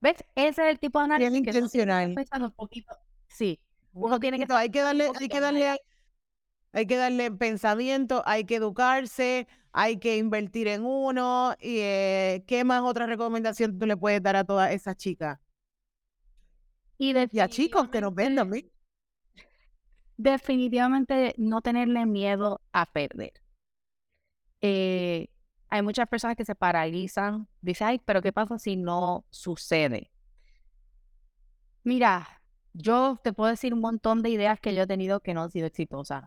¿Ves? 0.00 0.24
Ese 0.34 0.62
es 0.62 0.70
el 0.70 0.78
tipo 0.78 0.98
de 0.98 1.04
análisis 1.04 1.42
que 1.42 1.50
intencional. 1.50 2.14
un 2.40 2.52
poquito. 2.52 2.96
Sí, 3.26 3.60
uno 3.92 4.18
tiene 4.18 4.38
que... 4.38 4.50
Hay 4.50 4.70
que 4.70 4.80
darle, 4.80 5.10
hay 5.20 5.28
que 5.28 5.40
darle, 5.40 5.78
hay 6.72 6.86
que 6.86 6.96
darle 6.96 7.30
pensamiento, 7.32 8.22
hay 8.24 8.44
que 8.44 8.54
educarse, 8.54 9.46
hay 9.72 9.98
que 9.98 10.16
invertir 10.16 10.68
en 10.68 10.86
uno. 10.86 11.54
Y, 11.60 11.80
eh, 11.80 12.44
¿Qué 12.46 12.64
más 12.64 12.80
otra 12.80 13.04
recomendación 13.04 13.78
tú 13.78 13.84
le 13.84 13.98
puedes 13.98 14.22
dar 14.22 14.36
a 14.36 14.44
todas 14.44 14.72
esas 14.72 14.96
chicas? 14.96 15.38
Y, 16.98 17.16
a 17.16 17.48
chicos 17.48 17.88
que 17.88 18.00
nos 18.00 18.14
ven 18.14 18.34
también. 18.34 18.70
Definitivamente 20.16 21.34
no 21.38 21.62
tenerle 21.62 22.04
miedo 22.06 22.60
a 22.72 22.86
perder. 22.86 23.32
Eh, 24.60 25.28
hay 25.70 25.82
muchas 25.82 26.08
personas 26.08 26.36
que 26.36 26.44
se 26.44 26.56
paralizan, 26.56 27.46
dicen, 27.60 27.86
ay, 27.86 28.00
pero 28.04 28.20
¿qué 28.20 28.32
pasa 28.32 28.58
si 28.58 28.76
no 28.76 29.24
sucede? 29.30 30.10
Mira, 31.84 32.42
yo 32.72 33.20
te 33.22 33.32
puedo 33.32 33.50
decir 33.50 33.74
un 33.74 33.80
montón 33.80 34.22
de 34.22 34.30
ideas 34.30 34.58
que 34.60 34.74
yo 34.74 34.82
he 34.82 34.86
tenido 34.86 35.20
que 35.20 35.34
no 35.34 35.42
han 35.42 35.50
sido 35.50 35.66
exitosas, 35.66 36.24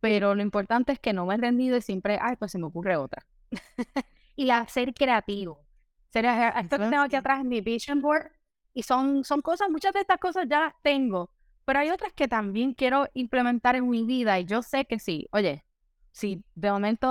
pero 0.00 0.34
lo 0.34 0.42
importante 0.42 0.92
es 0.92 0.98
que 0.98 1.12
no 1.12 1.26
me 1.26 1.34
he 1.34 1.38
rendido 1.38 1.76
y 1.76 1.82
siempre, 1.82 2.18
ay, 2.20 2.36
pues 2.36 2.52
se 2.52 2.58
me 2.58 2.66
ocurre 2.66 2.96
otra. 2.96 3.26
y 4.36 4.44
la, 4.44 4.66
ser 4.68 4.92
creativo. 4.92 5.64
Ser, 6.10 6.24
esto 6.24 6.78
que 6.78 6.88
tengo 6.88 7.02
aquí 7.02 7.16
atrás 7.16 7.40
en 7.40 7.48
mi 7.48 7.60
vision 7.60 8.00
board, 8.00 8.32
y 8.80 8.82
son, 8.82 9.24
son 9.24 9.40
cosas, 9.42 9.68
muchas 9.70 9.92
de 9.92 10.00
estas 10.00 10.18
cosas 10.18 10.46
ya 10.48 10.60
las 10.60 10.74
tengo, 10.82 11.30
pero 11.64 11.78
hay 11.80 11.90
otras 11.90 12.12
que 12.12 12.28
también 12.28 12.74
quiero 12.74 13.06
implementar 13.14 13.76
en 13.76 13.88
mi 13.88 14.04
vida 14.04 14.38
y 14.40 14.44
yo 14.44 14.62
sé 14.62 14.86
que 14.86 14.98
sí. 14.98 15.28
Oye, 15.32 15.64
si 16.12 16.44
de 16.54 16.70
momento, 16.70 17.08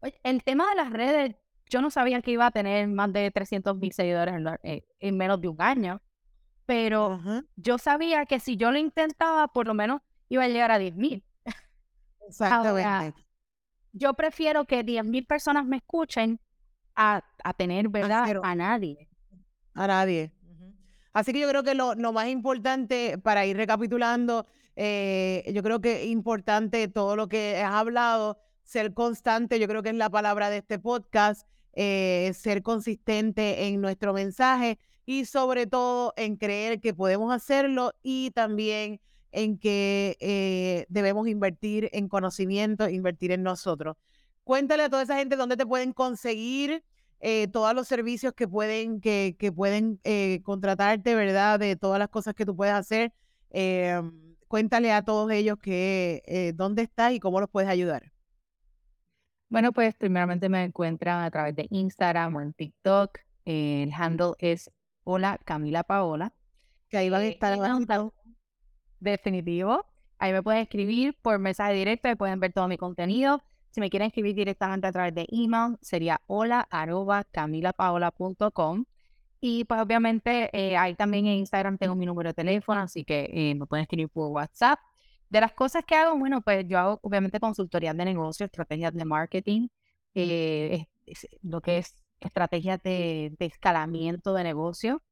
oye, 0.00 0.20
el 0.22 0.42
tema 0.44 0.68
de 0.68 0.76
las 0.76 0.90
redes, 0.90 1.36
yo 1.68 1.80
no 1.80 1.90
sabía 1.90 2.22
que 2.22 2.32
iba 2.32 2.46
a 2.46 2.50
tener 2.50 2.88
más 2.88 3.12
de 3.12 3.30
300 3.30 3.76
mil 3.76 3.92
seguidores 3.92 4.34
en, 4.34 4.46
eh, 4.62 4.84
en 5.00 5.16
menos 5.16 5.40
de 5.40 5.48
un 5.48 5.60
año 5.60 6.00
pero 6.66 7.20
yo 7.54 7.78
sabía 7.78 8.26
que 8.26 8.40
si 8.40 8.56
yo 8.56 8.72
lo 8.72 8.78
intentaba, 8.78 9.48
por 9.48 9.66
lo 9.66 9.74
menos 9.74 10.02
iba 10.28 10.42
a 10.44 10.48
llegar 10.48 10.72
a 10.72 10.78
10 10.78 10.96
mil. 10.96 11.24
Exactamente. 12.28 13.24
yo 13.92 14.14
prefiero 14.14 14.66
que 14.66 14.82
10 14.82 15.04
mil 15.04 15.26
personas 15.26 15.64
me 15.64 15.76
escuchen 15.76 16.40
a, 16.96 17.22
a 17.44 17.54
tener, 17.54 17.88
¿verdad? 17.88 18.40
A, 18.42 18.54
nadie. 18.54 19.08
A 19.74 19.86
nadie. 19.86 20.32
Así 21.16 21.32
que 21.32 21.40
yo 21.40 21.48
creo 21.48 21.62
que 21.62 21.74
lo, 21.74 21.94
más 22.12 22.28
importante, 22.28 23.16
para 23.16 23.46
ir 23.46 23.56
recapitulando, 23.56 24.44
eh, 24.76 25.50
yo 25.50 25.62
creo 25.62 25.80
que 25.80 26.02
es 26.02 26.08
importante 26.08 26.88
todo 26.88 27.16
lo 27.16 27.26
que 27.26 27.56
has 27.56 27.72
hablado, 27.72 28.38
ser 28.64 28.92
constante, 28.92 29.58
yo 29.58 29.66
creo 29.66 29.82
que 29.82 29.88
es 29.88 29.94
la 29.94 30.10
palabra 30.10 30.50
de 30.50 30.58
este 30.58 30.78
podcast, 30.78 31.48
eh, 31.72 32.32
ser 32.34 32.62
consistente 32.62 33.66
en 33.66 33.80
nuestro 33.80 34.12
mensaje 34.12 34.78
y 35.06 35.24
sobre 35.24 35.66
todo 35.66 36.12
en 36.18 36.36
creer 36.36 36.82
que 36.82 36.92
podemos 36.92 37.32
hacerlo 37.32 37.94
y 38.02 38.30
también 38.32 39.00
en 39.32 39.56
que 39.56 40.18
eh, 40.20 40.84
debemos 40.90 41.28
invertir 41.28 41.88
en 41.94 42.08
conocimiento, 42.08 42.90
invertir 42.90 43.32
en 43.32 43.42
nosotros. 43.42 43.96
Cuéntale 44.44 44.82
a 44.82 44.90
toda 44.90 45.04
esa 45.04 45.16
gente 45.16 45.36
dónde 45.36 45.56
te 45.56 45.64
pueden 45.64 45.94
conseguir 45.94 46.84
eh, 47.20 47.48
todos 47.48 47.74
los 47.74 47.88
servicios 47.88 48.32
que 48.34 48.48
pueden, 48.48 49.00
que, 49.00 49.36
que 49.38 49.52
pueden 49.52 50.00
eh, 50.04 50.40
contratarte, 50.44 51.14
¿verdad? 51.14 51.58
De 51.58 51.76
todas 51.76 51.98
las 51.98 52.08
cosas 52.08 52.34
que 52.34 52.46
tú 52.46 52.56
puedes 52.56 52.74
hacer. 52.74 53.12
cuéntale 54.48 54.92
a 54.92 55.02
todos 55.02 55.30
ellos 55.30 55.58
que 55.58 56.52
dónde 56.56 56.82
estás 56.82 57.12
y 57.12 57.20
cómo 57.20 57.40
los 57.40 57.50
puedes 57.50 57.68
ayudar. 57.70 58.12
Bueno, 59.48 59.72
pues 59.72 59.94
primeramente 59.94 60.48
me 60.48 60.64
encuentran 60.64 61.22
a 61.22 61.30
través 61.30 61.54
de 61.54 61.68
Instagram 61.70 62.34
o 62.34 62.40
en 62.40 62.52
TikTok. 62.52 63.18
El 63.44 63.92
handle 63.92 64.32
es 64.40 64.70
Hola 65.04 65.38
Camila 65.44 65.84
Paola. 65.84 66.34
Que 66.88 66.98
ahí 66.98 67.10
van 67.10 67.22
a 67.22 67.26
eh, 67.26 67.30
estar 67.30 67.56
Definitivo. 68.98 69.86
Ahí 70.18 70.32
me 70.32 70.42
pueden 70.42 70.62
escribir 70.62 71.16
por 71.22 71.38
mensaje 71.38 71.74
directo 71.74 72.08
y 72.08 72.16
pueden 72.16 72.40
ver 72.40 72.52
todo 72.52 72.66
mi 72.66 72.76
contenido. 72.76 73.42
Si 73.76 73.80
me 73.80 73.90
quieren 73.90 74.06
escribir 74.06 74.34
directamente 74.34 74.86
a 74.86 74.92
través 74.92 75.14
de 75.14 75.26
email, 75.30 75.76
sería 75.82 76.22
hola 76.28 76.66
arroba 76.70 77.24
camilapaola.com. 77.24 78.86
Y 79.38 79.64
pues 79.64 79.82
obviamente 79.82 80.48
eh, 80.54 80.78
ahí 80.78 80.94
también 80.94 81.26
en 81.26 81.34
Instagram 81.34 81.76
tengo 81.76 81.94
mi 81.94 82.06
número 82.06 82.30
de 82.30 82.34
teléfono, 82.34 82.80
así 82.80 83.04
que 83.04 83.28
eh, 83.30 83.54
me 83.54 83.66
pueden 83.66 83.82
escribir 83.82 84.08
por 84.08 84.30
WhatsApp. 84.30 84.78
De 85.28 85.42
las 85.42 85.52
cosas 85.52 85.84
que 85.84 85.94
hago, 85.94 86.18
bueno, 86.18 86.40
pues 86.40 86.66
yo 86.66 86.78
hago 86.78 87.00
obviamente 87.02 87.38
consultoría 87.38 87.92
de 87.92 88.06
negocio, 88.06 88.46
estrategias 88.46 88.94
de 88.94 89.04
marketing, 89.04 89.68
lo 91.42 91.60
que 91.60 91.76
es 91.76 92.02
estrategias 92.20 92.82
de, 92.82 93.36
escalamiento 93.40 94.32
de 94.32 94.42
negocio. 94.42 95.02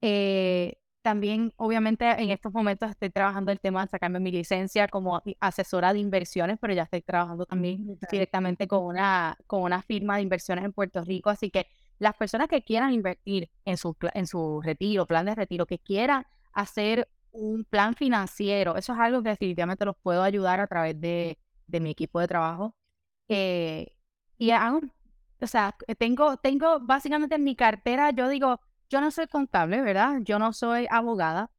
Eh, 0.00 0.78
también, 1.02 1.52
obviamente, 1.56 2.06
en 2.10 2.30
estos 2.30 2.52
momentos 2.52 2.90
estoy 2.90 3.10
trabajando 3.10 3.52
el 3.52 3.60
tema 3.60 3.82
de 3.82 3.88
sacarme 3.90 4.20
mi 4.20 4.30
licencia 4.30 4.88
como 4.88 5.22
asesora 5.40 5.92
de 5.92 6.00
inversiones, 6.00 6.58
pero 6.60 6.74
ya 6.74 6.82
estoy 6.82 7.02
trabajando 7.02 7.46
también 7.46 7.98
directamente 8.10 8.68
con 8.68 8.84
una, 8.84 9.36
con 9.46 9.62
una 9.62 9.82
firma 9.82 10.16
de 10.16 10.22
inversiones 10.22 10.64
en 10.64 10.72
Puerto 10.72 11.02
Rico. 11.04 11.30
Así 11.30 11.50
que 11.50 11.66
las 11.98 12.14
personas 12.16 12.48
que 12.48 12.62
quieran 12.62 12.92
invertir 12.92 13.50
en 13.64 13.76
su, 13.76 13.96
en 14.14 14.26
su 14.26 14.60
retiro, 14.62 15.06
plan 15.06 15.26
de 15.26 15.34
retiro, 15.34 15.66
que 15.66 15.78
quieran 15.78 16.26
hacer 16.52 17.08
un 17.32 17.64
plan 17.64 17.94
financiero, 17.94 18.76
eso 18.76 18.92
es 18.92 18.98
algo 18.98 19.22
que 19.22 19.30
definitivamente 19.30 19.84
los 19.84 19.96
puedo 20.02 20.22
ayudar 20.22 20.60
a 20.60 20.66
través 20.66 21.00
de, 21.00 21.38
de 21.66 21.80
mi 21.80 21.90
equipo 21.90 22.20
de 22.20 22.28
trabajo. 22.28 22.74
Eh, 23.28 23.94
y 24.38 24.50
hago 24.50 24.80
o 25.40 25.46
sea, 25.46 25.76
tengo, 25.98 26.36
tengo 26.38 26.80
básicamente 26.80 27.36
en 27.36 27.44
mi 27.44 27.54
cartera, 27.54 28.10
yo 28.10 28.28
digo, 28.28 28.60
yo 28.90 29.00
no 29.00 29.10
soy 29.10 29.26
contable, 29.26 29.80
¿verdad? 29.80 30.20
Yo 30.22 30.38
no 30.38 30.52
soy 30.52 30.86
abogada, 30.90 31.50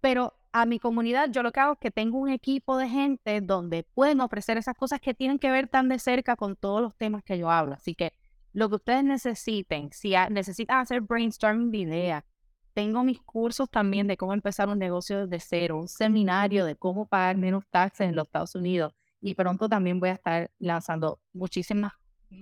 pero 0.00 0.34
a 0.52 0.66
mi 0.66 0.78
comunidad 0.78 1.30
yo 1.30 1.42
lo 1.42 1.52
que 1.52 1.60
hago 1.60 1.74
es 1.74 1.78
que 1.78 1.90
tengo 1.90 2.18
un 2.18 2.30
equipo 2.30 2.78
de 2.78 2.88
gente 2.88 3.40
donde 3.40 3.84
pueden 3.84 4.20
ofrecer 4.20 4.56
esas 4.56 4.76
cosas 4.76 5.00
que 5.00 5.14
tienen 5.14 5.38
que 5.38 5.50
ver 5.50 5.68
tan 5.68 5.88
de 5.88 5.98
cerca 5.98 6.36
con 6.36 6.56
todos 6.56 6.80
los 6.80 6.96
temas 6.96 7.22
que 7.22 7.38
yo 7.38 7.50
hablo. 7.50 7.74
Así 7.74 7.94
que 7.94 8.14
lo 8.52 8.68
que 8.68 8.76
ustedes 8.76 9.04
necesiten, 9.04 9.92
si 9.92 10.14
necesitan 10.30 10.78
hacer 10.80 11.02
brainstorming 11.02 11.70
de 11.70 11.78
ideas, 11.78 12.24
tengo 12.72 13.04
mis 13.04 13.20
cursos 13.20 13.68
también 13.70 14.06
de 14.06 14.16
cómo 14.16 14.32
empezar 14.32 14.68
un 14.68 14.78
negocio 14.78 15.26
desde 15.26 15.40
cero, 15.40 15.78
un 15.78 15.88
seminario 15.88 16.64
de 16.64 16.76
cómo 16.76 17.06
pagar 17.06 17.36
menos 17.36 17.64
taxes 17.70 18.08
en 18.08 18.16
los 18.16 18.26
Estados 18.26 18.54
Unidos 18.54 18.94
y 19.20 19.34
pronto 19.34 19.68
también 19.68 20.00
voy 20.00 20.10
a 20.10 20.12
estar 20.12 20.50
lanzando 20.58 21.20
muchísimas 21.32 21.92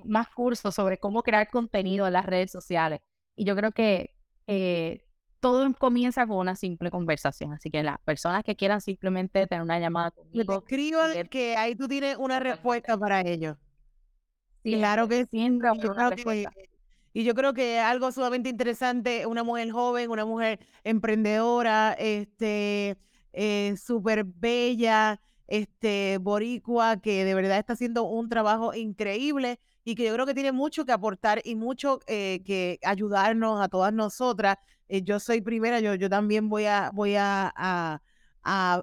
más 0.05 0.29
cursos 0.29 0.75
sobre 0.75 0.99
cómo 0.99 1.23
crear 1.23 1.49
contenido 1.49 2.07
en 2.07 2.13
las 2.13 2.27
redes 2.27 2.51
sociales. 2.51 3.01
Y 3.35 3.45
yo 3.45 3.57
creo 3.57 3.73
que 3.73 4.16
eh, 4.47 5.03
todo 5.41 5.73
comienza 5.75 6.27
con 6.27 6.39
una 6.39 6.57
simple 6.57 6.91
conversación. 6.91 7.53
Así 7.53 7.71
que 7.71 7.83
las 7.83 8.01
personas 8.01 8.43
que 8.43 8.57
quieran 8.57 8.81
simplemente 8.81 9.47
tener 9.47 9.63
una 9.63 9.79
llamada 9.79 10.11
conmigo. 10.11 10.59
Escribo 10.59 11.01
que 11.31 11.57
ahí 11.57 11.75
tú 11.75 11.89
tienes 11.89 12.17
una 12.17 12.41
respuesta 12.41 12.99
para 12.99 13.21
ellos. 13.21 13.57
claro 14.63 15.09
que 15.09 15.27
sí. 15.27 16.47
y 17.13 17.25
yo 17.25 17.35
creo 17.35 17.55
que 17.55 17.79
algo 17.79 18.11
sumamente 18.13 18.49
interesante, 18.49 19.27
una 19.27 19.45
mujer 19.45 19.71
joven, 19.71 20.11
una 20.11 20.25
mujer 20.25 20.59
emprendedora, 20.83 21.93
este, 21.93 22.97
eh, 23.33 23.75
súper 23.77 24.25
bella, 24.25 25.21
este, 25.47 26.19
boricua, 26.19 26.97
que 26.97 27.25
de 27.25 27.35
verdad 27.35 27.59
está 27.59 27.75
haciendo 27.75 28.05
un 28.05 28.29
trabajo 28.29 28.75
increíble 28.75 29.61
y 29.87 29.95
que 29.95 30.05
yo 30.05 30.13
creo 30.15 30.27
que 30.27 30.35
tiene 30.35 30.51
mucho 30.51 30.85
que 30.85 30.91
aportar 30.91 31.41
y 31.45 31.55
mucho 31.55 32.01
eh, 32.09 32.43
que 32.45 32.81
ayudarnos 32.83 33.61
a 33.63 33.69
todas 33.69 33.93
nosotras. 33.93 34.59
Eh, 34.89 35.03
yo 35.03 35.21
soy 35.21 35.41
primera, 35.41 35.79
yo, 35.79 35.95
yo 35.95 36.11
también 36.11 36.49
voy 36.49 36.65
a, 36.65 36.91
voy 36.93 37.15
a, 37.15 37.53
a, 37.55 38.01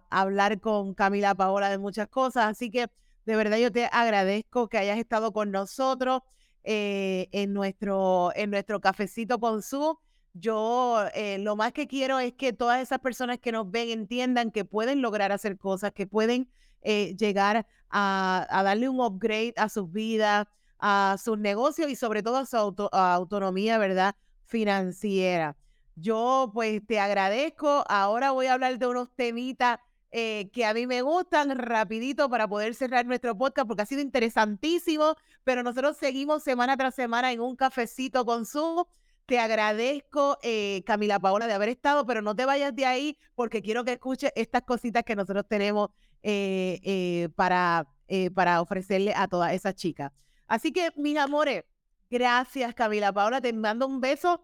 hablar 0.10 0.62
con 0.62 0.94
Camila 0.94 1.36
Paola 1.36 1.70
de 1.70 1.78
muchas 1.78 2.08
cosas, 2.08 2.46
así 2.46 2.70
que 2.70 2.88
de 3.26 3.36
verdad 3.36 3.58
yo 3.58 3.70
te 3.70 3.90
agradezco 3.92 4.70
que 4.70 4.78
hayas 4.78 4.98
estado 4.98 5.34
con 5.34 5.52
nosotros 5.52 6.22
eh, 6.64 7.28
en, 7.34 7.52
nuestro, 7.52 8.32
en 8.36 8.50
nuestro 8.52 8.80
cafecito 8.80 9.40
con 9.42 9.62
su. 9.62 10.00
Yo 10.34 11.04
lo 11.40 11.56
más 11.58 11.74
que 11.74 11.86
quiero 11.86 12.18
es 12.20 12.32
que 12.34 12.54
todas 12.54 12.82
esas 12.82 13.00
personas 13.00 13.40
que 13.40 13.52
nos 13.52 13.70
ven 13.70 13.90
entiendan 13.90 14.52
que 14.52 14.64
pueden 14.64 15.02
lograr 15.02 15.34
hacer 15.34 15.58
cosas, 15.58 15.92
que 15.92 16.08
pueden 16.08 16.50
llegar 16.82 17.68
a, 17.90 18.48
a 18.50 18.64
darle 18.64 18.90
un 18.90 19.02
upgrade 19.02 19.54
a 19.58 19.70
sus 19.70 19.92
vidas, 19.92 20.48
a 20.86 21.16
sus 21.18 21.40
negocios 21.40 21.90
y 21.90 21.96
sobre 21.96 22.22
todo 22.24 22.36
a 22.36 22.46
su 22.46 22.58
autonomía, 22.58 23.78
¿verdad? 23.78 24.16
Financiera. 24.44 25.56
yo 25.96 26.52
pues 26.54 26.86
te 26.86 27.00
agradezco. 27.00 27.86
Ahora 27.88 28.32
voy 28.32 28.48
a 28.48 28.54
hablar 28.54 28.78
de 28.78 28.88
unos 28.88 29.10
temitas 29.16 29.80
eh, 30.12 30.50
que 30.52 30.66
a 30.66 30.74
mí 30.74 30.86
me 30.86 31.02
gustan 31.02 31.58
rapidito 31.58 32.30
para 32.30 32.50
poder 32.50 32.76
cerrar 32.76 33.06
nuestro 33.06 33.38
podcast 33.38 33.66
porque 33.66 33.84
ha 33.84 33.86
sido 33.86 34.02
interesantísimo, 34.02 35.16
pero 35.46 35.64
nosotros 35.64 35.96
seguimos 35.96 36.44
semana 36.44 36.76
tras 36.76 36.96
semana 36.96 37.32
en 37.32 37.40
un 37.40 37.56
cafecito 37.56 38.26
con 38.26 38.46
su. 38.46 38.86
Te 39.26 39.40
agradezco, 39.40 40.38
eh, 40.44 40.84
Camila 40.86 41.18
Paola, 41.18 41.48
de 41.48 41.54
haber 41.54 41.70
estado, 41.70 42.06
pero 42.06 42.22
no 42.22 42.36
te 42.36 42.46
vayas 42.46 42.76
de 42.76 42.86
ahí 42.86 43.18
porque 43.36 43.62
quiero 43.62 43.86
que 43.86 43.94
escuches 43.94 44.34
estas 44.36 44.64
cositas 44.64 45.04
que 45.06 45.16
nosotros 45.16 45.46
tenemos 45.48 45.92
eh, 46.24 47.30
para, 47.36 47.88
para 48.36 48.60
ofrecerle 48.60 49.14
a 49.16 49.30
todas 49.30 49.54
esas 49.54 49.76
chicas. 49.76 50.12
Así 50.48 50.72
que, 50.72 50.92
mis 50.96 51.18
amores, 51.18 51.64
gracias, 52.10 52.74
Camila 52.74 53.12
Paola. 53.12 53.42
Te 53.42 53.54
mando 53.54 53.88
un 53.88 54.02
beso 54.02 54.44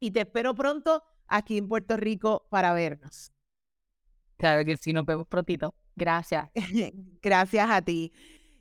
y 0.00 0.10
te 0.10 0.20
espero 0.20 0.54
pronto 0.54 1.02
aquí 1.26 1.58
en 1.58 1.68
Puerto 1.68 1.96
Rico 1.96 2.46
para 2.50 2.72
vernos. 2.72 3.32
Claro 4.36 4.64
que 4.64 4.76
sí, 4.76 4.92
nos 4.92 5.04
vemos 5.04 5.26
prontito. 5.26 5.74
Gracias. 5.96 6.48
Gracias 7.22 7.68
a 7.70 7.82
ti. 7.82 8.12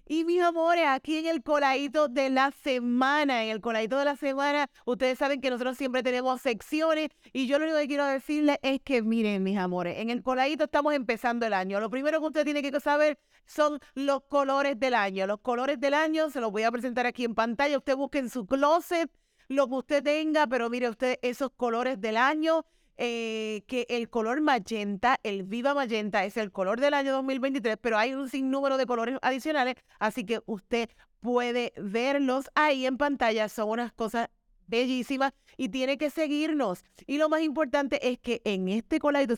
Y 0.10 0.24
mis 0.24 0.42
amores, 0.42 0.86
aquí 0.88 1.18
en 1.18 1.26
el 1.26 1.44
coladito 1.44 2.08
de 2.08 2.30
la 2.30 2.52
semana, 2.64 3.44
en 3.44 3.50
el 3.50 3.60
coladito 3.60 3.98
de 3.98 4.06
la 4.06 4.16
semana, 4.16 4.70
ustedes 4.86 5.18
saben 5.18 5.42
que 5.42 5.50
nosotros 5.50 5.78
siempre 5.78 6.02
tenemos 6.02 6.40
secciones 6.42 7.10
y 7.34 7.48
yo 7.48 7.60
lo 7.60 7.66
único 7.66 7.78
que 7.80 7.88
quiero 7.88 8.06
decirles 8.06 8.58
es 8.62 8.80
que 8.82 9.02
miren, 9.02 9.44
mis 9.44 9.58
amores, 9.58 9.98
en 9.98 10.10
el 10.10 10.24
coladito 10.24 10.64
estamos 10.64 10.94
empezando 10.94 11.46
el 11.46 11.52
año. 11.52 11.82
Lo 11.82 11.90
primero 11.90 12.22
que 12.22 12.28
usted 12.28 12.46
tiene 12.46 12.62
que 12.62 12.80
saber 12.80 13.20
son 13.46 13.82
los 13.96 14.24
colores 14.30 14.80
del 14.80 14.94
año. 14.94 15.28
Los 15.28 15.42
colores 15.42 15.78
del 15.78 15.94
año 15.94 16.30
se 16.30 16.40
los 16.40 16.54
voy 16.54 16.64
a 16.64 16.72
presentar 16.72 17.06
aquí 17.06 17.26
en 17.26 17.36
pantalla. 17.36 17.78
Usted 17.78 17.98
busque 17.98 18.20
en 18.20 18.30
su 18.30 18.46
closet 18.46 19.12
lo 19.50 19.68
que 19.68 19.76
usted 19.76 20.04
tenga, 20.04 20.48
pero 20.48 20.70
mire 20.70 20.88
usted 20.88 21.20
esos 21.22 21.52
colores 21.52 22.00
del 22.00 22.16
año. 22.16 22.66
Eh, 23.00 23.64
que 23.68 23.86
el 23.90 24.10
color 24.10 24.42
magenta, 24.42 25.20
el 25.22 25.44
viva 25.44 25.76
magenta, 25.76 26.26
es 26.26 26.36
el 26.36 26.52
color 26.52 26.80
del 26.80 26.96
año 26.96 27.14
2023, 27.14 27.78
pero 27.80 27.98
hay 27.98 28.16
un 28.16 28.28
sinnúmero 28.28 28.78
de 28.78 28.88
colores 28.88 29.20
adicionales, 29.22 29.76
así 30.00 30.26
que 30.26 30.42
usted 30.48 30.90
puede 31.20 31.74
verlos 31.78 32.50
ahí 32.56 32.88
en 32.88 32.98
pantalla. 32.98 33.50
Son 33.50 33.70
unas 33.70 33.94
cosas 33.94 34.30
bellísimas 34.66 35.34
y 35.58 35.70
tiene 35.70 35.98
que 35.98 36.10
seguirnos. 36.10 36.84
Y 37.06 37.18
lo 37.18 37.30
más 37.30 37.42
importante 37.42 38.10
es 38.10 38.18
que 38.20 38.42
en 38.46 38.68
este 38.68 39.00
coladito, 39.00 39.36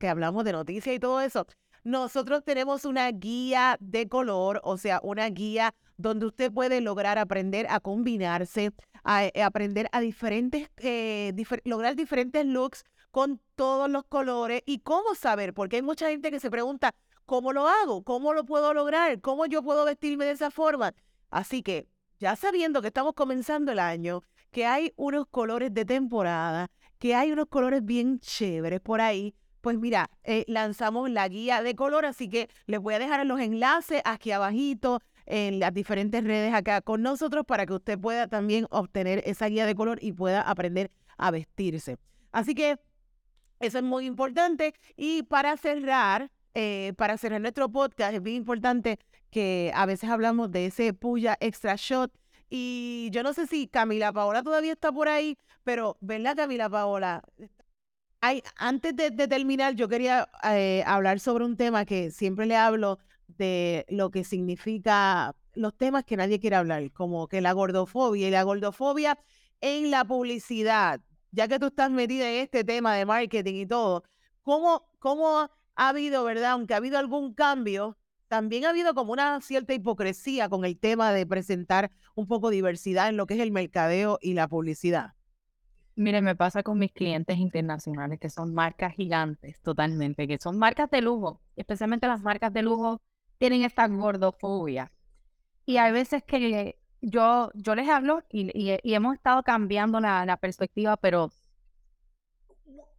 que 0.00 0.08
hablamos 0.08 0.44
de 0.44 0.52
noticias 0.52 0.94
y 0.94 0.98
todo 0.98 1.20
eso, 1.20 1.46
nosotros 1.84 2.42
tenemos 2.44 2.86
una 2.86 3.10
guía 3.10 3.76
de 3.80 4.08
color, 4.08 4.60
o 4.64 4.78
sea, 4.78 5.00
una 5.02 5.28
guía 5.28 5.74
donde 5.98 6.26
usted 6.26 6.50
puede 6.50 6.80
lograr 6.80 7.18
aprender 7.18 7.66
a 7.68 7.78
combinarse, 7.80 8.72
a, 9.04 9.26
eh, 9.26 9.42
aprender 9.42 9.88
a 9.92 10.00
diferentes, 10.00 10.70
eh, 10.78 11.34
lograr 11.64 11.94
diferentes 11.94 12.46
looks 12.46 12.84
con 13.14 13.40
todos 13.54 13.88
los 13.88 14.02
colores 14.06 14.64
y 14.66 14.80
cómo 14.80 15.14
saber, 15.14 15.54
porque 15.54 15.76
hay 15.76 15.82
mucha 15.82 16.08
gente 16.08 16.32
que 16.32 16.40
se 16.40 16.50
pregunta, 16.50 16.96
¿cómo 17.26 17.52
lo 17.52 17.68
hago? 17.68 18.02
¿Cómo 18.02 18.34
lo 18.34 18.44
puedo 18.44 18.74
lograr? 18.74 19.20
¿Cómo 19.20 19.46
yo 19.46 19.62
puedo 19.62 19.84
vestirme 19.84 20.24
de 20.24 20.32
esa 20.32 20.50
forma? 20.50 20.94
Así 21.30 21.62
que, 21.62 21.86
ya 22.18 22.34
sabiendo 22.34 22.82
que 22.82 22.88
estamos 22.88 23.14
comenzando 23.14 23.70
el 23.70 23.78
año, 23.78 24.22
que 24.50 24.66
hay 24.66 24.92
unos 24.96 25.28
colores 25.28 25.72
de 25.72 25.84
temporada, 25.84 26.72
que 26.98 27.14
hay 27.14 27.30
unos 27.30 27.46
colores 27.46 27.84
bien 27.84 28.18
chéveres 28.18 28.80
por 28.80 29.00
ahí, 29.00 29.32
pues 29.60 29.78
mira, 29.78 30.10
eh, 30.24 30.44
lanzamos 30.48 31.08
la 31.08 31.28
guía 31.28 31.62
de 31.62 31.76
color, 31.76 32.06
así 32.06 32.28
que 32.28 32.50
les 32.66 32.80
voy 32.80 32.94
a 32.94 32.98
dejar 32.98 33.24
los 33.26 33.38
enlaces 33.38 34.02
aquí 34.04 34.32
abajito 34.32 34.98
en 35.26 35.60
las 35.60 35.72
diferentes 35.72 36.24
redes 36.24 36.52
acá 36.52 36.80
con 36.80 37.02
nosotros 37.02 37.46
para 37.46 37.64
que 37.64 37.74
usted 37.74 37.96
pueda 37.96 38.26
también 38.26 38.66
obtener 38.70 39.22
esa 39.24 39.46
guía 39.46 39.66
de 39.66 39.76
color 39.76 40.00
y 40.02 40.10
pueda 40.10 40.40
aprender 40.40 40.90
a 41.16 41.30
vestirse. 41.30 41.96
Así 42.32 42.56
que 42.56 42.76
eso 43.60 43.78
es 43.78 43.84
muy 43.84 44.06
importante. 44.06 44.74
Y 44.96 45.22
para 45.24 45.56
cerrar, 45.56 46.30
eh, 46.54 46.92
para 46.96 47.16
cerrar 47.18 47.40
nuestro 47.40 47.70
podcast, 47.70 48.14
es 48.14 48.22
bien 48.22 48.36
importante 48.36 48.98
que 49.30 49.72
a 49.74 49.86
veces 49.86 50.10
hablamos 50.10 50.50
de 50.50 50.66
ese 50.66 50.92
puya 50.92 51.36
extra 51.40 51.74
shot. 51.76 52.12
Y 52.50 53.08
yo 53.10 53.22
no 53.22 53.32
sé 53.32 53.46
si 53.46 53.66
Camila 53.66 54.12
Paola 54.12 54.42
todavía 54.42 54.72
está 54.72 54.92
por 54.92 55.08
ahí, 55.08 55.36
pero 55.64 55.96
¿verdad, 56.00 56.36
Camila 56.36 56.68
Paola? 56.68 57.22
Antes 58.56 58.96
de, 58.96 59.10
terminar, 59.10 59.74
yo 59.74 59.88
quería 59.88 60.28
eh, 60.44 60.82
hablar 60.86 61.20
sobre 61.20 61.44
un 61.44 61.56
tema 61.56 61.84
que 61.84 62.10
siempre 62.10 62.46
le 62.46 62.56
hablo 62.56 62.98
de 63.26 63.84
lo 63.88 64.10
que 64.10 64.24
significa 64.24 65.34
los 65.54 65.76
temas 65.76 66.04
que 66.04 66.16
nadie 66.16 66.40
quiere 66.40 66.56
hablar, 66.56 66.90
como 66.92 67.28
que 67.28 67.40
la 67.40 67.52
gordofobia 67.52 68.28
y 68.28 68.30
la 68.30 68.42
gordofobia 68.42 69.18
en 69.60 69.90
la 69.90 70.04
publicidad, 70.04 71.00
ya 71.34 71.48
que 71.48 71.58
tú 71.58 71.66
estás 71.66 71.90
metida 71.90 72.30
en 72.30 72.42
este 72.42 72.64
tema 72.64 72.94
de 72.94 73.04
marketing 73.04 73.54
y 73.54 73.66
todo, 73.66 74.04
¿cómo, 74.42 74.86
cómo 74.98 75.50
ha 75.74 75.88
habido, 75.88 76.24
verdad? 76.24 76.52
Aunque 76.52 76.74
ha 76.74 76.78
habido 76.78 76.98
algún 76.98 77.34
cambio, 77.34 77.98
también 78.28 78.64
ha 78.64 78.70
habido 78.70 78.94
como 78.94 79.12
una 79.12 79.40
cierta 79.40 79.74
hipocresía 79.74 80.48
con 80.48 80.64
el 80.64 80.78
tema 80.78 81.12
de 81.12 81.26
presentar 81.26 81.90
un 82.14 82.26
poco 82.26 82.50
diversidad 82.50 83.08
en 83.08 83.16
lo 83.16 83.26
que 83.26 83.34
es 83.34 83.40
el 83.40 83.50
mercadeo 83.50 84.18
y 84.22 84.34
la 84.34 84.48
publicidad. 84.48 85.14
Mire, 85.96 86.22
me 86.22 86.34
pasa 86.34 86.62
con 86.62 86.78
mis 86.78 86.92
clientes 86.92 87.38
internacionales, 87.38 88.18
que 88.18 88.30
son 88.30 88.52
marcas 88.52 88.94
gigantes 88.94 89.60
totalmente, 89.60 90.26
que 90.26 90.38
son 90.38 90.58
marcas 90.58 90.90
de 90.90 91.00
lujo, 91.00 91.40
especialmente 91.54 92.08
las 92.08 92.22
marcas 92.22 92.52
de 92.52 92.62
lujo 92.62 93.00
tienen 93.38 93.62
esta 93.62 93.86
gordofobia. 93.86 94.90
Y 95.66 95.76
hay 95.76 95.92
veces 95.92 96.22
que 96.24 96.76
yo, 97.08 97.50
yo 97.54 97.74
les 97.74 97.88
hablo 97.88 98.22
y, 98.30 98.50
hemos 98.84 99.14
estado 99.14 99.42
cambiando 99.42 100.00
la, 100.00 100.36
perspectiva, 100.40 100.96
pero 100.96 101.30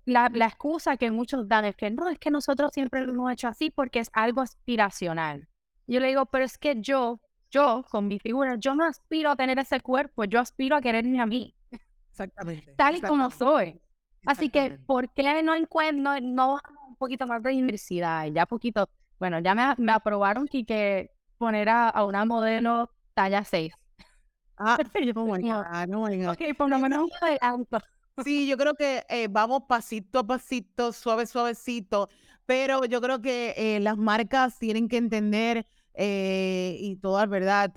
la, 0.05 0.29
la, 0.33 0.45
excusa 0.45 0.97
que 0.97 1.11
muchos 1.11 1.47
dan 1.47 1.65
es 1.65 1.75
que 1.75 1.89
no, 1.89 2.09
es 2.09 2.19
que 2.19 2.31
nosotros 2.31 2.71
siempre 2.73 3.05
lo 3.05 3.13
hemos 3.13 3.31
hecho 3.31 3.47
así 3.47 3.71
porque 3.71 3.99
es 3.99 4.09
algo 4.13 4.41
aspiracional. 4.41 5.47
Yo 5.87 5.99
le 5.99 6.07
digo, 6.07 6.25
pero 6.25 6.45
es 6.45 6.57
que 6.57 6.79
yo, 6.81 7.19
yo 7.51 7.85
con 7.89 8.07
mi 8.07 8.19
figura, 8.19 8.55
yo 8.55 8.75
no 8.75 8.85
aspiro 8.85 9.31
a 9.31 9.35
tener 9.35 9.59
ese 9.59 9.79
cuerpo, 9.81 10.25
yo 10.25 10.39
aspiro 10.39 10.75
a 10.75 10.81
quererme 10.81 11.21
a 11.21 11.25
mí. 11.25 11.55
Exactamente. 12.09 12.73
Tal 12.75 12.95
y 12.95 13.01
como 13.01 13.29
soy. 13.29 13.81
Así 14.25 14.49
que, 14.49 14.79
¿por 14.87 15.13
qué 15.13 15.43
no 15.43 15.53
encuentro, 15.53 16.19
no 16.21 16.59
un 16.87 16.95
poquito 16.95 17.27
más 17.27 17.43
de 17.43 17.51
diversidad? 17.51 18.25
Ya 18.27 18.45
poquito 18.45 18.89
bueno, 19.19 19.39
ya 19.39 19.55
me, 19.55 19.63
me 19.77 19.91
aprobaron 19.91 20.47
que, 20.47 20.65
que 20.65 21.11
poner 21.37 21.69
a, 21.69 22.03
una 22.05 22.25
modelo 22.25 22.91
talla 23.13 23.43
6. 23.43 23.73
Ah, 24.57 25.85
no, 25.87 26.03
Ok, 26.31 26.41
por 26.57 26.69
lo 26.69 26.79
menos 26.79 27.09
Sí, 28.23 28.47
yo 28.47 28.57
creo 28.57 28.75
que 28.75 29.03
eh, 29.09 29.27
vamos 29.29 29.63
pasito 29.67 30.19
a 30.19 30.23
pasito, 30.27 30.93
suave, 30.93 31.25
suavecito, 31.25 32.07
pero 32.45 32.85
yo 32.85 33.01
creo 33.01 33.21
que 33.21 33.53
eh, 33.57 33.79
las 33.81 33.97
marcas 33.97 34.57
tienen 34.57 34.87
que 34.87 34.95
entender, 34.95 35.65
eh, 35.93 36.77
y 36.79 36.95
todas, 36.97 37.27
¿verdad? 37.29 37.73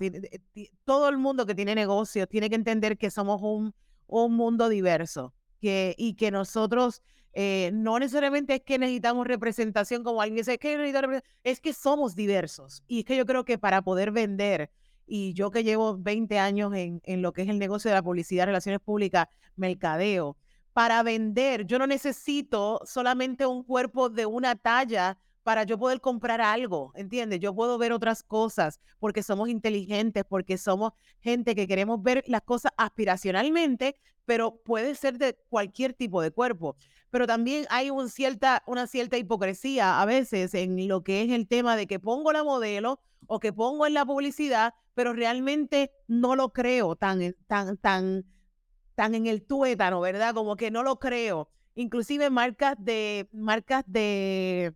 Todo 0.85 1.09
el 1.09 1.17
mundo 1.17 1.45
que 1.45 1.55
tiene 1.55 1.75
negocios 1.75 2.27
tiene 2.29 2.49
que 2.49 2.55
entender 2.55 2.97
que 2.97 3.11
somos 3.11 3.41
un, 3.41 3.73
un 4.07 4.33
mundo 4.35 4.69
diverso 4.69 5.33
que, 5.61 5.95
y 5.97 6.15
que 6.15 6.31
nosotros 6.31 7.01
eh, 7.33 7.71
no 7.73 7.99
necesariamente 7.99 8.55
es 8.55 8.61
que 8.61 8.79
necesitamos 8.79 9.27
representación 9.27 10.03
como 10.03 10.21
alguien 10.21 10.37
dice, 10.37 10.57
que 10.57 11.13
es 11.43 11.61
que 11.61 11.73
somos 11.73 12.15
diversos. 12.15 12.83
Y 12.87 12.99
es 12.99 13.05
que 13.05 13.15
yo 13.15 13.25
creo 13.25 13.45
que 13.45 13.57
para 13.57 13.81
poder 13.81 14.11
vender, 14.11 14.71
y 15.09 15.33
yo 15.33 15.51
que 15.51 15.63
llevo 15.63 15.97
20 15.97 16.39
años 16.39 16.73
en, 16.75 17.01
en 17.03 17.21
lo 17.21 17.33
que 17.33 17.41
es 17.41 17.49
el 17.49 17.59
negocio 17.59 17.89
de 17.89 17.95
la 17.95 18.03
publicidad, 18.03 18.45
relaciones 18.45 18.79
públicas, 18.79 19.27
mercadeo, 19.55 20.37
para 20.73 21.03
vender, 21.03 21.65
yo 21.65 21.79
no 21.79 21.87
necesito 21.87 22.79
solamente 22.85 23.45
un 23.45 23.63
cuerpo 23.63 24.09
de 24.09 24.25
una 24.25 24.55
talla 24.55 25.17
para 25.43 25.63
yo 25.63 25.79
poder 25.79 25.99
comprar 25.99 26.41
algo, 26.41 26.91
¿entiendes? 26.95 27.39
Yo 27.39 27.55
puedo 27.55 27.77
ver 27.77 27.91
otras 27.91 28.23
cosas 28.23 28.79
porque 28.99 29.23
somos 29.23 29.49
inteligentes, 29.49 30.23
porque 30.27 30.57
somos 30.57 30.93
gente 31.21 31.55
que 31.55 31.67
queremos 31.67 32.01
ver 32.03 32.23
las 32.27 32.43
cosas 32.43 32.71
aspiracionalmente, 32.77 33.95
pero 34.25 34.57
puede 34.57 34.93
ser 34.93 35.17
de 35.17 35.37
cualquier 35.49 35.93
tipo 35.93 36.21
de 36.21 36.31
cuerpo 36.31 36.75
pero 37.09 37.27
también 37.27 37.65
hay 37.69 37.89
una 37.89 38.07
cierta 38.09 39.17
hipocresía 39.17 40.01
a 40.01 40.05
veces 40.05 40.53
en 40.53 40.87
lo 40.87 41.03
que 41.03 41.23
es 41.23 41.31
el 41.31 41.47
tema 41.47 41.75
de 41.75 41.87
que 41.87 41.99
pongo 41.99 42.31
la 42.31 42.43
modelo 42.43 42.99
o 43.27 43.39
que 43.39 43.53
pongo 43.53 43.85
en 43.87 43.93
la 43.93 44.05
publicidad, 44.05 44.73
pero 44.93 45.13
realmente 45.13 45.91
no 46.07 46.35
lo 46.35 46.51
creo 46.53 46.95
tan, 46.95 47.35
tan, 47.47 47.77
tan, 47.77 48.25
tan 48.95 49.15
en 49.15 49.27
el 49.27 49.45
tuétano, 49.45 50.01
¿verdad? 50.01 50.33
Como 50.33 50.55
que 50.55 50.71
no 50.71 50.83
lo 50.83 50.99
creo. 50.99 51.49
Inclusive 51.75 52.29
marcas 52.29 52.75
de, 52.77 53.29
marcas 53.31 53.83
de 53.87 54.75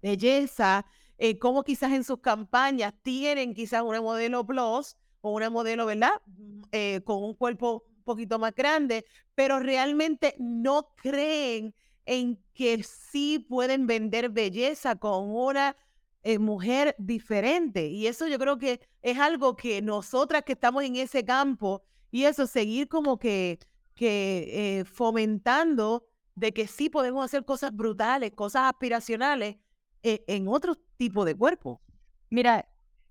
belleza, 0.00 0.86
eh, 1.18 1.38
como 1.38 1.64
quizás 1.64 1.92
en 1.92 2.04
sus 2.04 2.20
campañas 2.20 2.94
tienen 3.02 3.54
quizás 3.54 3.82
una 3.82 4.00
modelo 4.00 4.46
plus 4.46 4.96
o 5.20 5.32
una 5.32 5.50
modelo, 5.50 5.86
¿verdad? 5.86 6.12
Mm, 6.26 6.62
eh, 6.72 7.00
con 7.04 7.22
un 7.22 7.34
cuerpo 7.34 7.84
poquito 8.08 8.38
más 8.38 8.54
grande, 8.54 9.04
pero 9.34 9.60
realmente 9.60 10.34
no 10.38 10.94
creen 10.96 11.74
en 12.06 12.42
que 12.54 12.82
sí 12.82 13.38
pueden 13.38 13.86
vender 13.86 14.30
belleza 14.30 14.96
con 14.96 15.30
una 15.30 15.76
eh, 16.22 16.38
mujer 16.38 16.96
diferente. 16.98 17.86
Y 17.86 18.06
eso 18.06 18.26
yo 18.26 18.38
creo 18.38 18.58
que 18.58 18.80
es 19.02 19.18
algo 19.18 19.56
que 19.56 19.82
nosotras 19.82 20.42
que 20.44 20.54
estamos 20.54 20.82
en 20.84 20.96
ese 20.96 21.24
campo 21.24 21.82
y 22.10 22.24
eso, 22.24 22.46
seguir 22.46 22.88
como 22.88 23.18
que 23.18 23.58
que 23.98 24.78
eh, 24.78 24.84
fomentando 24.84 26.06
de 26.36 26.52
que 26.52 26.68
sí 26.68 26.88
podemos 26.88 27.24
hacer 27.24 27.44
cosas 27.44 27.74
brutales, 27.74 28.30
cosas 28.32 28.68
aspiracionales 28.68 29.56
eh, 30.04 30.22
en 30.28 30.46
otro 30.46 30.76
tipo 30.96 31.24
de 31.24 31.34
cuerpo. 31.34 31.82
Mira, 32.30 32.68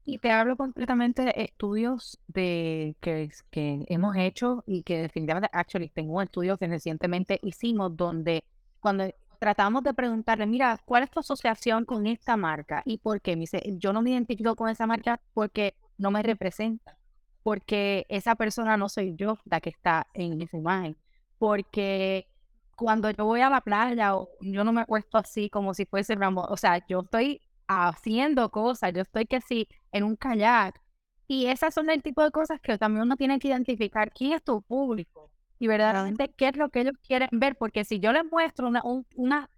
y 0.07 0.19
te 0.19 0.31
hablo 0.31 0.55
completamente 0.55 1.21
de 1.23 1.33
estudios 1.35 2.17
de, 2.27 2.95
que, 3.01 3.29
que 3.51 3.85
hemos 3.89 4.15
hecho 4.15 4.63
y 4.65 4.83
que 4.83 5.01
definitivamente, 5.01 5.49
actually, 5.51 5.89
tengo 5.89 6.13
un 6.13 6.23
estudio 6.23 6.57
que 6.57 6.65
recientemente 6.65 7.41
hicimos 7.43 7.93
donde 7.97 8.45
cuando 8.79 9.13
tratamos 9.37 9.83
de 9.83 9.93
preguntarle, 9.93 10.47
mira, 10.47 10.79
¿cuál 10.85 11.03
es 11.03 11.11
tu 11.11 11.19
asociación 11.19 11.83
con 11.83 12.07
esta 12.07 12.37
marca? 12.37 12.83
¿Y 12.85 12.99
por 12.99 13.19
qué? 13.19 13.35
Me 13.35 13.41
dice, 13.41 13.61
yo 13.79 13.91
no 13.91 14.01
me 14.01 14.11
identifico 14.11 14.55
con 14.55 14.69
esa 14.69 14.87
marca 14.87 15.19
porque 15.33 15.75
no 15.97 16.09
me 16.09 16.23
representa, 16.23 16.97
porque 17.43 18.05
esa 18.07 18.35
persona 18.35 18.77
no 18.77 18.87
soy 18.87 19.13
yo 19.17 19.37
la 19.43 19.59
que 19.59 19.71
está 19.71 20.07
en 20.13 20.41
esa 20.41 20.55
imagen, 20.55 20.95
porque 21.37 22.29
cuando 22.77 23.11
yo 23.11 23.25
voy 23.25 23.41
a 23.41 23.49
la 23.49 23.59
playa 23.59 24.13
yo 24.39 24.63
no 24.63 24.71
me 24.71 24.81
acuesto 24.81 25.17
así 25.17 25.49
como 25.49 25.73
si 25.73 25.85
fuese 25.85 26.15
Ramón, 26.15 26.45
o 26.47 26.55
sea, 26.55 26.81
yo 26.87 27.01
estoy 27.01 27.41
haciendo 27.67 28.49
cosas, 28.49 28.93
yo 28.93 29.01
estoy 29.01 29.25
que 29.25 29.41
sí 29.41 29.67
en 29.91 30.03
un 30.03 30.15
kayak. 30.15 30.81
Y 31.27 31.47
esas 31.47 31.73
son 31.73 31.89
el 31.89 32.01
tipo 32.01 32.23
de 32.23 32.31
cosas 32.31 32.59
que 32.61 32.77
también 32.77 33.03
uno 33.03 33.17
tiene 33.17 33.39
que 33.39 33.49
identificar 33.49 34.11
quién 34.13 34.33
es 34.33 34.43
tu 34.43 34.61
público 34.61 35.31
y 35.59 35.67
verdaderamente 35.67 36.33
qué 36.33 36.49
es 36.49 36.55
lo 36.55 36.69
que 36.69 36.81
ellos 36.81 36.95
quieren 37.05 37.29
ver, 37.31 37.57
porque 37.57 37.83
si 37.83 37.99
yo 37.99 38.13
les 38.13 38.23
muestro 38.31 38.67
una, 38.67 38.81
un, 38.83 39.05
una, 39.15 39.49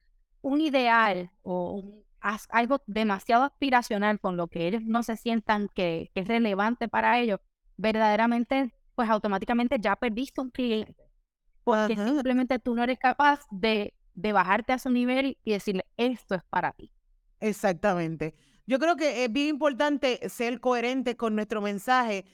un 0.41 0.61
ideal 0.61 1.31
o 1.43 1.83
algo 2.49 2.81
demasiado 2.87 3.43
aspiracional 3.43 4.19
con 4.19 4.35
lo 4.37 4.47
que 4.47 4.67
ellos 4.67 4.81
no 4.83 5.03
se 5.03 5.15
sientan 5.17 5.69
que, 5.73 6.11
que 6.13 6.21
es 6.21 6.27
relevante 6.27 6.87
para 6.87 7.19
ellos, 7.19 7.39
verdaderamente, 7.77 8.73
pues 8.95 9.09
automáticamente 9.09 9.77
ya 9.79 9.95
perdiste 9.95 10.41
un 10.41 10.51
cliente. 10.51 10.95
Porque 11.63 11.95
simplemente 11.95 12.59
tú 12.59 12.75
no 12.75 12.83
eres 12.83 12.97
capaz 12.99 13.41
de, 13.51 13.93
de 14.15 14.33
bajarte 14.33 14.73
a 14.73 14.79
su 14.79 14.89
nivel 14.89 15.37
y 15.43 15.51
decirle, 15.51 15.85
esto 15.97 16.35
es 16.35 16.43
para 16.49 16.71
ti. 16.73 16.91
Exactamente. 17.39 18.35
Yo 18.67 18.79
creo 18.79 18.95
que 18.95 19.23
es 19.25 19.31
bien 19.31 19.47
importante 19.47 20.29
ser 20.29 20.59
coherente 20.59 21.15
con 21.15 21.35
nuestro 21.35 21.61
mensaje, 21.61 22.25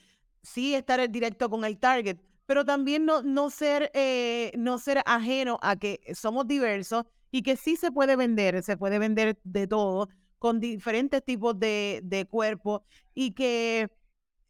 sí 0.42 0.74
estar 0.74 1.00
en 1.00 1.10
directo 1.12 1.48
con 1.48 1.64
el 1.64 1.78
target, 1.78 2.18
pero 2.44 2.64
también 2.64 3.04
no, 3.06 3.22
no, 3.22 3.50
ser, 3.50 3.90
eh, 3.94 4.52
no 4.56 4.78
ser 4.78 5.02
ajeno 5.06 5.58
a 5.62 5.76
que 5.76 6.00
somos 6.14 6.46
diversos 6.46 7.04
y 7.30 7.42
que 7.42 7.56
sí 7.56 7.76
se 7.76 7.90
puede 7.90 8.16
vender, 8.16 8.62
se 8.62 8.76
puede 8.76 8.98
vender 8.98 9.38
de 9.44 9.66
todo, 9.66 10.08
con 10.38 10.60
diferentes 10.60 11.24
tipos 11.24 11.58
de, 11.58 12.00
de 12.04 12.26
cuerpos 12.26 12.82
y 13.14 13.32
que 13.32 13.88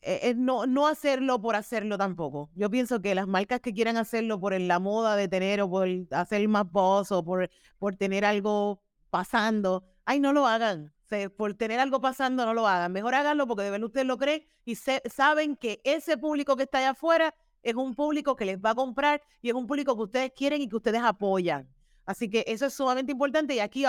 eh, 0.03 0.35
no, 0.37 0.67
no 0.67 0.87
hacerlo 0.87 1.41
por 1.41 1.57
hacerlo 1.57 1.99
tampoco. 1.99 2.51
Yo 2.55 2.71
pienso 2.71 3.01
que 3.03 3.15
las 3.15 3.27
marcas 3.27 3.61
que 3.61 3.73
quieran 3.73 3.97
hacerlo 3.97 4.39
por 4.39 4.59
la 4.61 4.79
moda 4.79 5.17
de 5.17 5.29
tener 5.29 5.61
o 5.63 5.71
por 5.71 5.89
hacer 6.11 6.47
más 6.49 6.71
voz 6.71 7.11
o 7.13 7.25
por, 7.25 7.51
por 7.79 7.97
tener 7.97 8.25
algo 8.25 8.81
pasando, 9.11 9.85
ay, 10.07 10.21
no 10.21 10.33
lo 10.33 10.47
hagan. 10.47 10.93
por 11.37 11.55
tener 11.55 11.79
algo 11.79 12.01
pasando, 12.01 12.47
no 12.47 12.55
lo 12.55 12.67
hagan. 12.67 12.93
Mejor 12.93 13.15
háganlo 13.15 13.47
porque 13.47 13.65
de 13.65 13.71
verdad 13.71 13.87
ustedes 13.87 14.07
lo 14.07 14.17
creen 14.17 14.43
y 14.65 14.75
saben 14.77 15.57
que 15.57 15.81
ese 15.85 16.17
público 16.17 16.57
que 16.57 16.65
está 16.65 16.79
allá 16.79 16.91
afuera 16.91 17.35
es 17.63 17.75
un 17.75 17.95
público 17.95 18.35
que 18.35 18.45
les 18.45 18.59
va 18.59 18.71
a 18.71 18.75
comprar 18.75 19.21
y 19.43 19.51
es 19.51 19.55
un 19.55 19.67
público 19.67 19.95
que 19.97 20.03
ustedes 20.03 20.33
quieren 20.35 20.63
y 20.63 20.69
que 20.69 20.77
ustedes 20.77 21.03
apoyan. 21.03 21.69
Así 22.07 22.31
que 22.31 22.45
eso 22.47 22.67
es 22.67 22.75
sumamente 22.75 23.13
importante 23.13 23.55
y 23.55 23.59
aquí 23.59 23.85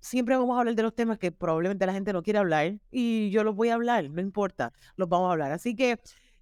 siempre 0.00 0.36
vamos 0.36 0.56
a 0.56 0.60
hablar 0.60 0.74
de 0.74 0.82
los 0.82 0.94
temas 0.94 1.18
que 1.18 1.32
probablemente 1.32 1.86
la 1.86 1.92
gente 1.92 2.12
no 2.12 2.22
quiere 2.22 2.38
hablar 2.38 2.74
y 2.90 3.30
yo 3.30 3.44
los 3.44 3.54
voy 3.54 3.70
a 3.70 3.74
hablar, 3.74 4.10
no 4.10 4.20
importa, 4.20 4.72
los 4.96 5.08
vamos 5.08 5.28
a 5.28 5.32
hablar. 5.32 5.52
Así 5.52 5.74
que 5.74 6.00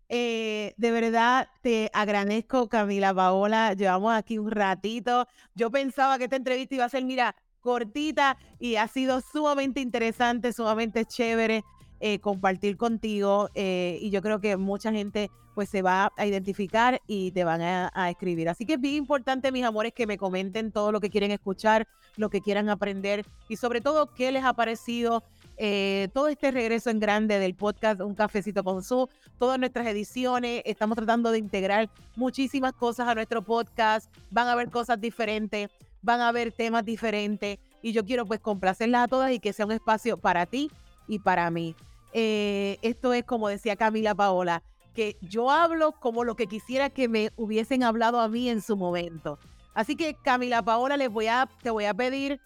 eh, 0.09 0.75
de 0.77 0.91
verdad 0.91 1.49
te 1.61 1.89
agradezco, 1.93 2.69
Camila 2.69 3.15
Paola. 3.15 3.75
Llevamos 3.75 4.13
aquí 4.13 4.39
un 4.39 4.51
ratito. 4.51 5.29
Yo 5.55 5.71
pensaba 5.71 6.19
que 6.19 6.25
esta 6.25 6.35
entrevista 6.35 6.75
iba 6.75 6.85
a 6.85 6.89
ser, 6.89 7.05
mira, 7.05 7.37
cortita 7.61 8.37
y 8.59 8.77
ha 8.77 8.89
sido 8.89 9.21
sumamente 9.21 9.81
interesante, 9.81 10.53
sumamente 10.53 11.05
chévere 11.05 11.65
eh, 12.03 12.19
compartir 12.19 12.79
contigo 12.79 13.51
eh, 13.55 13.99
y 14.01 14.09
yo 14.09 14.23
creo 14.23 14.41
que 14.41 14.57
mucha 14.57 14.91
gente 14.91 15.31
pues 15.55 15.69
se 15.69 15.83
va 15.83 16.11
a 16.17 16.27
identificar 16.27 17.03
y 17.07 17.33
te 17.33 17.45
van 17.45 17.61
a, 17.61 18.11
escribir. 18.11 18.49
Así 18.49 18.65
que 18.65 18.75
es 18.75 18.81
bien 18.81 18.95
importante, 18.95 19.53
mis 19.53 19.65
amores, 19.65 19.93
que 19.93 20.07
me 20.07 20.17
comenten 20.17 20.73
todo 20.73 20.93
lo 20.93 21.01
que 21.01 21.11
quieren 21.11 21.31
escuchar, 21.31 21.87
lo 22.17 22.31
que 22.31 22.41
quieran 22.41 22.71
aprender 22.71 23.27
y 23.49 23.57
sobre 23.57 23.83
todo 23.83 24.15
qué 24.15 24.33
les 24.33 24.45
ha 24.45 24.55
parecido 24.55 25.23
eh, 25.59 26.09
todo 26.15 26.29
este 26.29 26.51
regreso 26.51 26.89
en 26.89 27.01
grande 27.01 27.39
del 27.39 27.55
podcast 27.55 28.01
Un 28.01 28.15
Cafecito 28.15 28.65
con 28.65 28.83
Su, 28.83 29.11
todas 29.39 29.59
nuestras 29.59 29.87
ediciones. 29.87 30.63
Estamos 30.65 30.97
tratando 30.97 31.31
de 31.31 31.39
integrar 31.39 31.91
muchísimas 32.17 32.73
cosas 32.73 33.09
a 33.09 33.15
nuestro 33.15 33.43
podcast. 33.43 34.11
Van 34.31 34.49
a 34.49 34.53
haber 34.53 34.71
cosas 34.71 34.99
diferentes 34.99 35.69
van 36.03 36.21
a 36.21 36.29
haber 36.29 36.53
temas 36.53 36.85
diferentes 36.85 37.59
y 37.83 37.93
yo 37.93 38.05
quiero 38.05 38.27
pues 38.27 38.41
complacerlas 38.41 39.05
a 39.05 39.09
todas 39.09 39.33
y 39.33 39.41
que 39.41 39.53
sea 39.53 39.67
un 39.67 39.73
espacio 39.73 40.17
para 40.17 40.47
ti 40.47 40.71
y 41.09 41.19
para 41.19 41.51
mí. 41.51 41.75
Eh, 42.13 42.79
esto 42.83 43.13
es 43.13 43.25
como 43.25 43.49
decía 43.49 43.77
Camila 43.77 44.15
Paola, 44.15 44.63
que 44.95 45.17
yo 45.21 45.51
hablo 45.51 45.93
como 45.93 46.25
lo 46.25 46.35
que 46.35 46.47
quisiera 46.47 46.91
que 46.91 47.09
me 47.09 47.31
hubiesen 47.37 47.83
hablado 47.83 48.21
a 48.21 48.29
mí 48.29 48.49
en 48.49 48.61
su 48.61 48.77
momento. 48.77 49.39
Así 49.75 49.97
que 49.97 50.15
Camila 50.15 50.63
Paola, 50.63 50.97
les 50.97 51.11
voy 51.11 51.29
a, 51.29 51.49
te 51.63 51.71
voy 51.71 51.85
a 51.85 51.95
pedir 51.95 52.41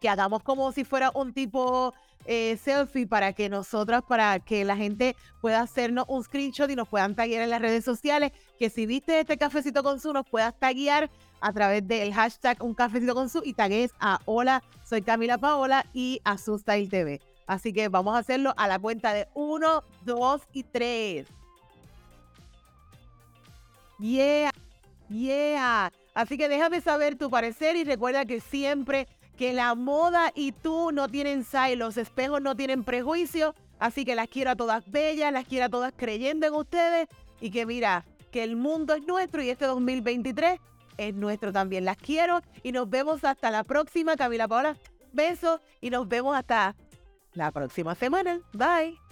que 0.00 0.08
hagamos 0.08 0.42
como 0.42 0.70
si 0.72 0.84
fuera 0.84 1.10
un 1.14 1.32
tipo 1.32 1.92
eh, 2.26 2.58
selfie 2.62 3.06
para 3.06 3.32
que 3.32 3.48
nosotras, 3.48 4.02
para 4.02 4.38
que 4.40 4.64
la 4.64 4.76
gente 4.76 5.16
pueda 5.40 5.60
hacernos 5.60 6.04
un 6.08 6.22
screenshot 6.24 6.70
y 6.70 6.76
nos 6.76 6.88
puedan 6.88 7.14
taguear 7.14 7.42
en 7.42 7.50
las 7.50 7.60
redes 7.60 7.84
sociales. 7.84 8.32
Que 8.58 8.70
si 8.70 8.86
viste 8.86 9.20
este 9.20 9.36
cafecito 9.36 9.82
con 9.82 10.00
su, 10.00 10.12
nos 10.12 10.28
puedas 10.28 10.58
taguear 10.58 11.10
a 11.40 11.52
través 11.52 11.86
del 11.86 12.12
hashtag 12.12 12.62
Un 12.62 12.74
Cafecito 12.74 13.14
con 13.14 13.28
Su 13.28 13.42
y 13.44 13.54
tagues 13.54 13.92
a 14.00 14.20
Hola, 14.24 14.62
soy 14.84 15.02
Camila 15.02 15.38
Paola 15.38 15.86
y 15.92 16.20
a 16.24 16.36
Style 16.38 16.88
TV. 16.88 17.20
Así 17.46 17.72
que 17.72 17.88
vamos 17.88 18.14
a 18.14 18.18
hacerlo 18.18 18.54
a 18.56 18.66
la 18.66 18.78
cuenta 18.78 19.12
de 19.12 19.28
1, 19.34 19.84
2 20.04 20.42
y 20.52 20.62
3. 20.64 21.26
Yeah, 23.98 24.50
yeah. 25.08 25.92
Así 26.14 26.36
que 26.36 26.48
déjame 26.48 26.80
saber 26.80 27.16
tu 27.16 27.30
parecer 27.30 27.76
y 27.76 27.84
recuerda 27.84 28.24
que 28.24 28.40
siempre 28.40 29.06
que 29.36 29.52
la 29.52 29.74
moda 29.74 30.32
y 30.34 30.52
tú 30.52 30.90
no 30.92 31.08
tienen 31.08 31.44
side, 31.44 31.76
los 31.76 31.96
espejos 31.96 32.40
no 32.40 32.56
tienen 32.56 32.84
prejuicio. 32.84 33.54
Así 33.78 34.04
que 34.04 34.14
las 34.14 34.28
quiero 34.28 34.50
a 34.50 34.56
todas 34.56 34.90
bellas, 34.90 35.32
las 35.32 35.44
quiero 35.44 35.66
a 35.66 35.68
todas 35.68 35.92
creyendo 35.94 36.46
en 36.46 36.54
ustedes 36.54 37.08
y 37.40 37.50
que 37.50 37.66
mira, 37.66 38.06
que 38.30 38.42
el 38.42 38.56
mundo 38.56 38.94
es 38.94 39.06
nuestro 39.06 39.42
y 39.42 39.50
este 39.50 39.66
2023 39.66 40.58
es 40.98 41.14
nuestro 41.14 41.52
también. 41.52 41.84
Las 41.84 41.96
quiero 41.96 42.40
y 42.62 42.72
nos 42.72 42.88
vemos 42.88 43.24
hasta 43.24 43.50
la 43.50 43.64
próxima. 43.64 44.16
Camila 44.16 44.48
Paola, 44.48 44.76
besos 45.12 45.60
y 45.80 45.90
nos 45.90 46.08
vemos 46.08 46.36
hasta 46.36 46.74
la 47.34 47.50
próxima 47.52 47.94
semana. 47.94 48.40
Bye. 48.52 49.05